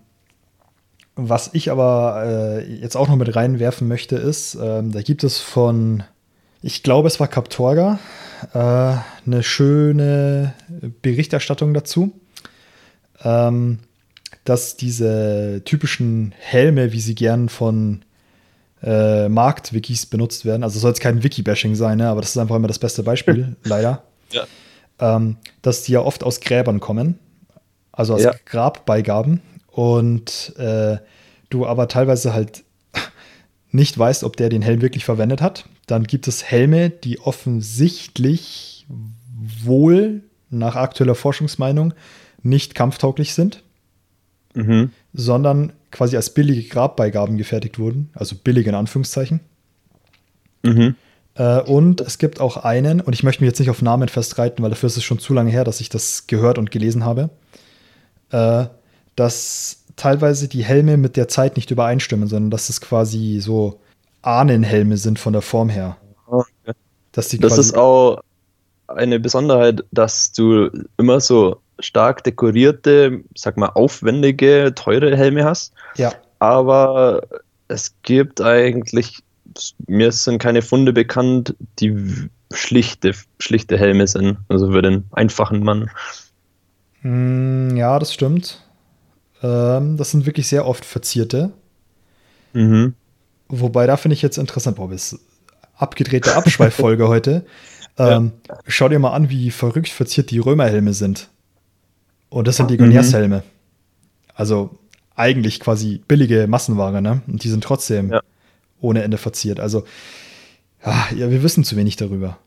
was 1.17 1.49
ich 1.55 1.71
aber 1.71 2.25
äh, 2.27 2.75
jetzt 2.75 2.95
auch 2.95 3.09
noch 3.09 3.17
mit 3.17 3.35
reinwerfen 3.35 3.89
möchte, 3.89 4.17
ist, 4.17 4.55
ähm, 4.61 4.93
da 4.93 5.01
gibt 5.01 5.25
es 5.25 5.39
von, 5.39 6.03
ich 6.61 6.83
glaube, 6.83 7.09
es 7.09 7.19
war 7.19 7.29
Kaptorga, 7.29 7.99
äh, 8.53 8.59
eine 8.59 9.43
schöne 9.43 10.53
Berichterstattung 11.01 11.73
dazu, 11.73 12.13
ähm, 13.23 13.79
dass 14.45 14.77
diese 14.77 15.63
typischen 15.65 16.35
Helme, 16.39 16.93
wie 16.93 17.01
sie 17.01 17.15
gern 17.15 17.49
von 17.49 18.05
äh, 18.85 19.29
Markt-Wikis 19.29 20.07
benutzt 20.07 20.45
werden. 20.45 20.63
Also 20.63 20.79
soll 20.79 20.93
es 20.93 21.01
kein 21.01 21.23
Wiki-Bashing 21.23 21.75
sein, 21.75 21.99
ne? 21.99 22.09
aber 22.09 22.21
das 22.21 22.31
ist 22.31 22.39
einfach 22.39 22.57
immer 22.57 22.69
das 22.69 22.79
beste 22.79 23.03
Beispiel, 23.03 23.57
leider. 23.65 24.05
Ja. 24.31 24.47
Ähm, 24.99 25.37
dass 25.63 25.83
die 25.83 25.93
ja 25.93 26.01
oft 26.01 26.23
aus 26.23 26.41
Gräbern 26.41 26.81
kommen, 26.81 27.19
also 27.93 28.15
aus 28.15 28.23
ja. 28.23 28.35
Grabbeigaben. 28.45 29.41
Und 29.69 30.55
äh, 30.59 30.99
du 31.49 31.67
aber 31.67 31.89
teilweise 31.89 32.35
halt 32.35 32.65
nicht 33.71 33.99
weißt, 33.99 34.23
ob 34.23 34.37
der 34.37 34.51
den 34.51 34.63
Helm 34.63 34.83
wirklich 34.83 35.05
verwendet 35.05 35.41
hat. 35.41 35.65
Dann 35.87 36.05
gibt 36.05 36.29
es 36.29 36.45
Helme, 36.45 36.91
die 36.91 37.21
offensichtlich 37.21 38.87
wohl 39.65 40.23
nach 40.51 40.77
aktueller 40.77 41.15
Forschungsmeinung 41.15 41.95
nicht 42.43 42.75
kampftauglich 42.75 43.35
sind, 43.35 43.63
mhm. 44.55 44.93
sondern 45.13 45.73
quasi 45.95 46.17
als 46.17 46.31
billige 46.31 46.69
Grabbeigaben 46.69 47.39
gefertigt 47.39 47.79
wurden, 47.79 48.11
also 48.15 48.35
billige 48.37 48.69
in 48.69 48.75
Anführungszeichen. 48.75 49.41
Mhm. 50.63 50.97
Äh, 51.37 51.61
und 51.61 52.01
es 52.01 52.19
gibt 52.19 52.41
auch 52.41 52.57
einen, 52.59 53.01
und 53.01 53.13
ich 53.13 53.23
möchte 53.23 53.43
mich 53.43 53.49
jetzt 53.49 53.61
nicht 53.61 53.71
auf 53.71 53.81
Namen 53.81 54.09
festreiten, 54.09 54.63
weil 54.63 54.71
dafür 54.71 54.89
ist 54.89 54.97
es 54.97 55.05
schon 55.05 55.21
zu 55.21 55.33
lange 55.33 55.51
her, 55.51 55.63
dass 55.63 55.81
ich 55.81 55.89
das 55.89 56.27
gehört 56.27 56.59
und 56.59 56.73
gelesen 56.73 57.05
habe, 57.05 57.31
äh, 58.31 58.67
dass 59.15 59.85
teilweise 59.95 60.49
die 60.49 60.65
Helme 60.65 60.97
mit 60.97 61.17
der 61.17 61.29
Zeit 61.29 61.57
nicht 61.57 61.71
übereinstimmen, 61.71 62.27
sondern 62.27 62.51
dass 62.51 62.69
es 62.69 62.81
quasi 62.81 63.39
so 63.41 63.81
Ahnenhelme 64.23 64.97
sind 64.97 65.21
von 65.21 65.33
der 65.33 65.43
Form 65.43 65.69
her. 65.69 65.97
Okay. 66.27 66.73
Dass 67.13 67.29
die 67.29 67.39
das 67.39 67.57
ist 67.57 67.77
auch 67.77 68.21
eine 68.89 69.21
Besonderheit, 69.21 69.85
dass 69.93 70.33
du 70.33 70.71
immer 70.97 71.21
so 71.21 71.61
stark 71.79 72.25
dekorierte, 72.25 73.23
sag 73.35 73.57
mal, 73.57 73.69
aufwendige, 73.69 74.73
teure 74.75 75.17
Helme 75.17 75.45
hast. 75.45 75.73
Ja. 75.97 76.13
Aber 76.39 77.23
es 77.69 77.95
gibt 78.03 78.41
eigentlich, 78.41 79.21
mir 79.87 80.13
sind 80.13 80.39
keine 80.39 80.63
Funde 80.63 80.93
bekannt, 80.93 81.55
die 81.79 82.29
schlichte, 82.53 83.13
schlichte 83.39 83.79
Helme 83.79 84.07
sind. 84.07 84.39
Also 84.49 84.71
für 84.71 84.83
den 84.83 85.05
einfachen 85.13 85.63
Mann. 85.65 85.91
Mm, 87.03 87.77
ja, 87.77 87.99
das 87.99 88.13
stimmt. 88.13 88.63
Ähm, 89.43 89.97
das 89.97 90.11
sind 90.11 90.27
wirklich 90.27 90.49
sehr 90.49 90.67
oft 90.67 90.85
verzierte. 90.85 91.53
Mhm. 92.53 92.95
Wobei, 93.49 93.87
da 93.87 93.97
finde 93.97 94.15
ich 94.15 94.23
jetzt 94.23 94.39
interessant, 94.39 94.77
Bob, 94.77 94.93
ist 94.93 95.19
abgedrehte 95.77 96.35
Abschweiffolge 96.35 97.09
heute. 97.09 97.45
Ähm, 97.99 98.33
ja. 98.49 98.59
Schau 98.67 98.89
dir 98.89 98.99
mal 98.99 99.13
an, 99.13 99.31
wie 99.31 99.51
verrückt 99.51 99.89
verziert 99.89 100.31
die 100.31 100.39
Römerhelme 100.39 100.95
sind. 100.95 101.29
Und 102.29 102.49
das 102.49 102.57
sind 102.57 102.71
Legionärshelme. 102.71 103.39
Mhm. 103.39 103.43
Also 104.35 104.79
eigentlich 105.15 105.61
quasi 105.61 106.03
billige 106.09 106.47
Massenware, 106.47 107.01
ne? 107.01 107.23
Und 107.27 107.45
die 107.45 107.49
sind 107.49 107.63
trotzdem 107.63 108.11
ja. 108.11 108.21
ohne 108.81 109.03
Ende 109.03 109.19
verziert. 109.19 109.61
Also, 109.61 109.85
ja, 110.85 111.07
ja, 111.17 111.31
wir 111.31 111.43
wissen 111.43 111.65
zu 111.65 111.77
wenig 111.77 111.97
darüber. 111.97 112.39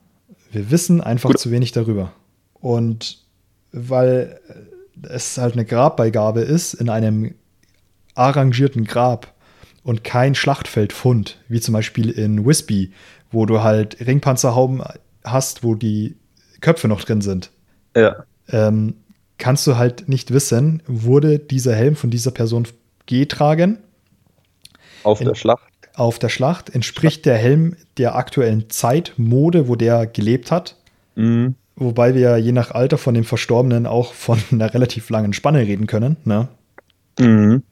Wir 0.51 0.69
wissen 0.69 1.01
einfach 1.01 1.29
Gut. 1.29 1.39
zu 1.39 1.51
wenig 1.51 1.71
darüber. 1.71 2.11
Und 2.53 3.23
weil 3.71 4.39
es 5.03 5.37
halt 5.37 5.53
eine 5.53 5.65
Grabbeigabe 5.65 6.41
ist 6.41 6.73
in 6.73 6.89
einem 6.89 7.35
arrangierten 8.15 8.85
Grab 8.85 9.33
und 9.83 10.03
kein 10.03 10.35
Schlachtfeldfund, 10.35 11.39
wie 11.47 11.61
zum 11.61 11.73
Beispiel 11.73 12.09
in 12.09 12.45
Wispy, 12.45 12.91
wo 13.31 13.45
du 13.45 13.61
halt 13.61 14.05
Ringpanzerhauben 14.05 14.83
hast, 15.23 15.63
wo 15.63 15.75
die 15.75 16.15
Köpfe 16.61 16.87
noch 16.87 17.03
drin 17.03 17.21
sind. 17.21 17.51
Ja. 17.95 18.25
Ähm, 18.49 18.95
kannst 19.37 19.67
du 19.67 19.77
halt 19.77 20.09
nicht 20.09 20.31
wissen, 20.31 20.81
wurde 20.87 21.39
dieser 21.39 21.75
Helm 21.75 21.95
von 21.95 22.09
dieser 22.09 22.31
Person 22.31 22.67
getragen. 23.05 23.79
Auf 25.03 25.21
in, 25.21 25.27
der 25.27 25.35
Schlacht. 25.35 25.61
Auf 25.95 26.19
der 26.19 26.29
Schlacht. 26.29 26.69
Entspricht 26.69 27.25
der 27.25 27.37
Helm 27.37 27.75
der 27.97 28.15
aktuellen 28.15 28.69
Zeit, 28.69 29.13
Mode, 29.17 29.67
wo 29.67 29.75
der 29.75 30.07
gelebt 30.07 30.51
hat. 30.51 30.75
Mhm. 31.15 31.55
Wobei 31.75 32.15
wir 32.15 32.37
je 32.37 32.51
nach 32.51 32.71
Alter 32.71 32.97
von 32.97 33.13
dem 33.13 33.23
Verstorbenen 33.23 33.85
auch 33.85 34.13
von 34.13 34.39
einer 34.51 34.73
relativ 34.73 35.09
langen 35.09 35.33
Spanne 35.33 35.59
reden 35.59 35.87
können. 35.87 36.17
Ne? 36.25 36.47
Mhm. 37.19 37.63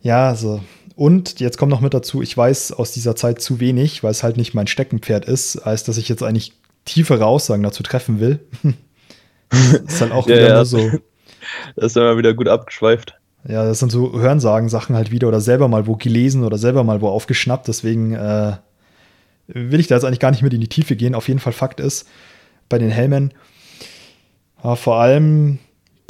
Ja, 0.00 0.28
also. 0.28 0.60
Und 0.94 1.38
jetzt 1.38 1.58
kommt 1.58 1.70
noch 1.70 1.80
mit 1.80 1.94
dazu, 1.94 2.22
ich 2.22 2.36
weiß 2.36 2.72
aus 2.72 2.90
dieser 2.90 3.14
Zeit 3.14 3.40
zu 3.40 3.60
wenig, 3.60 4.02
weil 4.02 4.10
es 4.10 4.24
halt 4.24 4.36
nicht 4.36 4.52
mein 4.52 4.66
Steckenpferd 4.66 5.26
ist, 5.26 5.56
als 5.56 5.84
dass 5.84 5.96
ich 5.96 6.08
jetzt 6.08 6.24
eigentlich 6.24 6.54
tiefere 6.84 7.24
Aussagen 7.24 7.62
dazu 7.62 7.82
treffen 7.82 8.18
will. 8.20 8.40
ist 9.86 10.00
halt 10.00 10.12
auch 10.12 10.26
ja, 10.26 10.36
wieder 10.36 10.48
ja. 10.48 10.64
so. 10.64 10.90
Das 11.76 11.86
ist 11.86 11.96
immer 11.96 12.16
wieder 12.16 12.34
gut 12.34 12.48
abgeschweift. 12.48 13.14
Ja, 13.46 13.64
das 13.64 13.78
sind 13.78 13.90
so 13.90 14.12
Hörensagen-Sachen 14.12 14.96
halt 14.96 15.10
wieder 15.10 15.28
oder 15.28 15.40
selber 15.40 15.68
mal 15.68 15.86
wo 15.86 15.96
gelesen 15.96 16.44
oder 16.44 16.58
selber 16.58 16.84
mal 16.84 17.00
wo 17.00 17.08
aufgeschnappt. 17.08 17.68
Deswegen 17.68 18.14
äh, 18.14 18.56
will 19.46 19.80
ich 19.80 19.86
da 19.86 19.94
jetzt 19.94 20.04
eigentlich 20.04 20.20
gar 20.20 20.30
nicht 20.30 20.42
mit 20.42 20.52
in 20.52 20.60
die 20.60 20.68
Tiefe 20.68 20.96
gehen. 20.96 21.14
Auf 21.14 21.28
jeden 21.28 21.40
Fall 21.40 21.52
Fakt 21.52 21.80
ist, 21.80 22.08
bei 22.68 22.78
den 22.78 22.90
Helmen. 22.90 23.32
Ja, 24.62 24.74
vor 24.74 24.96
allem 24.96 25.58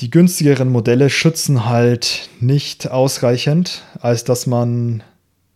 die 0.01 0.11
günstigeren 0.11 0.71
Modelle 0.71 1.11
schützen 1.11 1.67
halt 1.67 2.31
nicht 2.41 2.91
ausreichend, 2.91 3.85
als 4.01 4.25
dass 4.25 4.47
man 4.47 5.03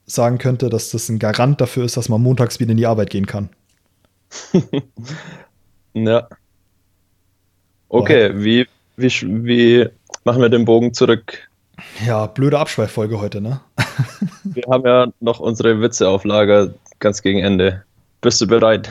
sagen 0.05 0.39
könnte, 0.39 0.68
dass 0.68 0.91
das 0.91 1.09
ein 1.09 1.18
Garant 1.18 1.61
dafür 1.61 1.85
ist, 1.85 1.97
dass 1.97 2.09
man 2.09 2.20
montags 2.20 2.61
wieder 2.61 2.72
in 2.72 2.76
die 2.76 2.87
Arbeit 2.87 3.11
gehen 3.11 3.26
kann. 3.26 3.51
ja. 5.95 6.28
Okay, 7.93 8.30
wie, 8.34 8.66
wie, 8.97 9.09
wie 9.11 9.86
machen 10.24 10.40
wir 10.40 10.49
den 10.49 10.64
Bogen 10.64 10.95
zurück? 10.95 11.51
Ja, 12.07 12.26
blöde 12.26 12.59
Abschweiffolge 12.59 13.20
heute, 13.20 13.43
ne? 13.43 13.61
wir 14.45 14.62
haben 14.70 14.86
ja 14.86 15.09
noch 15.20 15.40
unsere 15.40 15.78
Witze 15.82 16.09
auf 16.09 16.24
Lager 16.24 16.72
ganz 17.01 17.20
gegen 17.20 17.40
Ende. 17.40 17.82
Bist 18.22 18.40
du 18.40 18.47
bereit? 18.47 18.90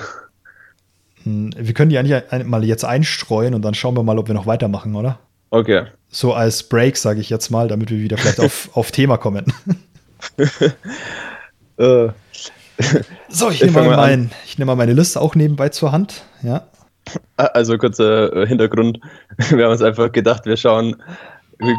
Hm, 1.24 1.52
wir 1.58 1.74
können 1.74 1.90
die 1.90 1.98
eigentlich 1.98 2.46
mal 2.46 2.64
jetzt 2.64 2.86
einstreuen 2.86 3.56
und 3.56 3.64
dann 3.64 3.74
schauen 3.74 3.96
wir 3.96 4.04
mal, 4.04 4.20
ob 4.20 4.28
wir 4.28 4.36
noch 4.36 4.46
weitermachen, 4.46 4.96
oder? 4.96 5.18
Okay. 5.50 5.86
So 6.10 6.36
als 6.36 6.62
Break, 6.62 6.96
sage 6.96 7.22
ich 7.22 7.32
jetzt 7.32 7.50
mal, 7.50 7.68
damit 7.70 7.90
wir 7.90 7.98
wieder 7.98 8.18
vielleicht 8.18 8.40
auf, 8.40 8.70
auf 8.74 8.92
Thema 8.92 9.18
kommen. 9.18 9.46
Äh. 11.78 12.10
so, 13.30 13.50
ich, 13.50 13.64
ich 13.64 13.72
nehme 13.72 13.88
mal, 13.88 13.98
mein, 13.98 14.30
nehm 14.58 14.68
mal 14.68 14.76
meine 14.76 14.94
Liste 14.94 15.20
auch 15.20 15.34
nebenbei 15.34 15.70
zur 15.70 15.92
Hand. 15.92 16.26
Ja. 16.44 16.68
Also 17.36 17.78
kurzer 17.78 18.36
äh, 18.36 18.48
Hintergrund. 18.48 19.00
Wir 19.50 19.66
haben 19.66 19.72
uns 19.72 19.82
einfach 19.82 20.12
gedacht, 20.12 20.46
wir 20.46 20.56
schauen, 20.56 20.96
wir, 21.60 21.76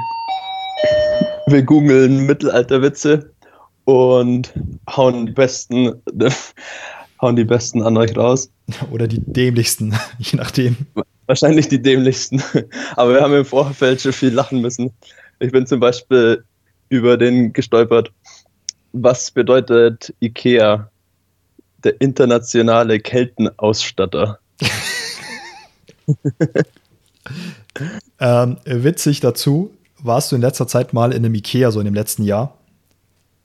wir 1.47 1.63
googeln 1.63 2.27
Mittelalterwitze 2.27 3.31
und 3.85 4.53
hauen 4.89 5.27
die 5.27 5.33
besten 5.33 6.03
hauen 7.23 7.37
die 7.37 7.45
besten 7.45 7.83
an 7.83 7.97
euch 7.97 8.15
raus. 8.17 8.51
Oder 8.91 9.07
die 9.07 9.21
dämlichsten, 9.21 9.97
je 10.19 10.37
nachdem. 10.37 10.77
Wahrscheinlich 11.27 11.69
die 11.69 11.81
dämlichsten. 11.81 12.43
Aber 12.97 13.15
wir 13.15 13.21
haben 13.23 13.35
im 13.35 13.45
Vorfeld 13.45 14.03
schon 14.03 14.13
viel 14.13 14.35
lachen 14.35 14.61
müssen. 14.61 14.91
Ich 15.39 15.53
bin 15.53 15.67
zum 15.67 15.81
Beispiel 15.81 16.45
über 16.89 17.17
den 17.17 17.53
gestolpert. 17.53 18.11
Was 18.93 19.31
bedeutet 19.31 20.13
IKEA? 20.21 20.91
Der 21.85 22.01
internationale 22.01 23.01
Keltenausstatter. 23.01 24.39
ähm, 28.21 28.57
witzig 28.65 29.21
dazu, 29.21 29.73
warst 30.03 30.33
du 30.33 30.37
in 30.37 30.43
letzter 30.43 30.67
Zeit 30.67 30.93
mal 30.93 31.13
in 31.13 31.25
einem 31.25 31.35
Ikea, 31.35 31.71
so 31.71 31.81
in 31.81 31.85
dem 31.85 31.95
letzten 31.95 32.25
Jahr? 32.25 32.57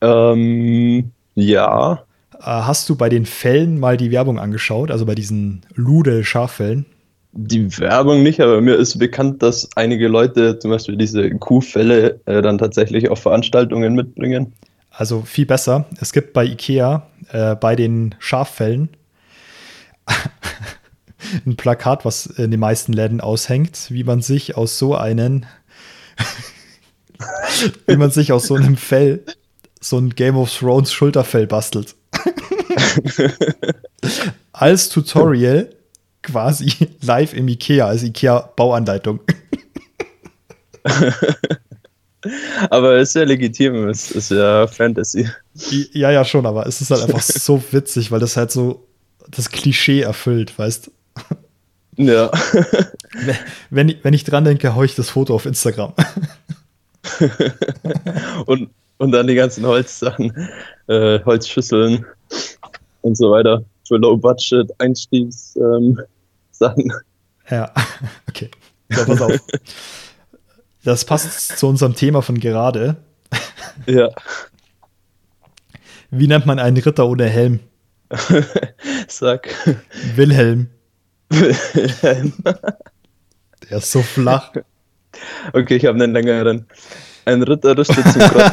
Ähm, 0.01 1.11
ja. 1.35 2.03
Äh, 2.33 2.41
hast 2.41 2.89
du 2.89 2.95
bei 2.95 3.09
den 3.09 3.25
Fällen 3.25 3.79
mal 3.79 3.97
die 3.97 4.11
Werbung 4.11 4.39
angeschaut, 4.39 4.91
also 4.91 5.05
bei 5.05 5.15
diesen 5.15 5.61
Ludel-Schaffällen? 5.75 6.85
Die 7.33 7.77
Werbung 7.79 8.23
nicht, 8.23 8.41
aber 8.41 8.61
mir 8.61 8.75
ist 8.75 8.97
bekannt, 8.97 9.43
dass 9.43 9.69
einige 9.75 10.07
Leute 10.07 10.57
zum 10.57 10.71
Beispiel 10.71 10.97
diese 10.97 11.29
Kuhfälle 11.29 12.19
äh, 12.25 12.41
dann 12.41 12.57
tatsächlich 12.57 13.09
auf 13.09 13.19
Veranstaltungen 13.19 13.93
mitbringen. 13.93 14.53
Also 14.91 15.21
viel 15.21 15.45
besser. 15.45 15.85
Es 16.01 16.13
gibt 16.13 16.33
bei 16.33 16.45
IKEA 16.45 17.05
äh, 17.29 17.55
bei 17.55 17.75
den 17.75 18.15
Schaffällen 18.17 18.89
ein 21.45 21.55
Plakat, 21.55 22.05
was 22.05 22.25
in 22.25 22.51
den 22.51 22.59
meisten 22.59 22.93
Läden 22.93 23.21
aushängt, 23.21 23.87
wie 23.89 24.03
man 24.03 24.21
sich 24.21 24.55
aus 24.55 24.77
so 24.77 24.95
einen, 24.95 25.45
wie 27.87 27.97
man 27.97 28.11
sich 28.11 28.31
aus 28.31 28.47
so 28.47 28.55
einem 28.55 28.77
Fell 28.77 29.23
so 29.79 29.97
ein 29.97 30.11
Game 30.11 30.37
of 30.37 30.55
Thrones 30.55 30.91
Schulterfell 30.91 31.47
bastelt. 31.47 31.95
Als 34.51 34.89
Tutorial 34.89 35.69
quasi 36.23 36.71
live 37.01 37.33
im 37.33 37.47
Ikea, 37.47 37.87
als 37.87 38.03
Ikea 38.03 38.51
Bauanleitung. 38.55 39.21
aber 42.69 42.97
es 42.97 43.09
ist 43.09 43.15
ja 43.15 43.23
legitim, 43.23 43.87
es 43.87 44.11
ist 44.11 44.31
ja 44.31 44.67
Fantasy. 44.67 45.29
Ja, 45.93 46.11
ja, 46.11 46.25
schon, 46.25 46.45
aber 46.45 46.67
es 46.67 46.81
ist 46.81 46.91
halt 46.91 47.03
einfach 47.03 47.21
so 47.21 47.63
witzig, 47.71 48.11
weil 48.11 48.19
das 48.19 48.35
halt 48.35 48.51
so 48.51 48.87
das 49.29 49.49
Klischee 49.51 50.01
erfüllt, 50.01 50.57
weißt 50.57 50.91
Ja. 51.97 52.31
Wenn, 53.71 53.95
wenn 54.03 54.13
ich 54.13 54.23
dran 54.23 54.45
denke, 54.45 54.75
haue 54.75 54.85
ich 54.85 54.95
das 54.95 55.09
Foto 55.09 55.33
auf 55.33 55.47
Instagram. 55.47 55.93
und, 58.45 58.69
und 58.97 59.11
dann 59.11 59.25
die 59.25 59.35
ganzen 59.35 59.65
Holzsachen, 59.65 60.31
äh, 60.87 61.19
Holzschüsseln 61.25 62.05
und 63.01 63.17
so 63.17 63.31
weiter 63.31 63.63
für 63.87 63.97
Low-Budget-Einstiegssachen. 63.97 66.05
Ähm, 66.59 66.91
ja, 67.49 67.73
okay. 68.29 68.51
So, 68.89 69.05
pass 69.05 69.21
auf. 69.21 69.39
Das 70.83 71.05
passt 71.05 71.57
zu 71.57 71.67
unserem 71.67 71.95
Thema 71.95 72.21
von 72.21 72.39
gerade. 72.39 72.97
Ja. 73.87 74.09
Wie 76.11 76.27
nennt 76.27 76.45
man 76.45 76.59
einen 76.59 76.77
Ritter 76.77 77.07
ohne 77.07 77.25
Helm? 77.25 77.61
Sag. 79.07 79.49
Wilhelm. 80.15 80.69
Wilhelm. 81.29 82.33
Der 83.69 83.77
ist 83.77 83.91
so 83.91 84.01
flach. 84.01 84.53
Okay, 85.53 85.75
ich 85.75 85.85
habe 85.85 86.01
einen 86.01 86.13
längeren. 86.13 86.65
Ein 87.25 87.43
Ritter 87.43 87.77
rüstet 87.77 88.07
zum 88.07 88.21
Kreuz. 88.29 88.51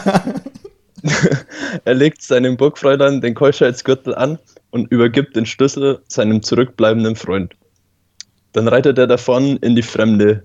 er 1.84 1.94
legt 1.94 2.22
seinem 2.22 2.56
Burgfräulein 2.56 3.20
den 3.20 3.34
Keuschheitsgürtel 3.34 4.14
an 4.14 4.38
und 4.70 4.90
übergibt 4.90 5.36
den 5.36 5.46
Schlüssel 5.46 6.00
seinem 6.08 6.42
zurückbleibenden 6.42 7.16
Freund. 7.16 7.54
Dann 8.52 8.68
reitet 8.68 8.98
er 8.98 9.06
davon 9.06 9.56
in 9.58 9.76
die 9.76 9.82
Fremde. 9.82 10.42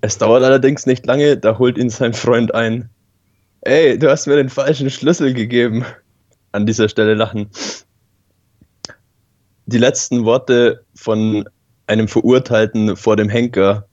Es 0.00 0.18
dauert 0.18 0.42
allerdings 0.42 0.84
nicht 0.84 1.06
lange, 1.06 1.36
da 1.36 1.58
holt 1.58 1.78
ihn 1.78 1.90
sein 1.90 2.12
Freund 2.12 2.54
ein. 2.54 2.90
Ey, 3.62 3.98
du 3.98 4.10
hast 4.10 4.26
mir 4.26 4.36
den 4.36 4.50
falschen 4.50 4.90
Schlüssel 4.90 5.32
gegeben. 5.32 5.86
An 6.52 6.66
dieser 6.66 6.88
Stelle 6.88 7.14
lachen. 7.14 7.48
Die 9.66 9.78
letzten 9.78 10.24
Worte 10.24 10.84
von 10.94 11.48
einem 11.86 12.08
Verurteilten 12.08 12.96
vor 12.96 13.16
dem 13.16 13.28
Henker. 13.28 13.86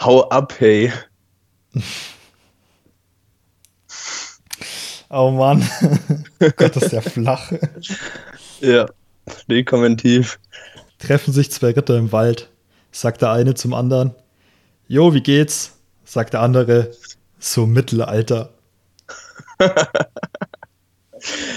Hau 0.00 0.28
ab, 0.28 0.54
hey. 0.58 0.92
Oh 5.10 5.30
Mann. 5.30 5.64
Gott, 6.56 6.76
ist 6.76 6.92
der 6.92 7.02
flach. 7.02 7.52
Ja, 8.60 8.86
rekommentitiv. 9.48 10.40
Treffen 10.98 11.32
sich 11.32 11.52
zwei 11.52 11.70
Ritter 11.70 11.96
im 11.96 12.10
Wald. 12.10 12.50
Sagt 12.90 13.22
der 13.22 13.30
eine 13.30 13.54
zum 13.54 13.74
anderen. 13.74 14.14
Jo, 14.88 15.14
wie 15.14 15.20
geht's? 15.20 15.76
Sagt 16.04 16.32
der 16.32 16.40
andere. 16.40 16.90
So 17.38 17.66
Mittelalter. 17.66 18.50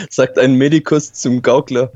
Sagt 0.09 0.37
ein 0.37 0.53
Medikus 0.55 1.13
zum 1.13 1.41
Gaukler. 1.41 1.91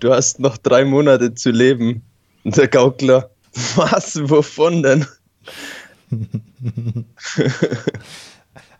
Du 0.00 0.12
hast 0.12 0.40
noch 0.40 0.56
drei 0.58 0.84
Monate 0.84 1.34
zu 1.34 1.50
leben. 1.50 2.02
Und 2.44 2.56
der 2.56 2.68
Gaukler. 2.68 3.30
Was? 3.74 4.16
Wovon 4.28 4.82
denn? 4.82 5.06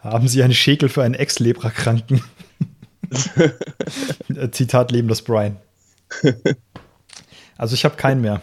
Haben 0.01 0.29
Sie 0.29 0.43
einen 0.43 0.55
Schäkel 0.55 0.89
für 0.89 1.03
einen 1.03 1.15
Ex-Leprakranken? 1.15 2.23
Zitat 4.53 4.93
Leben 4.93 5.09
des 5.09 5.23
Brian. 5.23 5.57
Also 7.57 7.75
ich 7.75 7.85
habe 7.85 7.97
keinen 7.97 8.21
mehr. 8.21 8.43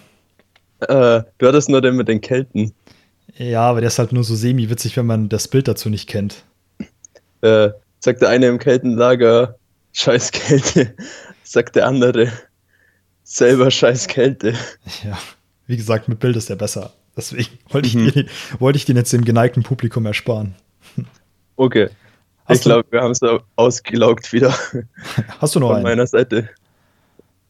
Äh, 0.81 1.23
du 1.37 1.47
hattest 1.47 1.69
nur 1.69 1.81
den 1.81 1.95
mit 1.95 2.07
den 2.07 2.21
Kelten. 2.21 2.73
Ja, 3.35 3.61
aber 3.61 3.81
der 3.81 3.87
ist 3.87 3.99
halt 3.99 4.11
nur 4.11 4.23
so 4.23 4.35
semi-witzig, 4.35 4.97
wenn 4.97 5.05
man 5.05 5.29
das 5.29 5.47
Bild 5.47 5.67
dazu 5.67 5.89
nicht 5.89 6.07
kennt. 6.07 6.43
Äh, 7.41 7.69
sagt 7.99 8.21
der 8.21 8.29
eine 8.29 8.47
im 8.47 8.59
Keltenlager, 8.59 9.55
scheiß 9.93 10.31
Kälte. 10.31 10.95
Sagt 11.43 11.75
der 11.75 11.87
andere, 11.87 12.31
selber 13.23 13.71
scheiß 13.71 14.07
Kälte. 14.07 14.53
Ja, 15.03 15.17
wie 15.67 15.77
gesagt, 15.77 16.07
mit 16.07 16.19
Bild 16.19 16.35
ist 16.35 16.49
der 16.49 16.55
besser. 16.55 16.93
Deswegen 17.15 17.59
wollte 17.69 17.87
ich, 17.87 17.95
mhm. 17.95 18.11
den, 18.11 18.29
wollte 18.59 18.77
ich 18.77 18.85
den 18.85 18.97
jetzt 18.97 19.13
dem 19.13 19.23
geneigten 19.23 19.63
Publikum 19.63 20.05
ersparen. 20.05 20.55
Okay. 21.55 21.89
Hast 22.45 22.59
ich 22.59 22.63
glaube, 22.63 22.91
wir 22.91 23.01
haben 23.01 23.11
es 23.11 23.21
ausgelaugt 23.55 24.33
wieder. 24.33 24.53
Hast 25.39 25.55
du 25.55 25.59
noch 25.59 25.67
Von 25.67 25.77
einen? 25.77 25.83
meiner 25.83 26.07
Seite. 26.07 26.49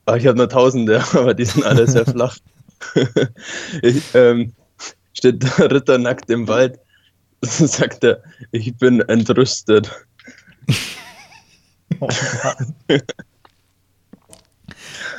Ach, 0.05 0.15
ich 0.15 0.28
habe 0.28 0.38
nur 0.38 0.49
Tausende, 0.49 1.01
aber 1.13 1.34
die 1.34 1.45
sind 1.45 1.65
alle 1.65 1.88
sehr 1.88 2.05
flach. 2.05 2.38
ich, 3.82 4.03
ähm, 4.13 4.53
steht 5.13 5.43
der 5.43 5.71
Ritter 5.71 5.97
nackt 5.97 6.30
im 6.30 6.47
Wald, 6.47 6.80
sagt 7.41 8.03
er, 8.03 8.21
ich 8.51 8.76
bin 8.76 8.99
entrüstet. 9.01 9.89
oh 11.99 12.09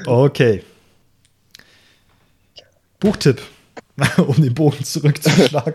okay. 0.07 0.63
Buchtipp, 3.01 3.43
um 4.27 4.41
den 4.41 4.55
Bogen 4.55 4.83
zurückzuschlagen. 4.85 5.75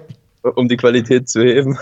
um 0.56 0.68
die 0.68 0.78
Qualität 0.78 1.30
zu 1.30 1.42
heben. 1.42 1.78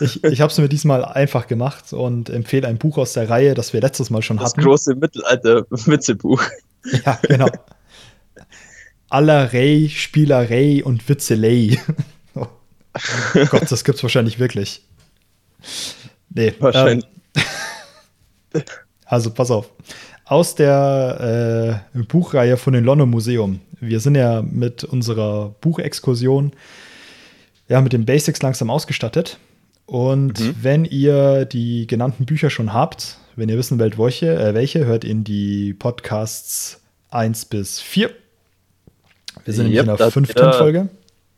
ich 0.00 0.24
ich 0.24 0.40
habe 0.40 0.50
es 0.50 0.58
mir 0.58 0.68
diesmal 0.68 1.04
einfach 1.04 1.46
gemacht 1.46 1.92
und 1.92 2.30
empfehle 2.30 2.66
ein 2.66 2.78
Buch 2.78 2.98
aus 2.98 3.12
der 3.12 3.28
Reihe, 3.28 3.54
das 3.54 3.72
wir 3.72 3.80
letztes 3.80 4.10
Mal 4.10 4.22
schon 4.22 4.38
das 4.38 4.50
hatten. 4.50 4.60
Das 4.60 4.66
große 4.66 4.94
Mittelalter-Witzebuch. 4.96 6.42
Ja, 7.04 7.18
genau. 7.22 7.48
Allerlei, 9.08 9.88
Spielerei 9.90 10.82
und 10.82 11.08
Witzelei. 11.08 11.78
oh 12.34 12.46
Gott, 13.50 13.70
das 13.70 13.84
gibt's 13.84 14.02
wahrscheinlich 14.02 14.38
wirklich. 14.38 14.82
Nee. 16.30 16.54
Wahrscheinlich. 16.58 17.06
Ähm, 18.54 18.62
also 19.04 19.30
pass 19.30 19.50
auf. 19.50 19.70
Aus 20.32 20.54
der 20.54 21.84
äh, 21.94 22.02
Buchreihe 22.04 22.56
von 22.56 22.72
dem 22.72 22.84
London 22.84 23.10
Museum. 23.10 23.60
Wir 23.80 24.00
sind 24.00 24.14
ja 24.14 24.40
mit 24.40 24.82
unserer 24.82 25.54
Buchexkursion 25.60 26.52
ja, 27.68 27.82
mit 27.82 27.92
den 27.92 28.06
Basics 28.06 28.40
langsam 28.40 28.70
ausgestattet. 28.70 29.36
Und 29.84 30.40
mhm. 30.40 30.54
wenn 30.62 30.84
ihr 30.86 31.44
die 31.44 31.86
genannten 31.86 32.24
Bücher 32.24 32.48
schon 32.48 32.72
habt, 32.72 33.18
wenn 33.36 33.50
ihr 33.50 33.58
wissen 33.58 33.78
wollt, 33.78 33.98
welche, 33.98 34.34
äh, 34.34 34.54
welche 34.54 34.86
hört 34.86 35.04
in 35.04 35.22
die 35.22 35.74
Podcasts 35.74 36.80
1 37.10 37.44
bis 37.44 37.82
4. 37.82 38.08
Wir 39.44 39.52
sind 39.52 39.66
yep, 39.66 39.86
in 39.86 39.96
der 39.98 40.10
fünften 40.10 40.50
Folge. 40.54 40.88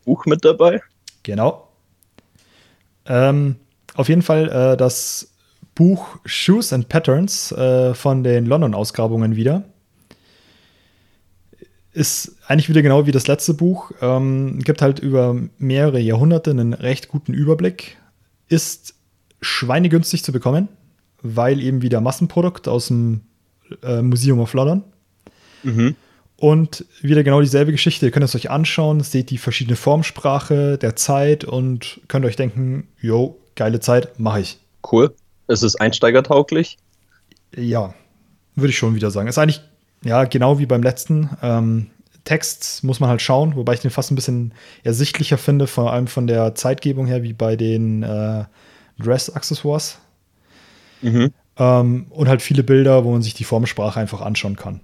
Buch 0.05 0.25
mit 0.25 0.45
dabei. 0.45 0.81
Genau. 1.23 1.67
Ähm, 3.07 3.57
auf 3.93 4.07
jeden 4.07 4.21
Fall 4.21 4.47
äh, 4.47 4.77
das 4.77 5.34
Buch 5.75 6.17
Shoes 6.25 6.73
and 6.73 6.89
Patterns 6.89 7.51
äh, 7.51 7.93
von 7.93 8.23
den 8.23 8.45
London-Ausgrabungen 8.45 9.35
wieder. 9.35 9.65
Ist 11.91 12.35
eigentlich 12.47 12.69
wieder 12.69 12.81
genau 12.81 13.05
wie 13.05 13.11
das 13.11 13.27
letzte 13.27 13.53
Buch. 13.53 13.91
Ähm, 14.01 14.59
gibt 14.63 14.81
halt 14.81 14.99
über 14.99 15.35
mehrere 15.57 15.99
Jahrhunderte 15.99 16.51
einen 16.51 16.73
recht 16.73 17.09
guten 17.09 17.33
Überblick. 17.33 17.97
Ist 18.47 18.95
schweinegünstig 19.41 20.23
zu 20.23 20.31
bekommen, 20.31 20.69
weil 21.21 21.61
eben 21.61 21.81
wieder 21.81 22.01
Massenprodukt 22.01 22.67
aus 22.67 22.87
dem 22.87 23.21
äh, 23.83 24.01
Museum 24.01 24.39
of 24.39 24.53
London. 24.53 24.83
Mhm. 25.63 25.95
Und 26.37 26.85
wieder 27.01 27.23
genau 27.23 27.41
dieselbe 27.41 27.71
Geschichte. 27.71 28.05
Ihr 28.05 28.11
könnt 28.11 28.25
es 28.25 28.35
euch 28.35 28.49
anschauen, 28.49 29.01
seht 29.01 29.29
die 29.29 29.37
verschiedene 29.37 29.77
Formsprache 29.77 30.77
der 30.77 30.95
Zeit 30.95 31.43
und 31.45 32.01
könnt 32.07 32.25
euch 32.25 32.35
denken, 32.35 32.87
jo, 32.99 33.39
geile 33.55 33.79
Zeit, 33.79 34.19
mache 34.19 34.41
ich. 34.41 34.59
Cool. 34.91 35.15
Ist 35.47 35.63
es 35.63 35.75
einsteigertauglich? 35.75 36.77
Ja, 37.55 37.93
würde 38.55 38.69
ich 38.69 38.77
schon 38.77 38.95
wieder 38.95 39.11
sagen. 39.11 39.27
Ist 39.27 39.37
eigentlich, 39.37 39.61
ja, 40.03 40.23
genau 40.25 40.59
wie 40.59 40.65
beim 40.65 40.83
letzten. 40.83 41.29
Ähm, 41.41 41.87
Text 42.23 42.83
muss 42.83 42.99
man 42.99 43.09
halt 43.09 43.21
schauen, 43.21 43.55
wobei 43.55 43.75
ich 43.75 43.81
den 43.81 43.91
fast 43.91 44.11
ein 44.11 44.15
bisschen 44.15 44.53
ersichtlicher 44.83 45.37
finde, 45.37 45.67
vor 45.67 45.93
allem 45.93 46.07
von 46.07 46.25
der 46.25 46.55
Zeitgebung 46.55 47.05
her, 47.05 47.21
wie 47.21 47.33
bei 47.33 47.55
den 47.55 48.01
äh, 48.01 48.45
Dress-Accessoires. 48.99 49.99
Mhm. 51.01 51.31
Ähm, 51.57 52.07
und 52.09 52.27
halt 52.27 52.41
viele 52.41 52.63
Bilder, 52.63 53.05
wo 53.05 53.11
man 53.11 53.21
sich 53.21 53.35
die 53.35 53.43
Formensprache 53.43 53.99
einfach 53.99 54.21
anschauen 54.21 54.55
kann. 54.55 54.81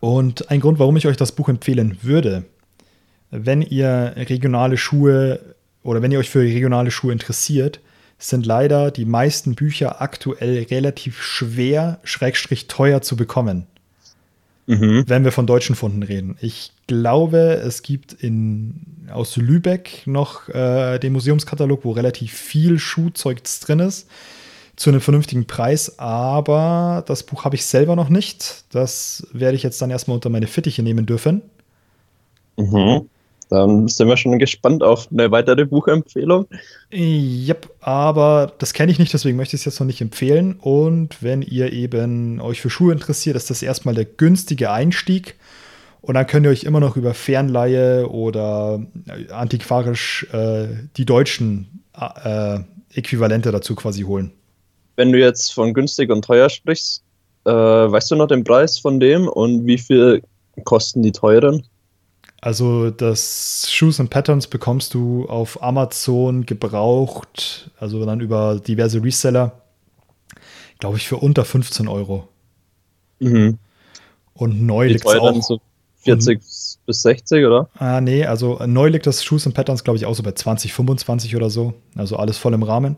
Und 0.00 0.50
ein 0.50 0.60
Grund, 0.60 0.78
warum 0.78 0.96
ich 0.96 1.06
euch 1.06 1.16
das 1.16 1.32
Buch 1.32 1.48
empfehlen 1.48 1.98
würde, 2.02 2.44
wenn 3.30 3.62
ihr 3.62 4.14
regionale 4.16 4.76
Schuhe 4.76 5.40
oder 5.82 6.00
wenn 6.00 6.12
ihr 6.12 6.18
euch 6.18 6.30
für 6.30 6.40
regionale 6.40 6.90
Schuhe 6.90 7.12
interessiert, 7.12 7.80
sind 8.18 8.46
leider 8.46 8.90
die 8.90 9.04
meisten 9.04 9.54
Bücher 9.54 10.00
aktuell 10.00 10.64
relativ 10.70 11.22
schwer, 11.22 12.00
schrägstrich 12.02 12.66
teuer 12.66 13.02
zu 13.02 13.16
bekommen. 13.16 13.66
Mhm. 14.66 15.04
Wenn 15.06 15.24
wir 15.24 15.32
von 15.32 15.46
deutschen 15.46 15.76
Funden 15.76 16.02
reden. 16.02 16.36
Ich 16.40 16.72
glaube, 16.88 17.38
es 17.64 17.82
gibt 17.82 18.12
in, 18.12 19.06
aus 19.12 19.36
Lübeck 19.36 20.02
noch 20.06 20.48
äh, 20.48 20.98
den 20.98 21.12
Museumskatalog, 21.12 21.84
wo 21.84 21.92
relativ 21.92 22.32
viel 22.32 22.78
Schuhzeug 22.78 23.42
drin 23.60 23.78
ist, 23.78 24.08
zu 24.74 24.90
einem 24.90 25.00
vernünftigen 25.00 25.46
Preis. 25.46 26.00
Aber 26.00 27.04
das 27.06 27.22
Buch 27.22 27.44
habe 27.44 27.54
ich 27.54 27.64
selber 27.64 27.94
noch 27.94 28.08
nicht. 28.08 28.64
Das 28.70 29.26
werde 29.32 29.56
ich 29.56 29.62
jetzt 29.62 29.80
dann 29.80 29.90
erstmal 29.90 30.16
unter 30.16 30.30
meine 30.30 30.48
Fittiche 30.48 30.82
nehmen 30.82 31.06
dürfen. 31.06 31.42
Mhm. 32.56 33.08
Dann 33.48 33.86
sind 33.86 34.08
wir 34.08 34.16
schon 34.16 34.38
gespannt 34.38 34.82
auf 34.82 35.08
eine 35.10 35.30
weitere 35.30 35.64
Buchempfehlung. 35.64 36.46
Yep, 36.92 37.70
aber 37.80 38.52
das 38.58 38.72
kenne 38.72 38.90
ich 38.90 38.98
nicht, 38.98 39.12
deswegen 39.12 39.36
möchte 39.36 39.54
ich 39.54 39.62
es 39.62 39.66
jetzt 39.66 39.80
noch 39.80 39.86
nicht 39.86 40.00
empfehlen. 40.00 40.56
Und 40.60 41.22
wenn 41.22 41.42
ihr 41.42 41.72
eben 41.72 42.40
euch 42.40 42.60
für 42.60 42.70
Schuhe 42.70 42.92
interessiert, 42.92 43.36
ist 43.36 43.50
das 43.50 43.62
erstmal 43.62 43.94
der 43.94 44.04
günstige 44.04 44.70
Einstieg. 44.70 45.36
Und 46.00 46.14
dann 46.14 46.26
könnt 46.26 46.46
ihr 46.46 46.50
euch 46.50 46.64
immer 46.64 46.80
noch 46.80 46.96
über 46.96 47.14
Fernleihe 47.14 48.08
oder 48.08 48.80
äh, 49.08 49.32
antiquarisch 49.32 50.26
äh, 50.32 50.68
die 50.96 51.04
deutschen 51.04 51.82
äh, 51.94 52.60
Äquivalente 52.94 53.52
dazu 53.52 53.74
quasi 53.74 54.02
holen. 54.02 54.32
Wenn 54.96 55.12
du 55.12 55.18
jetzt 55.18 55.52
von 55.52 55.74
günstig 55.74 56.10
und 56.10 56.24
teuer 56.24 56.48
sprichst, 56.48 57.02
äh, 57.44 57.50
weißt 57.50 58.10
du 58.10 58.16
noch 58.16 58.28
den 58.28 58.44
Preis 58.44 58.78
von 58.78 58.98
dem 58.98 59.28
und 59.28 59.66
wie 59.66 59.78
viel 59.78 60.22
kosten 60.64 61.02
die 61.02 61.12
teuren? 61.12 61.64
Also 62.40 62.90
das 62.90 63.66
Shoes 63.70 63.98
and 63.98 64.10
Patterns 64.10 64.46
bekommst 64.46 64.94
du 64.94 65.26
auf 65.26 65.62
Amazon 65.62 66.46
gebraucht, 66.46 67.70
also 67.78 68.04
dann 68.04 68.20
über 68.20 68.60
diverse 68.60 69.02
Reseller, 69.02 69.62
glaube 70.78 70.98
ich, 70.98 71.08
für 71.08 71.16
unter 71.16 71.44
15 71.44 71.88
Euro. 71.88 72.28
Mhm. 73.18 73.58
Und 74.34 74.62
neu 74.62 74.88
liegt 74.88 75.06
es 75.06 75.14
auch. 75.14 75.42
So 75.42 75.60
40 76.04 76.36
und, 76.36 76.44
bis 76.86 77.02
60, 77.02 77.44
oder? 77.46 77.68
Ah, 77.78 78.00
nee, 78.00 78.24
also 78.24 78.60
neu 78.66 78.88
liegt 78.88 79.06
das 79.06 79.24
Shoes 79.24 79.46
and 79.46 79.54
Patterns, 79.54 79.82
glaube 79.82 79.96
ich, 79.96 80.06
auch 80.06 80.14
so 80.14 80.22
bei 80.22 80.32
20, 80.32 80.72
25 80.72 81.36
oder 81.36 81.50
so. 81.50 81.74
Also 81.96 82.16
alles 82.16 82.38
voll 82.38 82.54
im 82.54 82.62
Rahmen. 82.62 82.96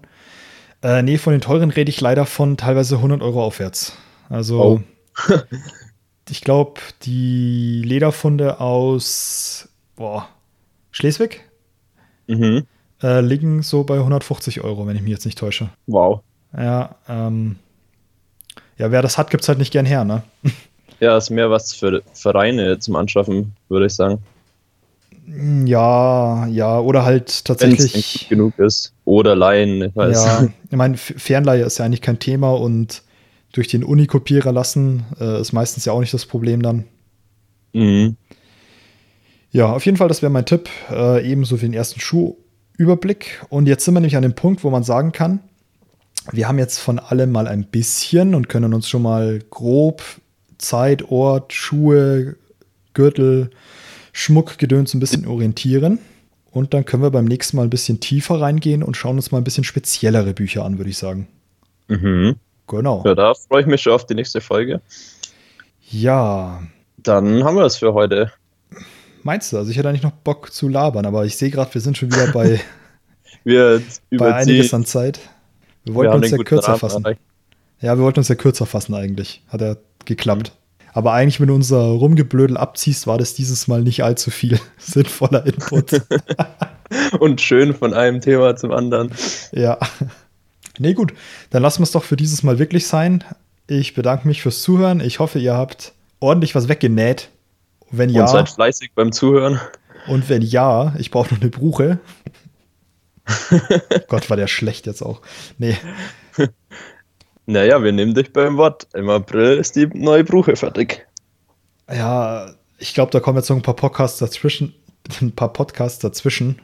Äh, 0.83 1.03
nee, 1.03 1.19
von 1.19 1.33
den 1.33 1.41
teuren 1.41 1.71
rede 1.71 1.91
ich 1.91 2.01
leider 2.01 2.27
von 2.27 2.57
teilweise 2.57 2.97
100 2.97 3.23
Euro 3.23 3.43
aufwärts. 3.43 3.97
Also 4.29 4.83
oh. 5.29 5.33
ich 6.31 6.41
glaube, 6.43 6.81
die 7.03 7.83
Lederfunde 7.85 8.61
aus 8.61 9.69
boah, 9.97 10.29
Schleswig 10.91 11.45
mhm. 12.27 12.65
äh, 13.03 13.21
liegen 13.21 13.63
so 13.63 13.85
bei 13.85 13.97
150 13.97 14.63
Euro, 14.63 14.87
wenn 14.87 14.97
ich 14.97 15.03
mich 15.03 15.13
jetzt 15.13 15.27
nicht 15.27 15.39
täusche. 15.39 15.71
Wow. 15.87 16.21
Ja, 16.57 16.95
ähm, 17.09 17.57
ja, 18.79 18.91
wer 18.91 19.03
das 19.03 19.19
hat, 19.19 19.31
gibt 19.31 19.43
es 19.43 19.49
halt 19.49 19.59
nicht 19.59 19.73
gern 19.73 19.87
her, 19.87 20.05
ne? 20.05 20.23
Ja, 21.01 21.17
ist 21.17 21.31
mehr 21.31 21.49
was 21.49 21.75
für 21.75 22.03
Vereine 22.13 22.81
zum 22.81 22.97
Anschaffen, 22.97 23.53
würde 23.69 23.87
ich 23.87 23.95
sagen. 23.95 24.21
Ja, 25.65 26.45
ja, 26.49 26.81
oder 26.81 27.05
halt 27.05 27.45
tatsächlich. 27.45 27.95
Wenn's 27.95 28.29
genug 28.29 28.59
ist. 28.59 28.93
Oder 29.05 29.37
Leihen, 29.37 29.83
ich 29.83 29.95
weiß. 29.95 30.25
Ja, 30.25 30.49
ich 30.71 30.77
meine, 30.77 30.97
Fernleihe 30.97 31.63
ist 31.63 31.79
ja 31.79 31.85
eigentlich 31.85 32.03
kein 32.03 32.19
Thema 32.19 32.51
und 32.51 33.03
durch 33.53 33.69
den 33.69 33.85
Unikopierer 33.85 34.53
lassen. 34.53 35.05
Äh, 35.21 35.41
ist 35.41 35.53
meistens 35.53 35.85
ja 35.85 35.93
auch 35.93 36.01
nicht 36.01 36.15
das 36.15 36.27
Problem 36.27 36.63
dann. 36.63 36.85
Mhm. 37.73 38.17
Ja, 39.51 39.73
auf 39.73 39.85
jeden 39.87 39.97
Fall, 39.97 40.09
das 40.09 40.23
wäre 40.23 40.31
mein 40.31 40.47
Tipp. 40.47 40.69
Äh, 40.91 41.31
ebenso 41.31 41.57
wie 41.61 41.67
den 41.67 41.75
ersten 41.75 42.01
Schuhüberblick. 42.01 43.47
Und 43.49 43.67
jetzt 43.67 43.85
sind 43.85 43.95
wir 43.95 44.01
nämlich 44.01 44.17
an 44.17 44.23
dem 44.23 44.35
Punkt, 44.35 44.65
wo 44.65 44.71
man 44.71 44.83
sagen 44.83 45.13
kann, 45.13 45.41
wir 46.33 46.47
haben 46.47 46.59
jetzt 46.59 46.79
von 46.79 46.99
allem 46.99 47.33
mal 47.33 47.47
ein 47.47 47.65
bisschen 47.65 48.35
und 48.35 48.49
können 48.49 48.75
uns 48.75 48.89
schon 48.89 49.03
mal 49.03 49.41
grob 49.51 50.03
Zeit, 50.59 51.11
Ort, 51.11 51.53
Schuhe, 51.53 52.37
Gürtel, 52.93 53.51
Schmuck, 54.13 54.59
Gedöns 54.59 54.93
ein 54.93 55.01
bisschen 55.01 55.27
orientieren. 55.27 56.01
Und 56.51 56.75
dann 56.75 56.85
können 56.85 57.03
wir 57.03 57.11
beim 57.11 57.27
nächsten 57.27 57.57
Mal 57.57 57.65
ein 57.65 57.71
bisschen 57.71 58.01
tiefer 58.01 58.41
reingehen 58.41 58.83
und 58.83 58.97
schauen 58.97 59.17
uns 59.17 59.31
mal 59.31 59.39
ein 59.39 59.45
bisschen 59.45 59.65
speziellere 59.65 60.35
Bücher 60.35 60.65
an, 60.65 60.79
würde 60.79 60.91
ich 60.91 60.99
sagen. 60.99 61.29
Mhm. 61.89 62.37
Genau. 62.69 63.03
Ja, 63.05 63.15
da 63.15 63.35
freue 63.35 63.63
ich 63.63 63.67
mich 63.67 63.83
schon 63.83 63.93
auf 63.93 64.07
die 64.07 64.15
nächste 64.15 64.41
Folge. 64.41 64.81
Ja. 65.91 66.63
Dann 66.99 67.45
haben 67.45 67.57
wir 67.57 67.65
es 67.65 67.77
für 67.77 67.95
heute. 67.95 68.33
Meinst 69.23 69.53
du? 69.53 69.59
Also 69.59 69.71
ich 69.71 69.79
hätte 69.79 69.89
eigentlich 69.89 70.03
noch 70.03 70.13
Bock 70.13 70.53
zu 70.53 70.69
labern, 70.69 71.07
aber 71.07 71.25
ich 71.25 71.37
sehe 71.37 71.51
gerade, 71.51 71.73
wir 71.75 71.81
sind 71.81 71.97
schon 71.97 72.13
wieder 72.13 72.29
bei, 72.33 72.61
wir 73.45 73.83
bei 74.11 74.35
einiges 74.35 74.73
an 74.73 74.85
Zeit. 74.85 75.21
Wir 75.85 75.95
wollten 75.95 76.13
wir 76.13 76.17
uns 76.17 76.31
ja 76.31 76.39
kürzer 76.39 76.69
Rahmen 76.69 76.79
fassen. 76.79 77.05
Erreicht. 77.05 77.21
Ja, 77.81 77.97
wir 77.97 78.05
wollten 78.05 78.21
uns 78.21 78.29
ja 78.29 78.35
kürzer 78.35 78.67
fassen 78.67 78.95
eigentlich. 78.95 79.43
Hat 79.49 79.61
ja 79.61 79.77
geklappt. 80.05 80.53
Mhm. 80.55 80.59
Aber 80.93 81.13
eigentlich, 81.13 81.41
wenn 81.41 81.49
du 81.49 81.55
unser 81.55 81.79
Rumgeblödel 81.79 82.57
abziehst, 82.57 83.07
war 83.07 83.19
das 83.19 83.35
dieses 83.35 83.69
Mal 83.69 83.83
nicht 83.83 84.03
allzu 84.03 84.31
viel 84.31 84.59
sinnvoller 84.79 85.47
Input. 85.47 86.03
Und 87.21 87.41
schön 87.41 87.75
von 87.75 87.95
einem 87.95 88.21
Thema 88.21 88.57
zum 88.57 88.73
anderen. 88.73 89.13
Ja. 89.53 89.79
Nee, 90.81 90.95
gut. 90.95 91.13
Dann 91.51 91.63
lassen 91.63 91.81
wir 91.81 91.85
es 91.85 91.93
doch 91.93 92.05
für 92.05 92.17
dieses 92.17 92.43
Mal 92.43 92.59
wirklich 92.59 92.87
sein. 92.87 93.25
Ich 93.67 93.95
bedanke 93.95 94.27
mich 94.27 94.43
fürs 94.43 94.63
Zuhören. 94.63 95.01
Ich 95.01 95.19
hoffe, 95.19 95.39
ihr 95.39 95.55
habt 95.55 95.93
ordentlich 96.21 96.55
was 96.55 96.69
weggenäht. 96.69 97.29
Wenn 97.91 98.11
ja. 98.11 98.23
Und 98.23 98.29
seid 98.29 98.49
fleißig 98.49 98.93
beim 98.95 99.13
Zuhören. 99.13 99.61
Und 100.07 100.29
wenn 100.29 100.43
ja, 100.43 100.95
ich 100.99 101.11
brauche 101.11 101.35
noch 101.35 101.41
eine 101.41 101.51
Bruche. 101.51 101.99
Gott, 104.09 104.31
war 104.31 104.37
der 104.37 104.47
schlecht 104.47 104.87
jetzt 104.87 105.03
auch. 105.03 105.21
Nee. 105.59 105.77
Naja, 107.51 107.83
wir 107.83 107.93
nehmen 107.93 108.13
dich 108.13 108.31
beim 108.35 108.59
Wort. 108.59 108.87
Im 108.93 109.09
April 109.09 109.57
ist 109.57 109.75
die 109.75 109.87
neue 109.87 110.23
Bruche 110.23 110.55
fertig. 110.55 111.07
Ja, 111.91 112.51
ich 112.77 112.93
glaube, 112.93 113.11
da 113.11 113.21
kommen 113.21 113.39
jetzt 113.39 113.49
noch 113.49 113.57
ein 113.57 113.63
paar 113.63 113.75
Podcasts 113.75 114.19
dazwischen. 114.19 114.75
Ein 115.23 115.33
paar 115.33 115.55
Podcasts 115.55 115.99
dazwischen. 115.99 116.61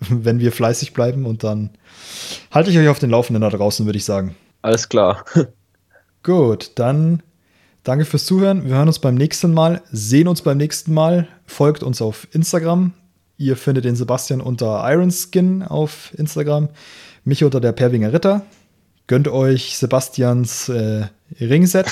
wenn 0.08 0.38
wir 0.38 0.52
fleißig 0.52 0.92
bleiben 0.92 1.26
und 1.26 1.44
dann 1.44 1.70
halte 2.50 2.70
ich 2.70 2.78
euch 2.78 2.88
auf 2.88 2.98
den 2.98 3.10
Laufenden 3.10 3.42
da 3.42 3.50
draußen, 3.50 3.86
würde 3.86 3.98
ich 3.98 4.04
sagen. 4.04 4.34
Alles 4.62 4.88
klar. 4.88 5.24
Gut, 6.22 6.72
dann 6.74 7.22
danke 7.84 8.04
fürs 8.04 8.26
Zuhören. 8.26 8.64
Wir 8.64 8.74
hören 8.74 8.88
uns 8.88 8.98
beim 8.98 9.14
nächsten 9.14 9.54
Mal, 9.54 9.82
sehen 9.92 10.28
uns 10.28 10.42
beim 10.42 10.56
nächsten 10.56 10.92
Mal. 10.92 11.28
Folgt 11.46 11.82
uns 11.82 12.02
auf 12.02 12.26
Instagram. 12.32 12.92
Ihr 13.38 13.56
findet 13.56 13.84
den 13.84 13.96
Sebastian 13.96 14.40
unter 14.40 14.82
Ironskin 14.90 15.62
auf 15.62 16.10
Instagram, 16.16 16.70
mich 17.24 17.44
unter 17.44 17.60
der 17.60 17.72
Perwinger 17.72 18.12
Ritter. 18.12 18.46
Gönnt 19.06 19.28
euch 19.28 19.76
Sebastians 19.76 20.68
äh, 20.68 21.06
Ringset. 21.40 21.86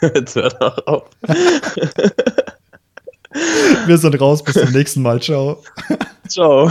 Jetzt 0.02 0.34
hört 0.34 0.60
auch 0.60 0.86
auf. 0.86 1.10
Wir 3.86 3.98
sind 3.98 4.20
raus. 4.20 4.42
Bis 4.42 4.54
zum 4.54 4.72
nächsten 4.72 5.02
Mal. 5.02 5.22
Ciao. 5.22 5.62
Ciao. 6.28 6.70